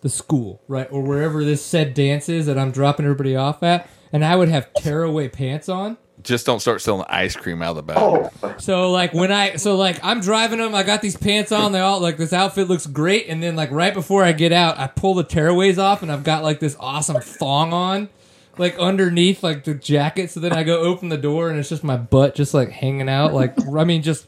[0.01, 3.89] the school, right, or wherever this said dance is that I'm dropping everybody off at,
[4.12, 5.97] and I would have tearaway pants on.
[6.27, 7.97] Just don't start selling ice cream out of the back.
[7.98, 11.70] Oh, So like when I so like I'm driving them, I got these pants on.
[11.70, 14.77] They all like this outfit looks great, and then like right before I get out,
[14.77, 18.09] I pull the tearaways off, and I've got like this awesome thong on,
[18.59, 20.32] like underneath like the jacket.
[20.32, 23.09] So then I go open the door, and it's just my butt just like hanging
[23.09, 23.32] out.
[23.32, 24.27] Like I mean, just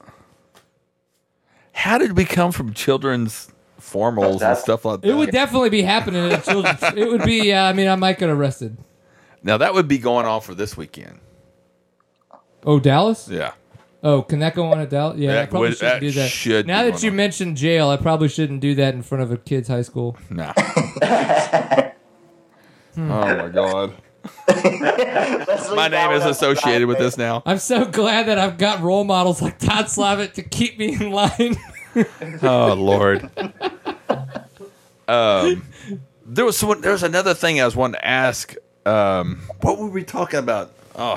[1.72, 3.50] How did we come from children's
[3.80, 5.08] formals and stuff like that?
[5.10, 6.80] it would definitely be happening at children's.
[6.96, 7.52] It would be.
[7.52, 8.76] Uh, I mean, I might get arrested.
[9.42, 11.18] now that would be going on for this weekend.
[12.64, 13.28] Oh, Dallas.
[13.30, 13.52] Yeah.
[14.02, 15.18] Oh, can that go on at Dallas?
[15.18, 16.28] Yeah, I That probably would- shouldn't that do that.
[16.30, 17.16] should now be that going you on.
[17.16, 20.16] mentioned jail, I probably shouldn't do that in front of a kid's high school.
[20.30, 20.52] Nah.
[22.96, 23.92] oh my god.
[24.48, 27.42] Let's My that name one is up associated with this now.
[27.46, 31.10] I'm so glad that I've got role models like Todd Slavik to keep me in
[31.12, 31.56] line.
[32.42, 33.28] Oh Lord.
[35.08, 35.64] Um,
[36.26, 36.80] there was someone.
[36.80, 38.54] There was another thing I was wanting to ask.
[38.86, 40.70] Um, what were we talking about?
[40.94, 41.16] Oh,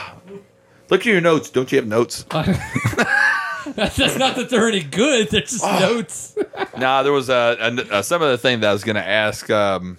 [0.92, 1.50] look at your notes.
[1.50, 2.24] Don't you have notes?
[2.30, 5.30] that's, that's not that they're any good.
[5.30, 6.38] They're just notes.
[6.78, 9.50] nah, there was a, a, a some other thing that I was going to ask.
[9.50, 9.98] Um,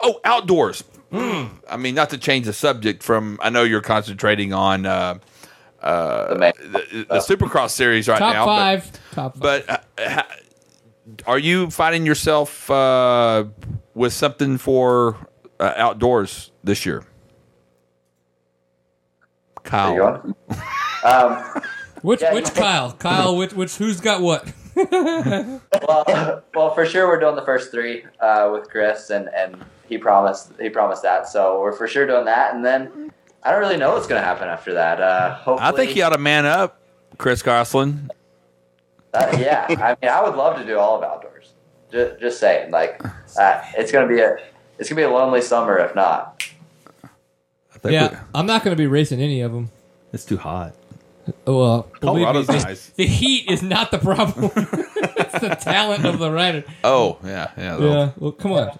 [0.00, 0.84] oh, outdoors.
[1.12, 3.38] I mean, not to change the subject from.
[3.42, 5.18] I know you're concentrating on uh,
[5.82, 8.46] the the, the Supercross series right Top now.
[8.46, 8.92] but- five.
[9.12, 9.66] Top five.
[9.66, 10.28] But, uh, ha-
[11.26, 13.44] are you finding yourself uh,
[13.94, 15.16] with something for
[15.58, 17.04] uh, outdoors this year?
[19.70, 20.34] There you Kyle.
[20.52, 20.58] go.
[21.04, 21.62] Um,
[22.02, 22.34] which yeah.
[22.34, 22.92] which Kyle?
[22.92, 24.52] Kyle, which, which who's got what?
[24.76, 29.56] well, well, for sure we're doing the first three uh, with Chris, and, and
[29.88, 31.28] he promised he promised that.
[31.28, 34.26] So we're for sure doing that, and then I don't really know what's going to
[34.26, 35.00] happen after that.
[35.00, 36.80] Uh, hopefully, I think you ought to man up,
[37.18, 38.10] Chris Crossland.
[39.12, 41.52] Uh, yeah, I mean, I would love to do all of outdoors.
[41.90, 43.02] Just, just saying, like,
[43.36, 44.36] uh, it's gonna be a,
[44.78, 46.44] it's gonna be a lonely summer if not.
[47.80, 49.70] I think Yeah, I'm not going to be racing any of them.
[50.12, 50.74] it's too hot.
[51.46, 52.86] Oh, well, believe me, Colorado's the, nice.
[52.96, 54.50] the heat is not the problem.
[54.56, 56.64] it's the talent of the rider.
[56.84, 57.76] Oh yeah, yeah.
[57.76, 58.10] they'll- Yeah.
[58.18, 58.78] Well, come on.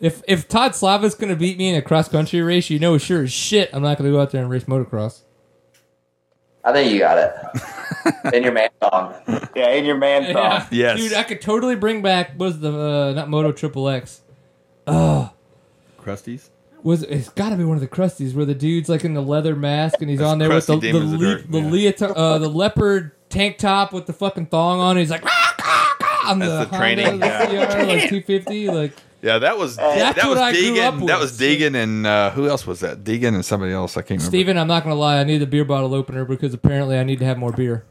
[0.00, 2.96] If if Todd Slavik's going to beat me in a cross country race, you know
[2.96, 5.22] sure as shit I'm not going to go out there and race motocross.
[6.64, 8.34] I think you got it.
[8.34, 9.14] In your man song.
[9.56, 10.34] Yeah, in your man song.
[10.34, 10.66] Yeah.
[10.70, 10.98] Yes.
[10.98, 14.20] Dude, I could totally bring back was the uh, not Moto Triple X.
[14.86, 16.48] Crusties.
[16.82, 19.20] Was it's got to be one of the crusties where the dude's like in the
[19.22, 21.58] leather mask and he's That's on there with the Krusty the, Demons le- Dirt, the,
[21.60, 21.70] yeah.
[21.90, 24.96] leota- uh, the leopard tank top with the fucking thong on.
[24.96, 27.66] He's like "Rah, rah, rah," on That's the, the training, Honda, the yeah.
[27.66, 28.92] CR, like 250 like
[29.22, 31.06] Yeah, that was That's that what was I grew up Deegan.
[31.08, 33.04] That was Deegan and uh, who else was that?
[33.04, 33.96] Deegan and somebody else.
[33.96, 34.26] I can't remember.
[34.30, 37.04] Steven, I'm not going to lie, I need the beer bottle opener because apparently I
[37.04, 37.84] need to have more beer.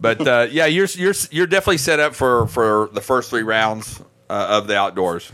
[0.00, 4.00] But uh, yeah, you're you're you're definitely set up for for the first three rounds
[4.30, 5.30] uh, of the outdoors.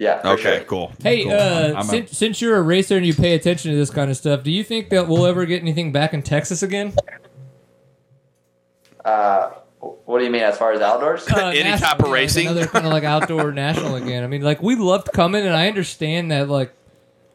[0.00, 0.22] Yeah.
[0.24, 0.60] Okay, sure.
[0.64, 0.92] cool.
[1.02, 1.32] Hey, Cool.
[1.34, 4.10] uh, I'm a- since, since you're a racer and you pay attention to this kind
[4.10, 6.94] of stuff, do you think that we'll ever get anything back in Texas again?
[9.04, 9.50] Uh,
[9.80, 11.26] what do you mean as far as outdoors?
[11.28, 12.46] Uh, Any national- type of yeah, racing?
[12.46, 14.24] another kind of like outdoor national again.
[14.24, 16.72] I mean, like we loved coming, and I understand that like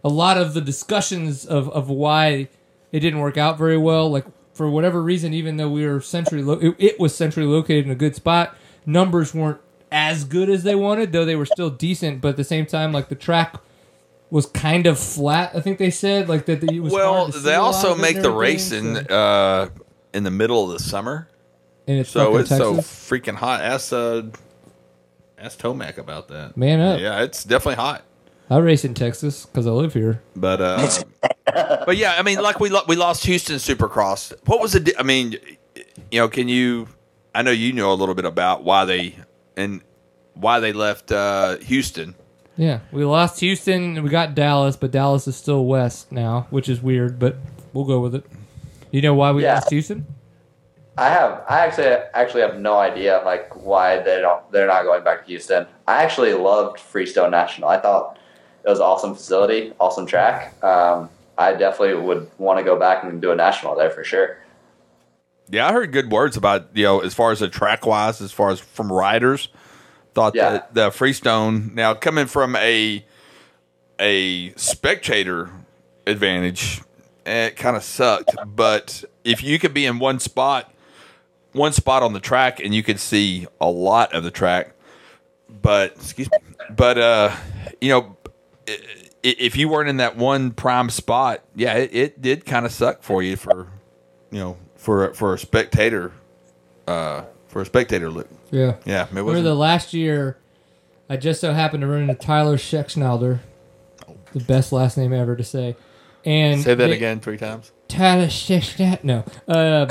[0.03, 2.47] a lot of the discussions of of why
[2.91, 6.43] it didn't work out very well, like for whatever reason, even though we were centrally
[6.43, 8.55] lo- it, it was centrally located in a good spot,
[8.85, 9.59] numbers weren't
[9.95, 12.19] as good as they wanted, though they were still decent.
[12.19, 13.55] But at the same time, like the track
[14.29, 15.55] was kind of flat.
[15.55, 16.61] I think they said like that.
[16.61, 19.69] It was well, hard to they also make the everything, racing so- uh,
[20.13, 21.29] in the middle of the summer,
[21.87, 23.61] and it's so fucking it's so freaking hot.
[23.61, 24.23] Ask uh,
[25.39, 26.57] ask Tomac about that.
[26.57, 26.99] Man up.
[26.99, 28.03] Yeah, it's definitely hot.
[28.49, 30.21] I race in Texas because I live here.
[30.35, 30.89] But uh,
[31.85, 34.33] but yeah, I mean, like we lo- we lost Houston Supercross.
[34.45, 34.81] What was the?
[34.81, 35.37] di- I mean,
[36.11, 36.89] you know, can you?
[37.33, 39.15] I know you know a little bit about why they
[39.57, 39.81] and
[40.33, 42.15] why they left uh, Houston.
[42.57, 43.95] Yeah, we lost Houston.
[43.97, 47.19] and We got Dallas, but Dallas is still west now, which is weird.
[47.19, 47.35] But
[47.73, 48.25] we'll go with it.
[48.91, 49.55] You know why we Yeah.
[49.55, 50.05] lost Houston?
[50.97, 51.43] I have.
[51.49, 54.49] I actually actually have no idea like why they don't.
[54.53, 55.67] They're not going back to Houston.
[55.85, 57.67] I actually loved Freestone National.
[57.67, 58.17] I thought
[58.63, 60.53] it was an awesome facility, awesome track.
[60.63, 64.37] Um, I definitely would want to go back and do a national there for sure.
[65.49, 68.31] Yeah, I heard good words about you know as far as the track wise, as
[68.31, 69.49] far as from riders.
[70.13, 70.51] Thought Yeah.
[70.51, 73.05] that the Freestone now coming from a
[73.99, 75.49] a spectator
[76.07, 76.81] advantage,
[77.25, 78.35] it kind of sucked.
[78.45, 80.73] But if you could be in one spot,
[81.53, 84.73] one spot on the track, and you could see a lot of the track,
[85.61, 86.37] but excuse me,
[86.75, 87.35] but uh,
[87.81, 88.17] you know,
[89.23, 93.03] if you weren't in that one prime spot, yeah, it, it did kind of suck
[93.03, 93.67] for you for
[94.31, 96.11] you know for for a spectator
[96.87, 98.27] uh for a spectator look.
[98.51, 98.75] Yeah.
[98.85, 100.37] Yeah, it Remember the last year,
[101.09, 103.39] I just so happened to run into Tyler Scheckschnauder,
[104.33, 105.75] the best last name ever to say.
[106.23, 107.71] And Say that they- again three times.
[107.87, 109.03] Tyler Scheckschnauder.
[109.03, 109.23] No.
[109.47, 109.87] Um,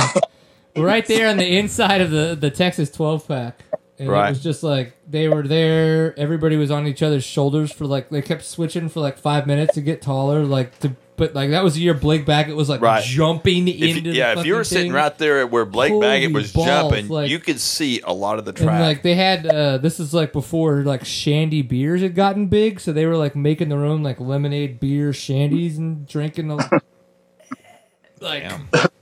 [0.84, 3.60] right there on the inside of the, the Texas 12 pack.
[3.98, 4.26] And Right.
[4.26, 6.18] it was just like they were there.
[6.18, 9.74] Everybody was on each other's shoulders for like they kept switching for like five minutes
[9.74, 10.44] to get taller.
[10.44, 13.02] Like to but like that was the year Blake Baggett was like Right.
[13.04, 14.92] jumping If you- into the yeah, if you were sitting thing.
[14.92, 18.12] right there at where Blake Holy Baggett was balls, jumping, like- you could see a
[18.12, 18.80] lot of the And track.
[18.80, 22.92] like they had, uh, this is like before like shandy beers had gotten big, so
[22.92, 26.58] they were like making their own like lemonade beer shandies and drinking them.
[28.20, 28.44] like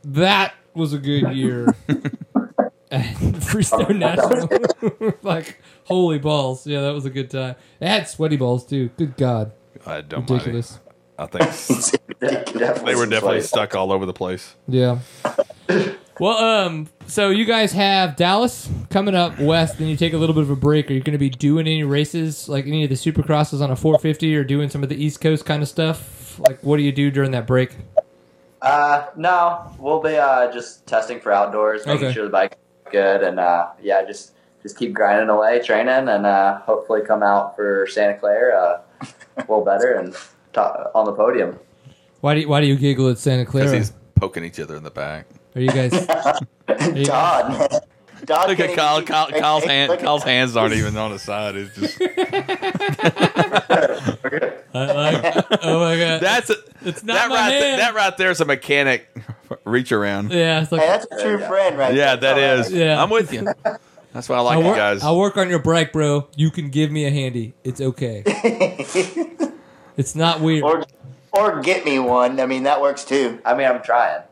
[0.05, 1.75] that was a good year.
[2.91, 4.49] And Freestone National,
[5.23, 7.55] like holy balls, yeah, that was a good time.
[7.79, 8.91] They had sweaty balls too.
[8.99, 9.53] Good God,
[9.87, 10.79] I don't mind ridiculous.
[11.19, 14.55] I think they were definitely stuck all over the place.
[14.69, 14.99] Yeah.
[16.21, 16.37] Well,
[16.67, 20.43] um, so you guys have Dallas coming up west, then you take a little bit
[20.43, 20.91] of a break.
[20.91, 23.77] Are you going to be doing any races, like any of the supercrosses on a
[23.77, 26.39] 450 or doing some of the East Coast kind of stuff?
[26.39, 27.75] Like, what do you do during that break?
[28.61, 32.15] Uh, no, we'll be uh, just testing for outdoors, making Okay.
[32.15, 32.57] sure the bike's
[32.93, 34.33] good, and uh, yeah, just
[34.63, 38.55] just keep grinding away, training, and uh, hopefully come out for Santa Clara
[39.01, 39.07] uh,
[39.39, 40.15] a little better and
[40.53, 41.59] top, on the podium.
[42.21, 43.67] Why do you, why do you giggle at Santa Clara?
[43.71, 44.01] Because Clara?
[44.05, 45.27] he's poking each other in the back.
[45.55, 45.93] Are you guys?
[46.97, 47.69] you- Todd, man.
[48.25, 50.97] Todd Look can't at Kyle, Kyle, Kyle's, hey, hand, look at- Kyle's hands aren't even
[50.97, 51.57] on his side.
[51.57, 52.13] It's just like-
[54.75, 57.51] oh my god, that's a, it's not that my right.
[57.51, 57.81] th- hand.
[57.81, 59.09] that right there is a mechanic
[59.65, 60.31] reach around.
[60.31, 61.95] yeah, it's like Hey, that's a true friend, right?
[61.95, 62.35] Yeah, there.
[62.37, 62.73] that is.
[62.73, 63.03] Yeah.
[63.03, 63.47] I'm with you.
[64.13, 65.03] That's why I like I'll you work, guys.
[65.03, 66.29] I'll work on your bike, bro.
[66.37, 67.55] You can give me a handy.
[67.65, 68.23] It's okay.
[69.97, 70.65] it's not weird.
[70.65, 70.85] Or,
[71.33, 72.39] or get me one.
[72.41, 73.41] I mean, that works too.
[73.45, 74.23] I mean, I'm trying.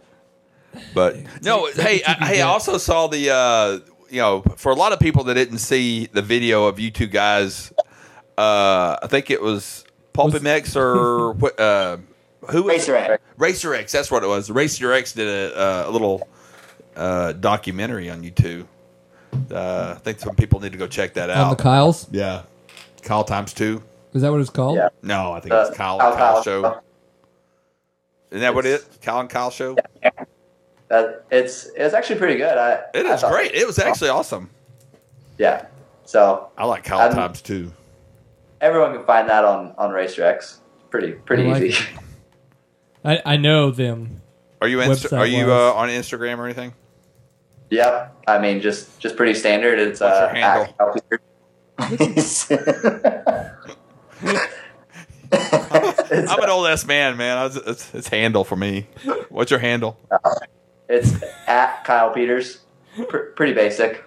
[0.94, 3.78] But no, hey, I, hey, I also saw the uh,
[4.08, 7.06] you know for a lot of people that didn't see the video of you two
[7.08, 7.72] guys,
[8.38, 11.96] uh, I think it was Pulpy Was- Mix or what, uh,
[12.50, 13.22] Who Racer X.
[13.36, 13.90] Racer X.
[13.92, 14.48] That's what it was.
[14.50, 16.28] Racer X did a, uh, a little
[16.94, 18.66] uh, documentary on YouTube.
[19.50, 21.56] Uh, I think some people need to go check that On out.
[21.56, 22.06] the Kyles.
[22.12, 22.42] yeah,
[23.02, 23.82] Kyle times two.
[24.12, 24.76] Is that what it's called?
[24.76, 24.88] Yeah.
[25.02, 26.42] No, I think Uh, it's Kyle Kyle- and Kyle, Kyle.
[26.42, 26.80] show.
[28.30, 28.84] Isn't that what it is?
[29.02, 29.76] Kyle and Kyle show.
[30.88, 32.56] That it's it's actually pretty good.
[32.58, 33.52] I It I is great.
[33.54, 34.50] It was actually awesome.
[35.38, 35.66] Yeah.
[36.04, 37.72] So I like Kyle I'm- times two.
[38.60, 40.60] everyone can find that on on Racer X.
[40.90, 41.84] Pretty pretty I like easy.
[43.04, 44.20] I, I know them.
[44.60, 46.74] Are you Insta- are you uh, on Instagram or anything?
[47.70, 48.14] yep.
[48.26, 49.78] I mean, just just pretty standard.
[49.78, 50.74] It's What's uh, your handle?
[55.32, 55.40] at
[56.10, 57.38] Kyle I'm an old ass man, man.
[57.38, 58.86] I was, it's, it's handle for me.
[59.28, 59.96] What's your handle?
[60.10, 60.18] Uh,
[60.88, 62.58] it's at Kyle Peters.
[63.08, 64.04] Pr- pretty basic.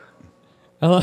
[0.82, 1.02] I lo-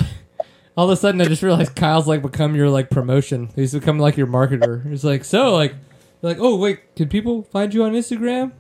[0.77, 3.51] All of a sudden, I just realized Kyle's like become your like promotion.
[3.57, 4.87] He's become like your marketer.
[4.89, 5.75] He's like, so like,
[6.23, 8.53] like, oh wait, can people find you on Instagram?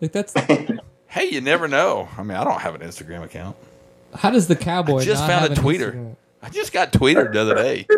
[0.00, 0.32] Like that's
[1.08, 2.08] Hey, you never know.
[2.16, 3.56] I mean, I don't have an Instagram account.
[4.14, 5.92] how does the cowboy I just not found have a an tweeter.
[5.94, 6.16] Instagram?
[6.42, 7.86] I just got tweeted the other day.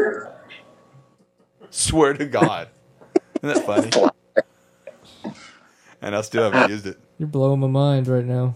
[1.70, 2.68] Swear to God.
[3.42, 5.32] Isn't that funny?
[6.00, 6.98] And I still haven't used it.
[7.18, 8.54] You're blowing my mind right now.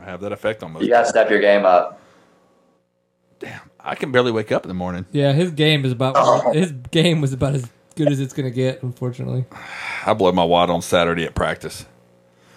[0.00, 0.80] I have that effect on me.
[0.82, 2.00] You gotta step your game up.
[3.38, 5.04] Damn, I can barely wake up in the morning.
[5.12, 8.82] Yeah, his game is about his game was about as good as it's gonna get.
[8.82, 9.44] Unfortunately,
[10.06, 11.86] I blow my wad on Saturday at practice.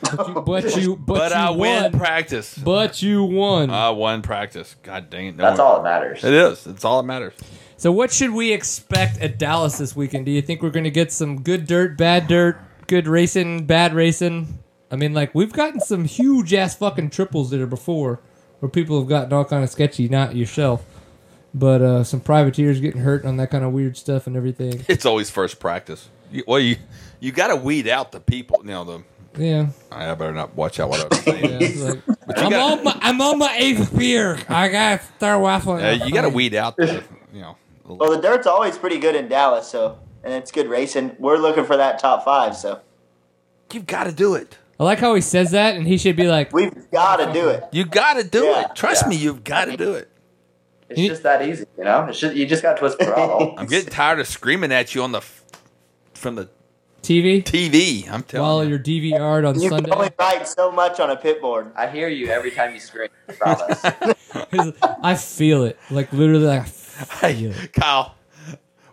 [0.02, 1.92] but you, but you, but, But, you I win won.
[2.00, 2.58] practice.
[2.58, 3.70] But you won.
[3.72, 4.76] I won practice.
[4.84, 5.36] God dang it.
[5.36, 6.24] No That's one- all that matters.
[6.24, 6.66] It is.
[6.68, 7.34] It's all that matters.
[7.80, 10.26] So, what should we expect at Dallas this weekend?
[10.26, 13.94] Do you think we're going to get some good dirt, bad dirt, good racing, bad
[13.94, 14.58] racing?
[14.90, 18.20] I mean, like we've gotten some huge ass fucking triples there before,
[18.62, 20.10] where people have gotten all kind of sketchy.
[20.10, 20.84] Not yourself,
[21.54, 24.84] but uh, some privateers getting hurt on that kind of weird stuff and everything.
[24.88, 26.10] It's always first practice.
[26.32, 26.78] You, well, you
[27.20, 28.60] you got to weed out the people.
[28.64, 29.04] You know, the
[29.38, 31.62] Yeah, I better not watch out what I'm saying.
[31.62, 32.02] it's like,
[32.38, 34.40] I'm got on my I'm on my eighth beer.
[34.50, 36.02] I got to start waffling.
[36.02, 37.56] uh, you got to weed out the you know.
[37.88, 41.16] The- Well, the dirt's always pretty good in Dallas, so and it's good racing.
[41.20, 42.82] We're looking for that top five, so
[43.74, 44.58] You've got to do it.
[44.80, 47.50] I like how he says that, and he should be like, we've got to do
[47.50, 47.64] it.
[47.72, 48.76] You got to do Yeah, it.
[48.76, 49.10] Trust yeah.
[49.10, 50.10] me, you've got to do it.
[50.90, 52.06] It's You- just that easy, you know.
[52.06, 53.56] It's just, you just got to twist the throttle.
[53.58, 55.22] I'm getting tired of screaming at you on the
[56.14, 56.50] from the
[57.04, 58.10] TV TV.
[58.10, 58.70] I'm telling while you.
[58.72, 59.92] you're DVR'd on You can Sunday.
[59.92, 61.72] only write so much on a pit board.
[61.76, 63.10] I hear you every time you scream.
[63.42, 64.06] I
[65.04, 66.46] I feel it, like literally.
[66.46, 66.77] Like, I feel
[67.22, 67.74] Hey, it.
[67.74, 68.16] Kyle,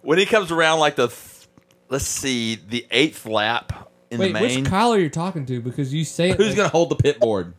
[0.02, 1.48] when he comes around like the, th-
[1.88, 5.60] let's see, the eighth lap in Wait, the main, which Kyle are you talking to?
[5.60, 6.36] Because you say it.
[6.36, 7.54] who's like- going to hold the pit board?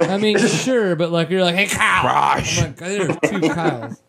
[0.00, 2.02] I mean, sure, but like you're like, hey Kyle.
[2.04, 2.58] Gosh.
[2.60, 4.00] I'm like, there's two Kyles.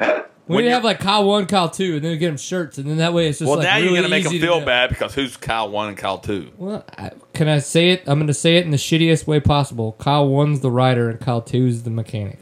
[0.00, 0.06] We
[0.54, 2.36] When need to you- have like Kyle one, Kyle two, and then we get them
[2.36, 4.24] shirts, and then that way it's just Well, like now really you're going to make
[4.24, 4.66] easy him to feel know.
[4.66, 6.50] bad because who's Kyle one and Kyle two?
[6.56, 8.04] Well, I, can I say it?
[8.06, 9.92] I'm going to say it in the shittiest way possible.
[9.98, 12.38] Kyle one's the rider, and Kyle two's the mechanic.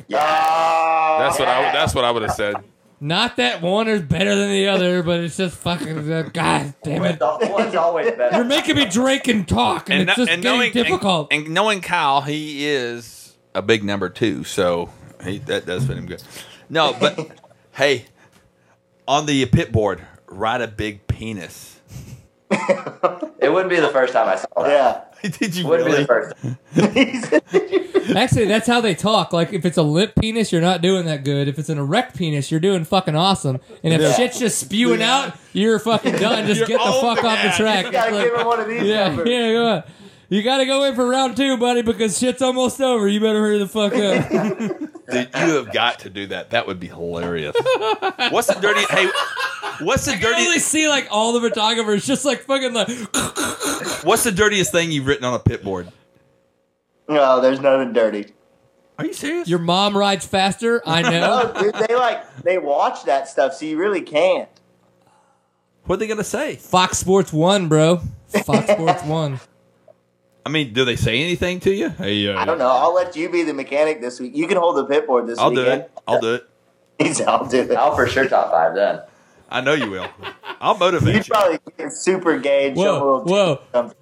[1.19, 1.73] That's what I.
[1.73, 2.57] That's what I would have said.
[3.01, 6.11] Not that one is better than the other, but it's just fucking.
[6.11, 7.20] Uh, God damn it!
[7.20, 8.36] One's one's always better.
[8.36, 11.28] You're making me drink and talk, and, it's kno- just getting difficult.
[11.31, 14.91] And, and knowing Kyle, he is a big number two, so
[15.23, 16.23] he, that does fit him good.
[16.70, 17.31] No, but
[17.73, 18.07] hey,
[19.07, 21.81] on the pit board, ride a big penis.
[23.45, 24.70] It wouldn't be the first time I saw that.
[24.70, 25.14] Yeah.
[25.39, 26.37] Did you Wouldn't be the first.
[26.43, 28.17] Time.
[28.17, 29.33] Actually, that's how they talk.
[29.33, 31.49] Like, if it's a limp penis, you're not doing that good.
[31.49, 33.61] If it's an erect penis, you're doing fucking awesome.
[33.83, 34.13] And if Yeah.
[34.13, 36.47] shit's just spewing out, you're fucking done.
[36.47, 37.57] Just You're get the on fuck the off the gas.
[37.57, 37.87] track.
[37.87, 39.29] You gotta It's like- give him one of these yeah, numbers.
[39.29, 39.83] yeah, go
[40.31, 40.37] on.
[40.37, 43.07] You gotta go in for round two, buddy, because shit's almost over.
[43.09, 44.91] You better hurry the fuck up.
[45.11, 46.51] Dude, you have got to do that.
[46.51, 47.55] That would be hilarious.
[48.31, 48.81] What's the dirty?
[48.89, 49.09] Hey,
[49.85, 50.59] what's the I can only dirty?
[50.61, 52.89] see like all the photographers just like fucking like.
[54.05, 55.91] What's the dirtiest thing you've written on a pit board?
[57.09, 58.33] No, there's nothing dirty.
[58.99, 59.49] Are you serious?
[59.49, 60.83] Your mom rides faster.
[60.87, 61.53] I know.
[61.55, 64.49] No, dude, they like they watch that stuff, so you really can't.
[65.85, 66.57] what are they gonna say?
[66.57, 68.01] Fox Sports One, bro.
[68.45, 69.39] Fox Sports One.
[70.47, 71.89] I mean, do they say anything to you?
[71.89, 72.69] Hey, uh, I don't know.
[72.69, 74.37] I'll let you be the mechanic this week.
[74.37, 75.43] You can hold the pit board this week.
[75.43, 75.91] I'll do it.
[76.07, 76.49] I'll do it.
[76.99, 77.71] He's I'll do it.
[77.73, 79.01] I'll for sure top five then.
[79.49, 80.09] I know you will.
[80.61, 81.33] I'll motivate You'd you.
[81.35, 83.93] probably get super gay and Whoa, little whoa.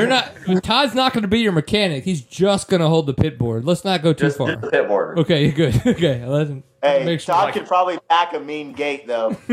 [0.00, 0.44] Something.
[0.46, 0.62] You're not.
[0.62, 2.04] Todd's not going to be your mechanic.
[2.04, 3.64] He's just going to hold the pit board.
[3.64, 4.48] Let's not go too Just, far.
[4.48, 5.18] just the pit board.
[5.18, 5.74] Okay, good.
[5.86, 6.50] Okay, let's
[6.84, 7.32] Hey, make sure.
[7.32, 9.36] Todd could probably pack a mean gate though.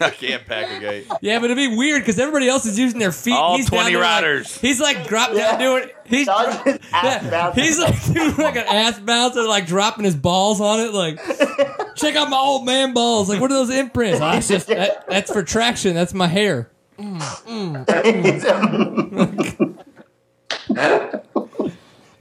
[0.00, 1.06] I can't pack a gate.
[1.22, 3.32] Yeah, but it'd be weird because everybody else is using their feet.
[3.32, 4.58] All he's down 20 there like- riders.
[4.58, 5.58] he's like drop down Yeah.
[5.58, 5.88] doing.
[6.04, 7.64] He's Todd's just ass yeah, bouncing.
[7.64, 10.92] he's like doing like an ass bouncer, like dropping his balls on it.
[10.92, 11.18] Like,
[11.96, 13.30] check out my old man balls.
[13.30, 14.20] Like, what are those imprints?
[14.20, 15.94] Oh, that's just that, that's for traction.
[15.94, 16.70] That's my hair.
[16.98, 17.84] I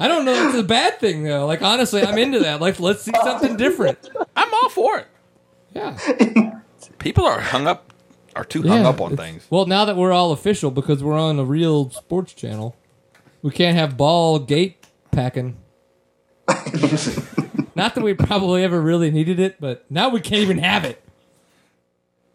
[0.07, 0.33] don't know.
[0.33, 1.45] If it's a bad thing though.
[1.45, 2.61] Like honestly, I'm into that.
[2.61, 4.09] Like let's see something different.
[4.35, 5.07] I'm all for it.
[5.73, 6.59] Yeah.
[6.99, 7.91] People are hung up,
[8.35, 9.45] are too hung Yeah, up on things.
[9.49, 12.75] Well, now that we're all official because we're on a real sports channel,
[13.41, 15.57] we can't have ball gate packing.
[17.75, 21.01] Not that we probably ever really needed it, but now we can't even have it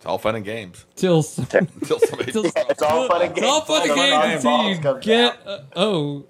[0.06, 2.30] It's all fun and games till some, until somebody.
[2.30, 5.36] till It's all fun and It's all fun and Till games until you get.
[5.44, 6.26] Uh, oh,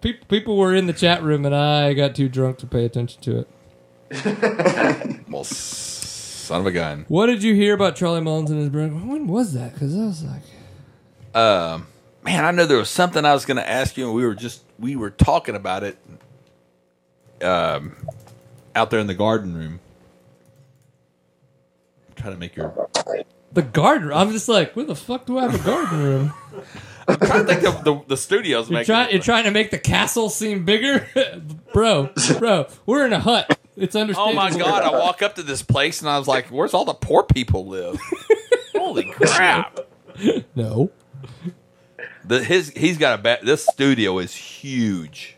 [0.00, 3.20] people people were in the chat room and I got too drunk to pay attention
[3.22, 5.24] to it.
[5.28, 7.06] well, son of a gun.
[7.08, 8.90] What did you hear about Charlie Mullins and his brother?
[8.90, 9.72] When was that?
[9.74, 11.88] Because I was like, Um,
[12.22, 14.36] man, I know there was something I was going to ask you, and we were
[14.36, 15.98] just we were talking about it.
[17.42, 17.96] Um,
[18.76, 19.80] out there in the garden room.
[22.26, 22.88] Try to make your.
[23.52, 24.10] the garden.
[24.12, 26.32] I'm just like, where the fuck do I have a garden room?
[27.08, 28.86] I'm trying to think of the the studios You're making.
[28.86, 29.12] trying.
[29.12, 31.06] You're trying to make the castle seem bigger,
[31.72, 32.10] bro.
[32.40, 33.56] Bro, we're in a hut.
[33.76, 34.82] It's Oh my god!
[34.82, 37.68] I walk up to this place and I was like, "Where's all the poor people
[37.68, 37.96] live?"
[38.74, 39.78] Holy crap!
[40.56, 40.90] No.
[42.24, 43.40] The, his he's got a bad.
[43.44, 45.36] This studio is huge,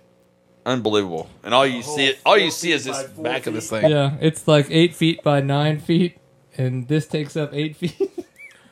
[0.65, 3.90] unbelievable, and all you see all you see is this back of this thing.
[3.90, 6.16] Yeah, it's like eight feet by nine feet,
[6.59, 8.10] and this takes up eight feet.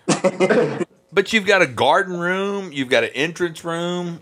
[1.13, 4.21] But you've got a garden room, you've got an entrance room,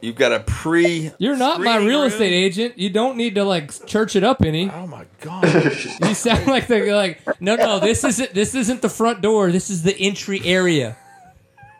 [0.00, 1.12] you've got a pre.
[1.18, 2.08] You're not my real room.
[2.08, 2.78] estate agent.
[2.78, 4.68] You don't need to like church it up any.
[4.68, 5.44] Oh my god!
[6.02, 9.52] You sound like they're like no no this isn't this isn't the front door.
[9.52, 10.96] This is the entry area.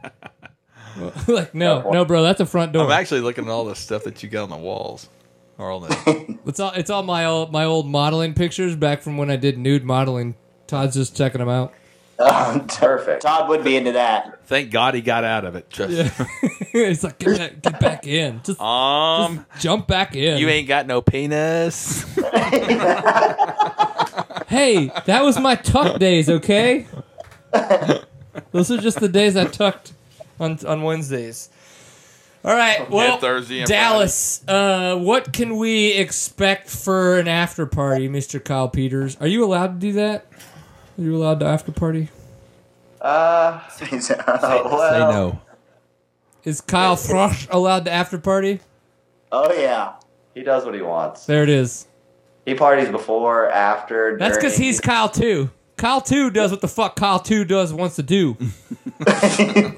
[1.27, 2.85] like no no bro, that's a front door.
[2.85, 5.09] I'm actually looking at all the stuff that you got on the walls,
[5.59, 6.39] or on the.
[6.47, 9.59] It's all it's all my old my old modeling pictures back from when I did
[9.59, 10.37] nude modeling.
[10.73, 11.75] Todd's just checking them out.
[12.19, 13.21] Perfect.
[13.21, 14.47] Todd would be into that.
[14.47, 15.69] Thank God he got out of it.
[15.69, 16.11] Just, Yeah,
[16.73, 20.39] it's like get back, get back in, just, um, jump back in.
[20.39, 22.07] you ain't got no penis.
[24.49, 26.87] Hey, that was my tuck days, okay?
[28.51, 29.95] Those are just the days I tucked
[30.39, 31.49] on on Wednesdays.
[32.45, 38.09] All right, well, Thursday and Dallas, uh, what can we expect for an after party,
[38.09, 39.17] Mister Kyle Peters?
[39.21, 40.27] Are you allowed to do that?
[40.99, 42.09] Are you allowed to after party?
[43.01, 44.17] Uh, well, Say
[44.99, 45.41] no.
[46.45, 48.61] Is Kyle Frost allowed to after party?
[49.31, 49.95] Oh yeah.
[50.35, 51.27] he does what he wants.
[51.27, 51.87] There it is.
[52.45, 54.17] He parties before, after.
[54.19, 55.51] That's because he's Kyle too.
[55.77, 58.37] Kyle two does what the fuck Kyle two does wants to do.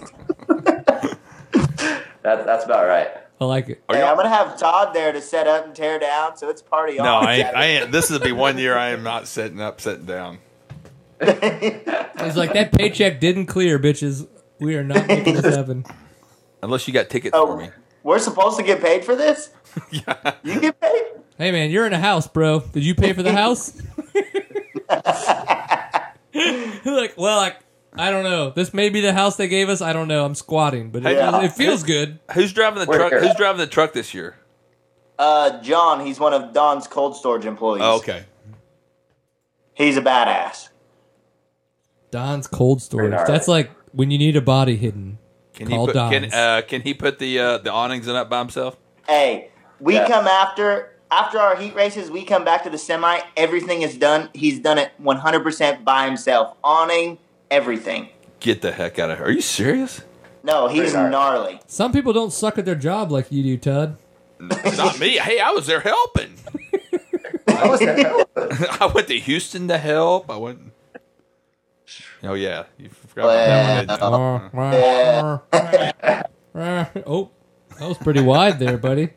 [2.24, 3.08] That, that's about right.
[3.38, 3.82] I like it.
[3.86, 6.62] Are Hey, I'm gonna have Todd there to set up and tear down, so it's
[6.62, 7.04] party on.
[7.04, 7.92] No, I ain't, I ain't.
[7.92, 10.38] This will be one year I am not setting up, sitting down.
[12.24, 14.26] He's like that paycheck didn't clear, bitches.
[14.60, 15.84] We are not making this happen.
[16.62, 17.46] Unless you got tickets Oh.
[17.46, 17.70] for me.
[18.02, 19.50] We're supposed to get paid for this.
[19.90, 21.02] You get paid.
[21.36, 22.60] Hey man, you're in a house, bro.
[22.60, 23.72] Did you pay for the house?
[26.84, 27.56] like, well, like,
[27.96, 28.50] I don't know.
[28.50, 29.80] This may be the house they gave us.
[29.80, 30.24] I don't know.
[30.24, 31.42] I'm squatting, but it, Yeah.
[31.42, 32.18] it feels good.
[32.34, 33.22] Who's driving the Where- truck?
[33.22, 34.36] Who's driving the truck this year?
[35.18, 37.82] Uh, John, he's one of Don's cold storage employees.
[37.84, 38.24] Oh, okay.
[39.74, 40.68] He's a badass.
[42.14, 43.10] Don's cold storage.
[43.10, 45.18] Pretty That's like when you need a body hidden.
[45.52, 48.30] Can he Call put, can, uh, can he put the uh, the awnings in up
[48.30, 48.76] by himself?
[49.08, 49.50] Hey,
[49.80, 50.06] we Yeah.
[50.06, 52.12] come after after our heat races.
[52.12, 53.18] We come back to the semi.
[53.36, 54.30] Everything is done.
[54.32, 56.56] He's done it 100% by himself.
[56.62, 57.18] Awning,
[57.50, 58.10] everything.
[58.38, 59.26] Get the heck out of here!
[59.26, 60.02] Are you serious?
[60.44, 61.10] No, he's Pretty gnarly.
[61.10, 61.60] gnarly.
[61.66, 63.96] Some people don't suck at their job like you do, Todd.
[64.38, 65.18] Not me.
[65.18, 66.34] Hey, I was there helping.
[67.48, 68.24] I was there.
[68.80, 70.30] I went to Houston to help.
[70.30, 70.72] I went.
[72.24, 75.40] Oh yeah, you forgot about that one.
[76.54, 77.02] Uh-huh.
[77.06, 77.30] oh,
[77.78, 79.10] that was pretty wide there, buddy.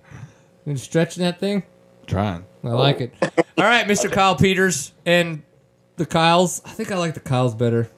[0.65, 1.63] You stretching that thing?
[2.05, 2.45] Trying.
[2.63, 3.13] I like it.
[3.21, 4.11] All right, Mr.
[4.11, 5.43] Kyle Peters and
[5.95, 6.61] the Kyles.
[6.65, 7.89] I think I like the Kyles better.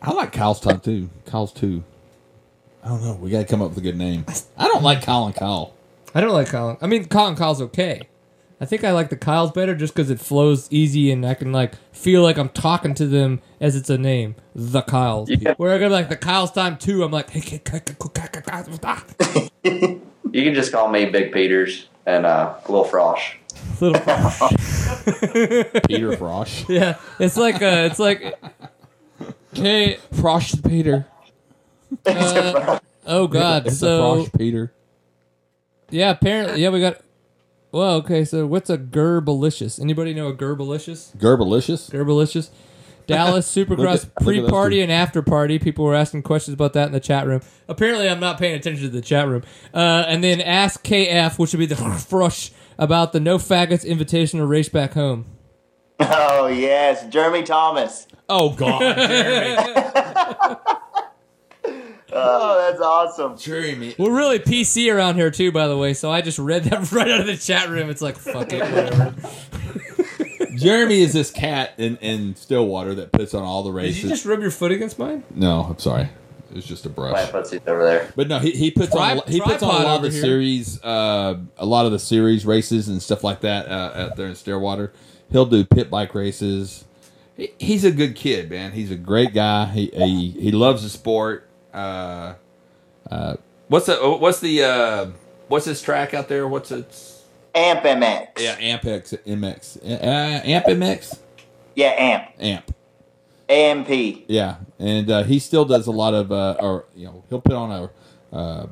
[0.00, 1.10] I like Kyle's time too.
[1.26, 1.82] Kyle's too.
[2.84, 3.14] I don't know.
[3.14, 4.24] We got to come up with a good name.
[4.56, 5.74] I don't like Colin Kyle.
[6.14, 6.76] I don't like Colin.
[6.80, 8.08] I mean, Colin Kyle's okay.
[8.62, 11.50] I think I like the Kyles better just because it flows easy and I can
[11.50, 15.28] like feel like I'm talking to them as it's a name, the Kyles.
[15.56, 18.28] Where I go like the Kyles time too, I'm like, hey, k- k- k- k-
[18.30, 18.40] k-
[19.64, 20.00] k-
[20.32, 23.34] You can just call me Big Peters and uh, Lil Frosh.
[23.80, 24.00] little.
[24.00, 24.52] Frosh.
[25.88, 26.68] Peter Frosh.
[26.68, 28.38] yeah, it's like uh, it's like.
[29.58, 29.98] Okay.
[30.14, 31.06] Frosh Peter.
[32.06, 33.66] Uh, oh God.
[33.66, 34.72] It's So a Frosh Peter.
[35.90, 36.96] yeah, apparently yeah we got.
[37.72, 38.24] Well, okay.
[38.24, 39.80] So what's a gerbalicious?
[39.80, 41.16] Anybody know a gerbalicious?
[41.16, 41.90] Gerbalicious.
[41.90, 42.50] Gerbalicious.
[43.06, 44.82] Dallas Supercross at- look at those pre-party two.
[44.82, 45.58] and after party.
[45.58, 47.40] People were asking questions about that in the chat room.
[47.68, 49.42] Apparently, I'm not paying attention to the chat room.
[49.74, 54.48] Uh, and then ask KF, which would be the frush about the No Faggots Invitational
[54.48, 55.24] race back home.
[56.00, 58.06] Oh yes, Jeremy Thomas.
[58.28, 60.56] Oh God, Jeremy.
[62.14, 63.38] Oh, that's awesome.
[63.38, 63.94] Jeremy.
[63.98, 65.94] We're really PC around here too, by the way.
[65.94, 67.88] So I just read that right out of the chat room.
[67.90, 69.14] It's like fuck it, whatever.
[70.56, 74.02] Jeremy is this cat in, in Stillwater that puts on all the Did races.
[74.04, 75.24] you just rub your foot against mine?
[75.34, 76.08] No, I'm sorry.
[76.50, 77.12] It was just a brush.
[77.14, 78.12] My footseat's over there.
[78.14, 80.08] But no, he, he puts Tri- on he puts on a tripod lot of over
[80.08, 80.22] the here.
[80.22, 84.26] series, uh, a lot of the series races and stuff like that uh, out there
[84.26, 84.92] in Stillwater.
[85.30, 86.84] He'll do pit bike races.
[87.38, 88.72] He, he's a good kid, man.
[88.72, 89.64] He's a great guy.
[89.66, 91.48] He he, he loves the sport.
[91.72, 92.34] Uh,
[93.10, 93.36] uh,
[93.68, 95.06] what's the what's the uh,
[95.48, 96.46] what's his track out there?
[96.48, 97.22] What's its
[97.54, 98.28] Amp MX.
[98.38, 101.18] yeah Ampex MX uh, Amp MX
[101.74, 102.28] Yeah, Amp.
[102.40, 102.74] Amp.
[103.48, 104.24] AMP.
[104.28, 107.52] Yeah, and uh, he still does a lot of, uh, or you know, he'll put
[107.54, 108.66] on a uh,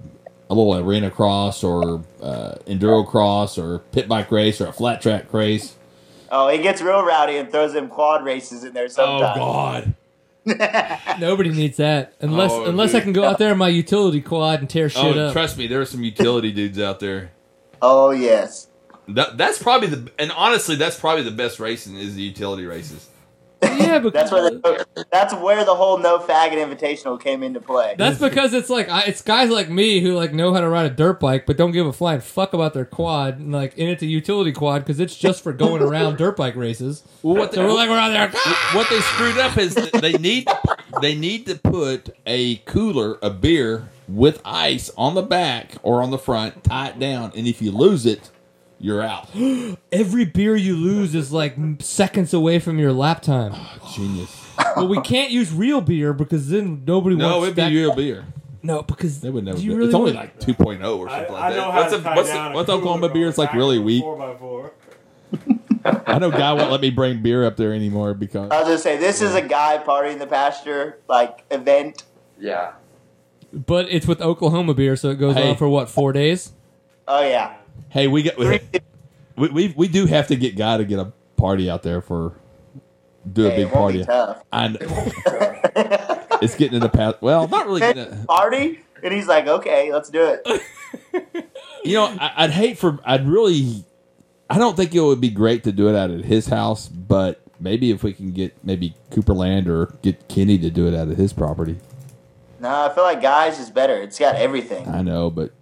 [0.48, 5.02] a little arena cross or uh, enduro cross or pit bike race or a flat
[5.02, 5.76] track race.
[6.32, 9.36] Oh, he gets real rowdy and throws them quad races in there sometimes.
[9.36, 9.94] Oh God!
[11.20, 13.02] Nobody needs that unless Oh, unless I dude.
[13.04, 15.32] can go out there in my utility quad and tear oh, shit Oh, up.
[15.32, 17.32] trust me, there are some utility dudes out there.
[17.82, 18.68] Oh yes.
[19.08, 23.08] That, that's probably the, and honestly, that's probably the best racing is the utility races.
[23.62, 27.94] Yeah, because That's where the, that's where the whole no faggot invitational came into play.
[27.98, 30.86] That's because it's like I, it's guys like me who like know how to ride
[30.86, 33.88] a dirt bike, but don't give a flying fuck about their quad and like in
[33.88, 37.02] it's a utility quad because it's just for going around dirt bike races.
[37.22, 38.28] Well, what So we're like we're out there.
[38.72, 40.48] what they screwed up is they need
[41.00, 46.10] they need to put a cooler, a beer with ice on the back or on
[46.10, 48.30] the front, tie it down, and if you lose it,
[48.80, 49.28] you're out.
[49.92, 53.52] Every beer you lose is like seconds away from your lap time.
[53.54, 54.34] Ah, genius.
[54.56, 58.24] but we can't use real beer because then nobody No, wants it'd be real beer.
[58.62, 59.56] No, because They would never.
[59.56, 59.76] do Do you it.
[59.76, 61.70] really it's only like 2.0 or something I like know that.
[61.72, 63.28] how What's to the what's down a what's Oklahoma beer?
[63.28, 64.02] It's like really weak.
[64.02, 64.72] Four by four.
[66.06, 68.78] I know guy won't let me bring beer up there anymore because I was gonna
[68.78, 72.02] say this is a guy party in the pasture like event.
[72.38, 72.72] Yeah.
[73.52, 75.50] but it's with Oklahoma beer, so it goes Hey.
[75.50, 76.52] on for what four days?
[77.08, 77.54] Oh yeah.
[77.88, 78.60] Hey, we got we,
[79.36, 82.34] we we we do have to get guy to get a party out there for
[83.30, 84.04] do a Hey, big it party.
[84.04, 84.42] tough.
[84.52, 84.78] I know.
[86.42, 87.16] it's getting in the past.
[87.20, 87.80] Well, not really.
[87.80, 90.62] Getting in, Party, and he's like, "Okay, let's do it."
[91.84, 92.98] you know, I, I'd hate for.
[93.04, 93.84] I'd really.
[94.48, 97.40] I don't think it would be great to do it out at his house, but
[97.60, 101.08] maybe if we can get maybe Cooper Land or get Kenny to do it out
[101.08, 101.78] of his property.
[102.58, 104.02] No, I feel like guys is better.
[104.02, 104.88] It's got everything.
[104.88, 105.52] I know, but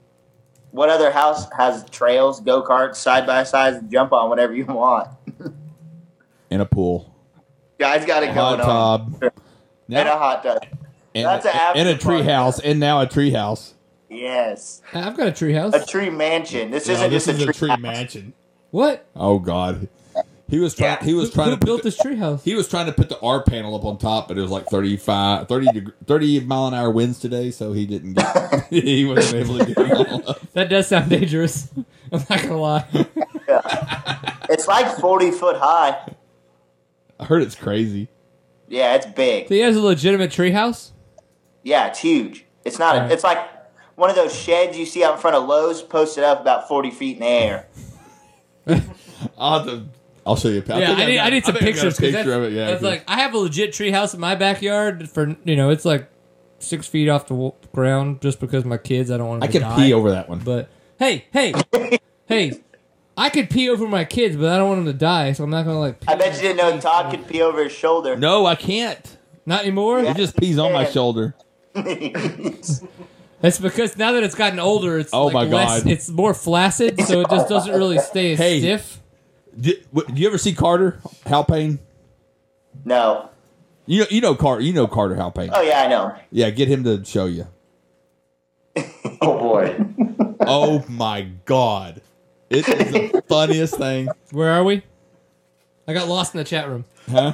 [0.71, 5.09] What other house has trails, go karts, side by sides, jump on whatever you want?
[6.51, 7.15] in a pool,
[7.79, 9.21] Guys got it hot going on.
[9.21, 9.33] tub,
[9.91, 10.67] And a hot tub.
[11.15, 12.29] and, That's an and a after tree party.
[12.29, 13.75] house, and now a tree house.
[14.11, 15.75] Yes, I've got a treehouse.
[15.75, 16.71] a tree mansion.
[16.71, 17.69] This No, isn't this just is a tree.
[17.69, 17.79] house.
[17.81, 18.33] mansion.
[18.71, 19.07] What?
[19.15, 19.89] Oh God,
[20.49, 20.97] he was trying.
[21.01, 21.05] Yeah.
[21.05, 22.43] He was Who, trying who to build built the- this treehouse?
[22.43, 24.67] He was trying to put the R panel up on top, but it was like
[24.67, 28.67] 35, 30, 30 mile an hour winds today, so he didn't get.
[28.71, 30.53] he wasn't able to get it all up.
[30.53, 31.69] That does sound dangerous.
[32.13, 32.87] I'm not gonna lie.
[33.47, 34.37] Yeah.
[34.49, 36.15] It's like forty foot high.
[37.21, 38.09] I heard it's crazy.
[38.69, 39.49] Yeah, it's big.
[39.49, 40.93] So he has a legitimate treehouse.
[41.63, 42.47] Yeah, it's huge.
[42.65, 42.95] It's not.
[42.95, 43.11] Alright.
[43.11, 43.39] A, it's like
[43.97, 46.91] one of those sheds you see out in front of Lowe's, posted up about forty
[46.91, 47.67] feet in the air.
[49.39, 49.85] I'll, have to,
[50.29, 50.59] I'll show you.
[50.59, 51.95] a pic- yeah, I I've need, got- I need some think I've got a pictures.
[51.95, 52.53] 'cause picture that's, of it.
[52.53, 55.09] Yeah, that's 'cause- like I have a legit treehouse in my backyard.
[55.11, 56.09] For you know, it's like
[56.61, 59.11] six feet off the ground, just because my kids.
[59.11, 59.73] I don't want I can to die.
[59.73, 60.39] I can pee over that one.
[60.41, 60.69] But
[60.99, 61.55] hey, hey,
[62.27, 62.53] hey,
[63.17, 65.51] I could pee over my kids, but I don't want them to die, so I'm
[65.51, 66.01] not gonna like.
[66.01, 68.17] Pee I bet you didn't know Todd could pee over his shoulder.
[68.17, 69.17] No, I can't.
[69.47, 70.03] Not anymore.
[70.05, 71.35] He just pees on my shoulder.
[73.41, 75.93] That's because now that it's gotten older, it's Oh like my less, God.
[75.93, 78.59] it's more flaccid, so it just doesn't really stay as Hey.
[78.59, 78.98] stiff.
[79.59, 81.79] Do, what- do you ever see Carter Halpane?
[82.85, 83.31] no.
[83.87, 84.61] You know, you know Carter.
[84.63, 85.49] You know Carter Halpane.
[85.51, 86.15] Oh yeah, I know.
[86.31, 87.47] Yeah, get him to show you.
[89.23, 89.85] Oh boy.
[90.41, 92.01] Oh my god,
[92.49, 94.09] it is the funniest thing.
[94.31, 94.83] Where are we?
[95.87, 96.85] I got lost in the chat room.
[97.11, 97.33] Huh?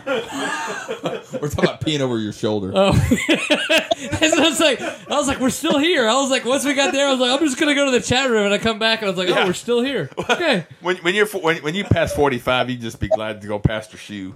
[1.42, 2.72] We're talking about peeing over your shoulder.
[2.74, 2.92] Oh,
[3.28, 4.80] That's I was like.
[4.80, 6.08] I was like, we're still here.
[6.08, 7.90] I was like, once we got there, I was like, I'm just gonna go to
[7.90, 9.46] the chat room, and I come back, and I was like, oh, Yeah.
[9.46, 10.10] we're still here.
[10.34, 10.66] Okay.
[10.80, 13.92] When, when you're when, when you pass 45, you just be glad to go past
[13.92, 14.34] your shoe.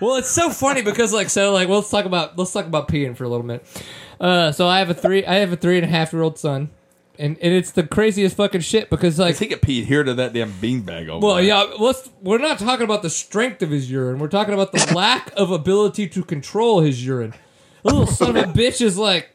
[0.00, 2.88] Well, it's so funny because like so like well, let's talk about let's talk about
[2.88, 3.64] peeing for a little bit.
[4.20, 6.38] Uh, so I have a three I have a three and a half year old
[6.38, 6.70] son.
[7.18, 10.32] And, and it's the craziest fucking shit because like he could pee here to that
[10.32, 11.44] damn beanbag over well there.
[11.44, 14.92] yeah let's we're not talking about the strength of his urine we're talking about the
[14.94, 17.34] lack of ability to control his urine
[17.82, 19.30] the little son of a bitch is like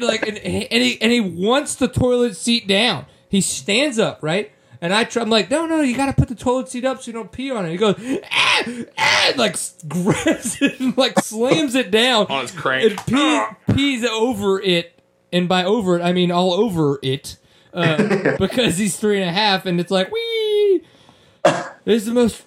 [0.00, 4.52] like and, and he and he wants the toilet seat down he stands up right
[4.82, 7.02] and I try, I'm like, no, no, you got to put the toilet seat up
[7.02, 7.70] so you don't pee on it.
[7.70, 7.96] He goes,
[8.32, 8.62] ah,
[8.98, 9.56] ah, and like
[9.88, 12.90] grabs it and like slams it down On his crank.
[12.90, 14.98] and pee, pees over it,
[15.32, 17.36] and by over it I mean all over it,
[17.72, 20.82] uh, because he's three and a half, and it's like wee.
[21.86, 22.44] is the most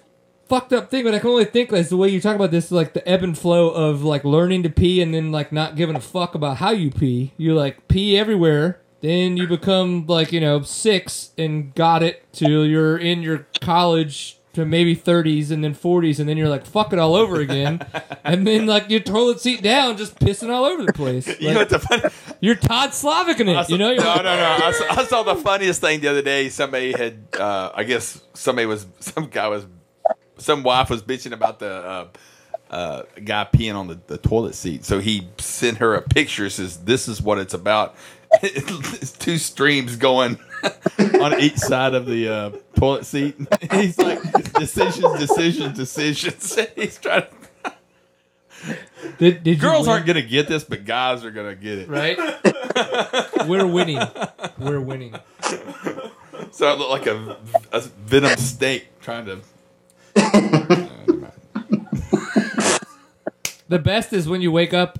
[0.48, 2.70] fucked up thing, but I can only think like the way you talk about this,
[2.70, 5.96] like the ebb and flow of like learning to pee and then like not giving
[5.96, 7.32] a fuck about how you pee.
[7.36, 8.80] You like pee everywhere.
[9.00, 14.38] Then you become like you know six and got it till you're in your college
[14.54, 17.80] to maybe 30s and then 40s and then you're like fuck it all over again
[18.24, 21.60] and then like your toilet seat down just pissing all over the place You know
[21.60, 22.02] Like, what the funny?
[22.40, 24.58] you're Todd Slavik in it you know you're no, no, no.
[24.64, 26.48] I saw, I saw the funniest thing the other day.
[26.48, 29.66] Somebody had, uh, I guess, somebody was, some guy was,
[30.38, 32.08] some wife was bitching about the uh,
[32.70, 34.84] uh, guy peeing on the, the toilet seat.
[34.84, 36.48] So he sent her a picture.
[36.50, 37.94] Says, "This is what it's about."
[38.42, 40.38] it's two streams going
[41.20, 43.36] on each side of the uh, toilet seat.
[43.72, 44.20] He's like,
[44.54, 46.58] decisions, decisions, decisions.
[46.76, 47.22] He's trying.
[47.22, 48.72] To,
[49.18, 51.88] did, did girls aren't gonna get this, but guys are gonna get it.
[51.88, 52.18] right
[53.46, 54.00] we're winning
[54.58, 55.14] we're winning
[56.50, 57.36] So I look like a,
[57.72, 59.40] a venom snake trying to.
[63.68, 64.98] The best is when you wake up.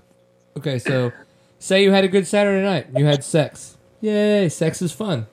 [0.57, 1.12] Okay, so
[1.59, 2.89] say you had a good Saturday night.
[2.97, 3.77] You had sex.
[4.01, 5.27] Yay, sex is fun.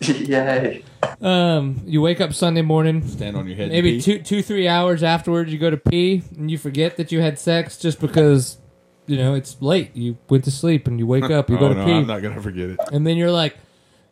[0.08, 0.84] Yay.
[1.20, 3.06] Um, you wake up Sunday morning.
[3.06, 3.70] Stand on your head.
[3.70, 4.18] Maybe and pee.
[4.18, 7.38] two, two, three hours afterwards, you go to pee and you forget that you had
[7.38, 8.58] sex just because,
[9.06, 9.94] you know, it's late.
[9.96, 12.06] You went to sleep and you wake up, you go oh, to no, pee, I'm
[12.06, 12.80] not gonna forget it.
[12.92, 13.56] and then you're like,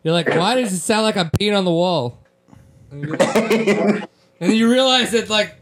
[0.03, 2.19] you're like, why does it sound like I'm peeing on the wall?
[2.91, 4.07] And, you're like- and
[4.39, 5.55] then you realize that like,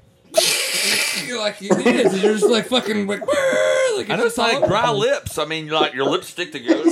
[1.25, 2.13] you're like it is.
[2.13, 5.37] And you're just like fucking like, like I know it's like dry lips.
[5.37, 6.89] I mean, like your lips stick together,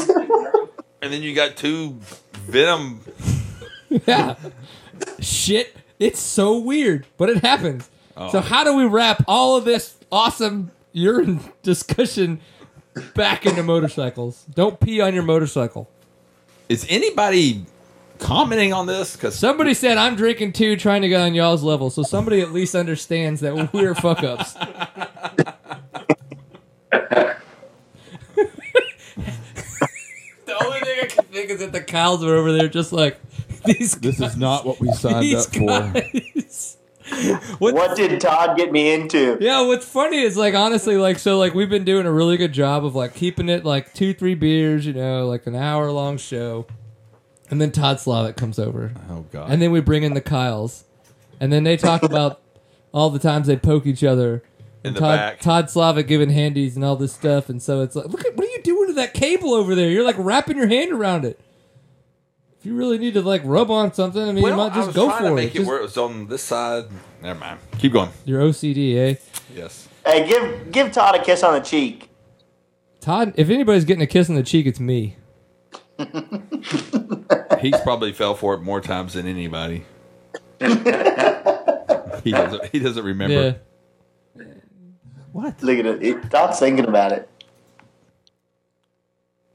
[1.02, 1.99] and then you got two
[2.34, 3.02] venom.
[4.08, 4.36] Yeah.
[5.20, 5.76] Shit.
[6.00, 7.90] It's so weird, but it happens.
[8.18, 8.32] Oh.
[8.32, 12.42] So how do we wrap all of this awesome urine discussion
[13.14, 14.46] back into motorcycles?
[14.54, 15.90] Don't pee on your motorcycle.
[16.70, 17.66] Is anybody
[18.20, 19.16] commenting on this?
[19.16, 22.52] Because Somebody said I'm drinking too, trying to get on y'all's level, so somebody at
[22.52, 24.54] least understands that we're fuck ups.
[26.92, 27.36] the
[30.64, 33.20] only thing I can think is that the cows are over there just like
[33.66, 36.04] these This is not what we signed these up for.
[37.60, 39.38] What What did Todd get me into?
[39.42, 42.54] Yeah, what's funny is like honestly, like so, like we've been doing a really good
[42.54, 46.18] job of like keeping it like two, three beers, you know, like an hour long
[46.18, 46.68] show,
[47.50, 49.52] and then Todd Slavik comes over, Oh god.
[49.52, 50.86] and then we bring in the Kyles,
[51.40, 52.40] and then they talk about
[52.94, 54.42] all the times they poke each other.
[54.84, 55.40] In and the Todd, back.
[55.42, 58.48] Todd Slavik giving handies and all this stuff, and so it's like, look at what
[58.48, 59.90] are you doing to that cable over there?
[59.90, 61.40] You're like wrapping your hand around it.
[62.62, 65.08] If you really need to like rub on something, I mean, you might just go
[65.08, 65.36] trying for to it.
[65.36, 66.86] make it Just- where it was on this side.
[67.20, 67.60] Never mind.
[67.80, 68.10] Keep going.
[68.24, 69.16] Your OCD, eh?
[69.56, 69.88] Yes.
[70.06, 72.12] Hey, give give Todd a kiss on the cheek.
[73.00, 75.18] Todd, if anybody's getting a kiss on the cheek, it's me.
[77.62, 79.84] He's probably fell for it more times than anybody.
[80.60, 80.68] he
[82.32, 82.66] doesn't.
[82.72, 83.60] He doesn't remember.
[84.36, 84.44] Yeah.
[85.34, 86.04] Look at it.
[86.04, 86.30] it.
[86.30, 87.28] Todd's thinking about it.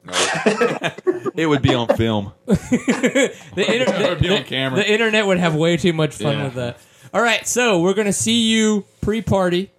[1.37, 2.33] it would be on film.
[2.47, 4.79] The, inter- That would be on camera.
[4.81, 6.45] the internet would have way too much fun Yeah.
[6.45, 6.79] with that.
[7.15, 9.71] All right, so we're gonna see you pre-party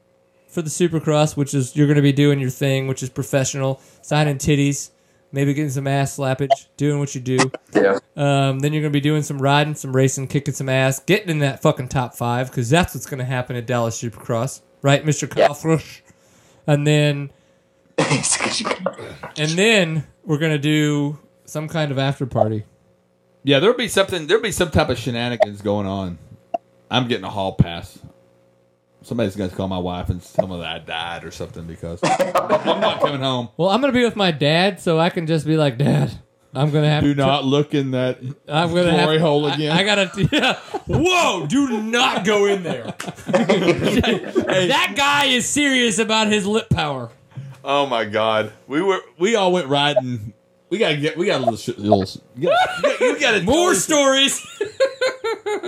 [0.47, 4.37] for the Supercross, which is you're gonna be doing your thing, which is professional, signing
[4.37, 4.89] titties,
[5.31, 7.37] maybe getting some ass slappage, doing what you do.
[7.73, 7.99] Yeah.
[8.15, 11.39] Um, then you're gonna be doing some riding, some racing, kicking some ass, getting in
[11.39, 15.49] that fucking top five because that's what's gonna happen at Dallas Supercross, right, Mister Kyle
[15.49, 15.53] Yeah.
[15.53, 16.01] Thrush?
[16.65, 17.29] And then
[17.97, 21.17] and then we're gonna do
[21.47, 22.63] some kind of after party.
[23.43, 24.27] Yeah, there'll be something.
[24.27, 26.17] There'll be some type of shenanigans going on.
[26.91, 27.97] I'm getting a hall pass.
[29.03, 31.99] Somebody's going to call my wife and tell me that I died or something because
[32.03, 33.49] I'm not coming home.
[33.55, 36.11] Well, I'm gonna be with my dad, so I can just be like, Dad,
[36.53, 37.21] I'm gonna have Do to.
[37.25, 38.19] not look in that
[38.49, 39.71] I'm gonna glory have hole I- again.
[39.71, 40.27] I, gotta.
[40.31, 40.59] Yeah.
[40.87, 41.45] Whoa!
[41.47, 42.83] Do not go in there.
[43.27, 47.09] that guy is serious about his lip power.
[47.63, 48.51] Oh my God.
[48.67, 48.99] we were.
[49.17, 50.33] We all went riding.
[50.69, 51.17] We gotta get.
[51.17, 51.57] We got a little.
[51.57, 54.45] sh- little you gotta, you gotta More stories.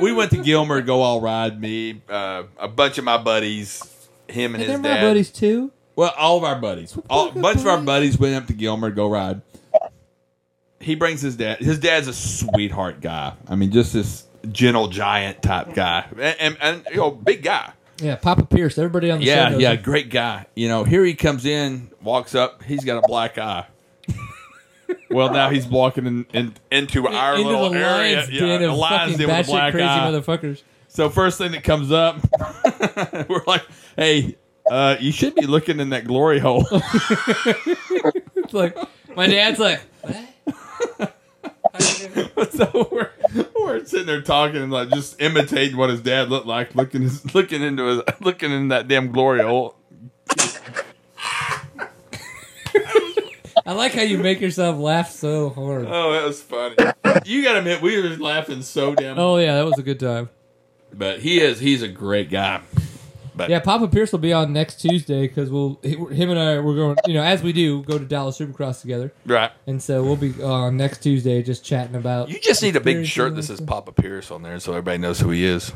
[0.02, 1.60] We went to Gilmer to go all ride.
[1.60, 3.82] Me, uh, a bunch of my buddies,
[4.28, 5.72] him and They're his my buddies too.
[5.96, 8.90] Well, all of our buddies, all, a bunch of our buddies went up to Gilmer
[8.90, 9.42] to go ride.
[10.80, 11.60] he brings his dad.
[11.60, 13.34] His dad's a sweetheart guy.
[13.48, 17.74] I mean, just this gentle giant type guy, and, and, and you know, big guy.
[18.02, 18.78] Yeah, Papa Pierce.
[18.78, 19.32] Everybody on the show.
[19.32, 20.46] Yeah, yeah, great guy.
[20.56, 22.64] You know, here he comes in, walks up.
[22.64, 23.66] He's got a black eye.
[25.10, 28.16] Well, now he's walking in, in, into our Into little the area.
[28.18, 30.12] lion's yeah, den the of lion's fucking den with a batshit black crazy eye.
[30.12, 30.64] motherfuckers.
[30.88, 32.18] So first thing that comes up,
[33.30, 33.64] we're like,
[33.96, 34.38] "Hey,
[34.70, 36.66] uh, you should be looking in that glory hole."
[38.36, 38.76] It's like
[39.16, 39.82] my dad's like,
[42.52, 43.12] so we're,
[43.60, 47.34] we're sitting there talking and like just imitating what his dad looked like, looking his,
[47.36, 49.76] looking into his looking in that damn glory hole.
[53.70, 55.86] I like how you make yourself laugh so hard.
[55.88, 56.76] Oh, that was funny.
[57.24, 59.20] you gotta admit, we were laughing so damn.
[59.20, 60.30] Oh yeah, that was a good time.
[60.92, 62.62] But he is he's a great guy.
[63.36, 66.78] But Yeah, Papa Pierce will be on next Tuesday because we'll him and I we're
[66.78, 69.52] going you know as we do go to Dallas Supercross together, right.
[69.68, 72.30] and so we'll be on next Tuesday just chatting about.
[72.30, 73.62] You just need a big shirt that says.
[73.62, 75.72] Papa Pierce on there so everybody knows who he is.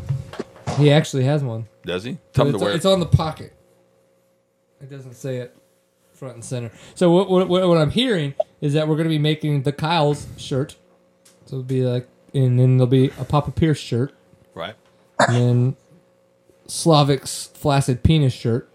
[0.79, 1.67] He actually has one.
[1.85, 2.17] Does he?
[2.33, 3.53] Tell him to wear it's on the pocket.
[4.81, 5.55] It doesn't say it
[6.13, 6.71] front and center.
[6.95, 9.71] So what, what, what what I'm hearing is that we're going to be making the
[9.71, 10.75] Kyle's shirt.
[11.45, 14.13] So it'll be like, and then there'll be a Papa Pierce shirt,
[14.55, 14.75] Right.
[15.19, 15.75] and then
[16.67, 18.69] Slavik's flaccid penis shirt.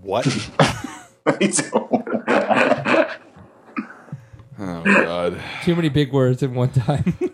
[0.00, 0.26] What?
[1.26, 2.02] oh
[4.58, 5.40] God.
[5.64, 7.16] Too many big words in one time.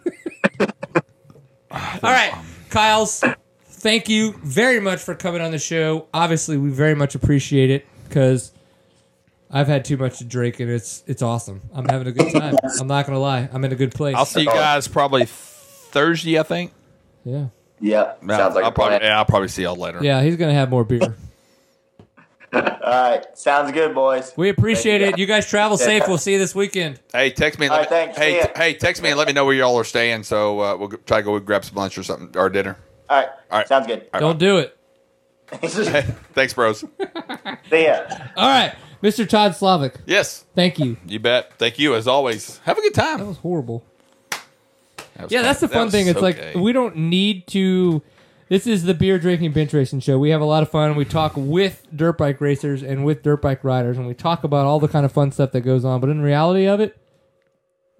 [1.76, 3.24] Ah, All right, um, Kyle's.
[3.66, 6.06] Thank you very much for coming on the show.
[6.14, 8.52] Obviously, we very much appreciate it because
[9.54, 11.62] I've had too much to drink and it's it's awesome.
[11.72, 12.56] I'm having a good time.
[12.80, 13.48] I'm not gonna lie.
[13.52, 14.16] I'm in a good place.
[14.16, 16.72] I'll see you guys probably Thursday, I think.
[17.24, 17.46] yeah,
[17.80, 18.20] Yep.
[18.28, 19.02] Sounds like I'll a probably, plan.
[19.02, 20.00] yeah, I'll probably see y'all later.
[20.02, 20.22] yeah.
[20.22, 21.16] He's gonna have more beer.
[22.52, 24.32] All right, sounds good, boys.
[24.36, 25.18] We appreciate Thank it.
[25.18, 26.06] You guys travel safe.
[26.06, 27.00] We'll see you this weekend.
[27.12, 27.66] Hey, text me.
[27.66, 28.18] And All let right, me thanks.
[28.18, 30.22] hey, t- hey, text me and let me know where y'all are staying.
[30.22, 32.76] So uh, we'll g- try to go grab some lunch or something or dinner.
[33.10, 33.66] All right, All right.
[33.68, 34.08] sounds good.
[34.18, 34.76] Don't do it.
[35.60, 36.02] Hey,
[36.32, 36.80] thanks, bros.
[37.70, 38.00] See ya.
[38.36, 38.74] All right,
[39.04, 39.28] Mr.
[39.28, 39.96] Todd Slavik.
[40.06, 40.96] yes, Thank you.
[41.06, 41.52] you bet.
[41.58, 42.58] Thank you as always.
[42.64, 43.18] Have a good time.
[43.18, 43.84] That was horrible.
[44.30, 46.08] That was Yeah, that's the That fun was thing.
[46.08, 46.52] It's okay.
[46.52, 48.02] like we don't need to.
[48.48, 50.18] This is the beer drinking bench racing show.
[50.18, 50.96] We have a lot of fun.
[50.96, 54.66] We talk with dirt bike racers and with dirt bike riders, and we talk about
[54.66, 56.00] all the kind of fun stuff that goes on.
[56.00, 56.96] But in reality of it,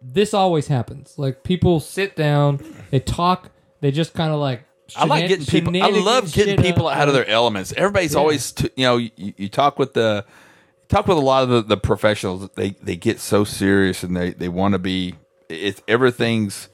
[0.03, 1.15] this always happens.
[1.19, 2.61] Like people sit down,
[2.91, 3.51] they talk,
[3.81, 4.65] they just kind of like.
[4.97, 5.83] I like shenan- getting people.
[5.83, 6.97] I love getting shit people up.
[6.99, 7.73] out of their elements.
[7.75, 10.27] Everybody's always, t- you know, you, you talk with the
[10.89, 12.49] talk with a lot of the, the professionals.
[12.55, 15.15] They they get so serious and they they want to be.
[15.49, 16.69] It's everything's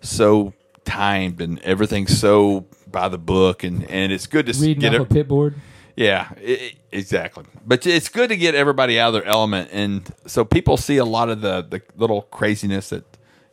[0.00, 0.52] so
[0.84, 5.00] timed and everything's so by the book and and it's good to reading get it.
[5.00, 5.54] a pit board.
[5.96, 7.44] Yeah, i i exactly.
[7.66, 11.04] But it's good to get everybody out of their element, and so people see a
[11.04, 13.04] lot of the the little craziness that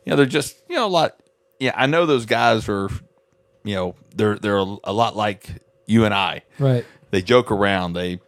[0.04, 1.16] you know they're just you know a lot.
[1.58, 2.90] Yeah, I know those guys are,
[3.64, 5.48] you know, they're they're a, a lot like
[5.86, 6.42] you and I.
[6.58, 6.84] Right.
[7.10, 7.94] They joke around.
[7.94, 8.20] They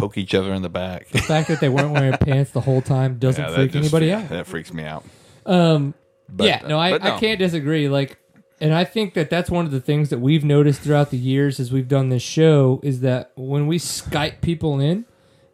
[0.00, 1.08] poke each other in the back.
[1.08, 3.92] The fact that they weren't wearing pants the whole time doesn't Yeah, that freak just-
[3.94, 4.28] anybody out.
[4.28, 5.04] That freaks me out.
[5.46, 5.94] Um,
[6.28, 7.88] But, yeah, uh, no, I, but I can't disagree.
[7.88, 8.16] Like,
[8.60, 11.58] and I think that that's one of the things that we've noticed throughout the years
[11.58, 15.06] as we've done this show is that when we Skype people in,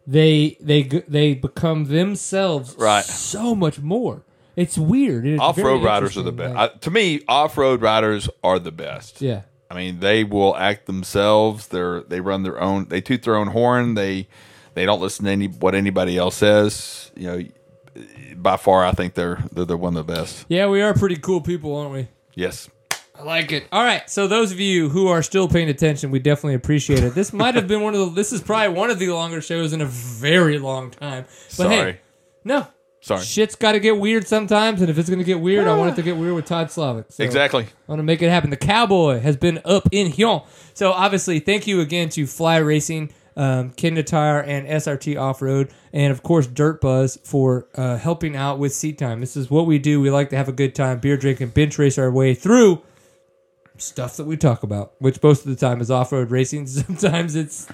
[0.05, 3.03] they they g- they become themselves Right.
[3.03, 4.23] so much more.
[4.55, 5.25] It's weird.
[5.27, 6.55] It's Off very road riders are the interesting, best.
[6.55, 9.21] like- I, to me, off road riders are the best.
[9.21, 11.67] yeah, I mean, they will act themselves.
[11.67, 12.85] They're they run their own.
[12.85, 13.95] They toot their own horn.
[13.95, 14.27] They
[14.75, 17.11] they don't listen to any what anybody else says.
[17.15, 17.43] You know,
[18.35, 20.45] by far, I think they're they're, they're one of the best.
[20.47, 22.07] yeah, we are pretty cool people, aren't we?
[22.35, 22.69] Yes.
[23.19, 23.67] I like it.
[23.71, 27.15] All right, so those of you who are still paying attention, we definitely appreciate it.
[27.15, 28.09] This might have been one of the.
[28.11, 31.23] This is probably one of the longer shows in a very long time.
[31.23, 31.75] But Sorry.
[31.93, 31.99] hey,
[32.43, 32.67] no,
[33.07, 33.23] Sorry.
[33.23, 35.93] Shit's got to get weird sometimes, and if it's going to get weird, I want
[35.93, 37.05] it to get weird with Todd Slavik.
[37.09, 37.63] So Exactly.
[37.63, 38.49] I want to make it happen.
[38.49, 40.45] The Cowboy has been up in Hyon.
[40.73, 45.71] So obviously, thank you again to Fly Racing, um, Kenda Tire, and SRT Off Road,
[45.93, 49.21] and of course Dirt Buzz for uh, helping out with seat time.
[49.21, 50.01] This is what we do.
[50.01, 52.81] We like to have a good time, beer drinking, bench race our way through
[53.77, 56.67] stuff that we talk about, which most of the time is off road racing.
[56.67, 57.69] Sometimes it's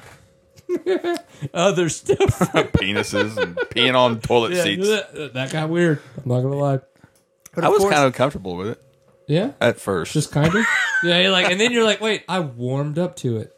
[1.53, 2.17] other stuff.
[2.73, 4.87] Penises and peeing on toilet Yeah, seats.
[5.33, 5.99] that got weird.
[6.17, 6.79] I'm not gonna lie.
[7.53, 8.81] But I was course- kind of comfortable with it
[9.27, 10.13] yeah, at first.
[10.13, 10.65] just kind of
[11.03, 11.19] yeah.
[11.19, 13.55] You're like, and then you're like, wait, I warmed up to it.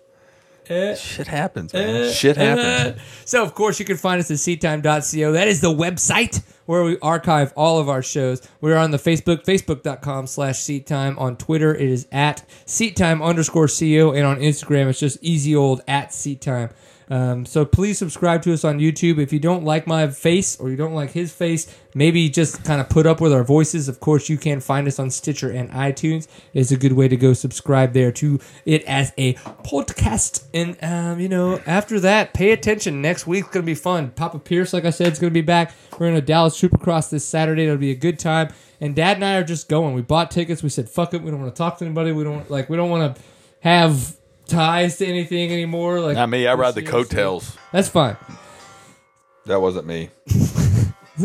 [0.68, 1.96] Eh, shit happens, man.
[2.08, 2.98] eh, shit happens.
[3.00, 3.04] eh.
[3.26, 5.32] So of course you can find us at seattime.co.
[5.34, 8.42] That is the website where we archive all of our shows.
[8.62, 11.20] We're on the Facebook, facebook.com slash seattime.
[11.20, 14.12] On Twitter, it is at seattime underscore co.
[14.12, 16.72] And on Instagram, it's just easy old at seattime.
[17.10, 19.20] Um, so please subscribe to us on YouTube.
[19.20, 22.82] If you don't like my face or you don't like his face, maybe just kind
[22.82, 23.88] of put up with our voices.
[23.88, 26.28] Of course, you can find us on Stitcher and iTunes.
[26.54, 29.34] It's a good way to go subscribe there to it as a
[29.64, 30.46] podcast.
[30.54, 33.02] And um, you know, after that, pay attention.
[33.02, 34.12] Next week's gonna be fun.
[34.12, 35.74] Papa Pierce, like I said, is gonna be back.
[36.00, 37.66] We're in a Dallas Supercross this Saturday.
[37.66, 38.50] It'll be a good time.
[38.82, 39.96] And Dad and I are just going.
[39.96, 40.62] We bought tickets.
[40.62, 42.12] We said, "Fuck it." We don't want to talk to anybody.
[42.12, 42.70] We don't like.
[42.70, 43.22] We don't want to
[43.62, 46.00] have ties to anything anymore.
[46.00, 46.48] Like Not me.
[46.48, 47.04] I ride the Seriously.
[47.04, 47.58] coattails.
[47.72, 48.18] That's fine.
[49.46, 50.10] That wasn't me.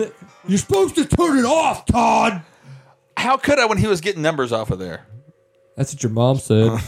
[0.46, 2.42] You're supposed to turn it off, Todd.
[3.16, 5.06] How could I when he was getting numbers off of there?
[5.76, 6.78] That's what your mom said.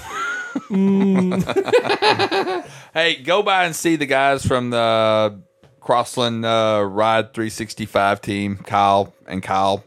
[2.94, 5.40] Hey, go by and see the guys from the
[5.80, 9.82] Crossland uh, Ride 365 team, Kyle and Kyle.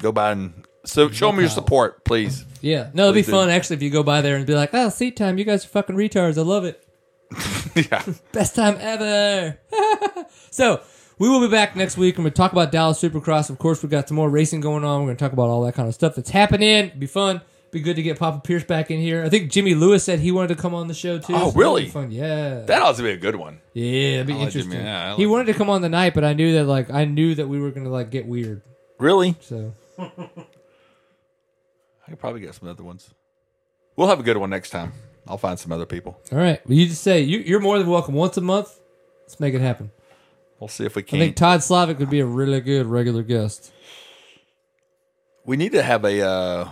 [0.00, 2.44] Go by and so show them your support, please.
[2.60, 3.32] yeah, no, it'd be Please do.
[3.32, 5.38] fun actually if you go by there and be like, ah, "Oh, seat time!
[5.38, 6.38] You guys are fucking retards.
[6.38, 6.82] I love it.
[7.90, 8.02] yeah.
[8.32, 9.58] Best time ever."
[10.50, 10.80] so
[11.18, 13.50] we will be back next week and we'll talk about Dallas Supercross.
[13.50, 15.00] Of course, we've got some more racing going on.
[15.00, 16.68] We're going to talk about all that kind of stuff that's happening.
[16.86, 17.42] It'd be fun.
[17.72, 19.22] Be good to get Papa Pierce back in here.
[19.22, 21.34] I think Jimmy Lewis said he wanted to come on the show too.
[21.34, 21.88] Oh, so that'd really?
[21.88, 22.62] Fun, yeah.
[22.62, 23.60] That ought to be a good one.
[23.74, 24.72] yeah, it'd be interesting.
[24.72, 27.04] Yeah, I he wanted to come on the night, but I knew that like I
[27.04, 28.62] knew that we were going to like get weird.
[28.98, 29.36] Really?
[29.40, 29.72] So
[32.10, 33.14] I could probably get some other ones.
[33.94, 34.92] We'll have a good one next time.
[35.28, 36.20] I'll find some other people.
[36.32, 38.80] all right, well, you just say you, you're more than welcome once a month.
[39.22, 39.92] Let's make it happen.
[40.58, 41.18] We'll see if we can.
[41.18, 41.26] I can.
[41.28, 43.70] think Todd Slavik would be a really good regular guest.
[45.44, 46.20] we need to have a.
[46.20, 46.68] Uh,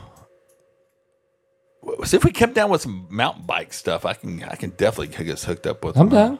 [1.84, 4.04] w- see if we come down with some mountain bike stuff.
[4.04, 4.42] I can.
[4.42, 5.96] I can definitely get us hooked up with.
[5.96, 6.30] I'm them.
[6.30, 6.38] down.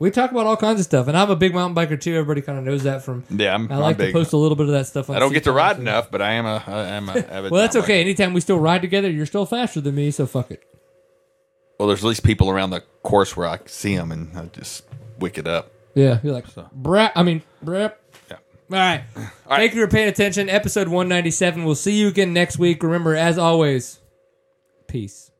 [0.00, 2.14] We talk about all kinds of stuff, and I'm a big mountain biker too.
[2.14, 3.24] Everybody kind of knows that from.
[3.30, 3.70] Yeah, I'm.
[3.70, 4.08] I I'm like big.
[4.08, 5.10] to post a little bit of that stuff.
[5.10, 6.62] on I don't get to ride enough, but I am a.
[6.66, 7.50] I am a avid.
[7.50, 8.00] Well, that's mountain okay.
[8.00, 8.06] biker.
[8.06, 10.62] Anytime we still ride together, you're still faster than me, so fuck it.
[11.78, 14.84] Well, there's at least people around the course where I see them and I just
[15.18, 15.72] wick it up.
[15.94, 17.12] Yeah, you're like, brap.
[17.16, 17.94] I mean, brap.
[18.30, 18.36] Yeah.
[18.70, 19.04] All right.
[19.48, 20.50] Thank you for paying attention.
[20.50, 21.64] Episode 197.
[21.64, 22.82] We'll see you again next week.
[22.82, 23.98] Remember, as always,
[24.86, 25.30] peace.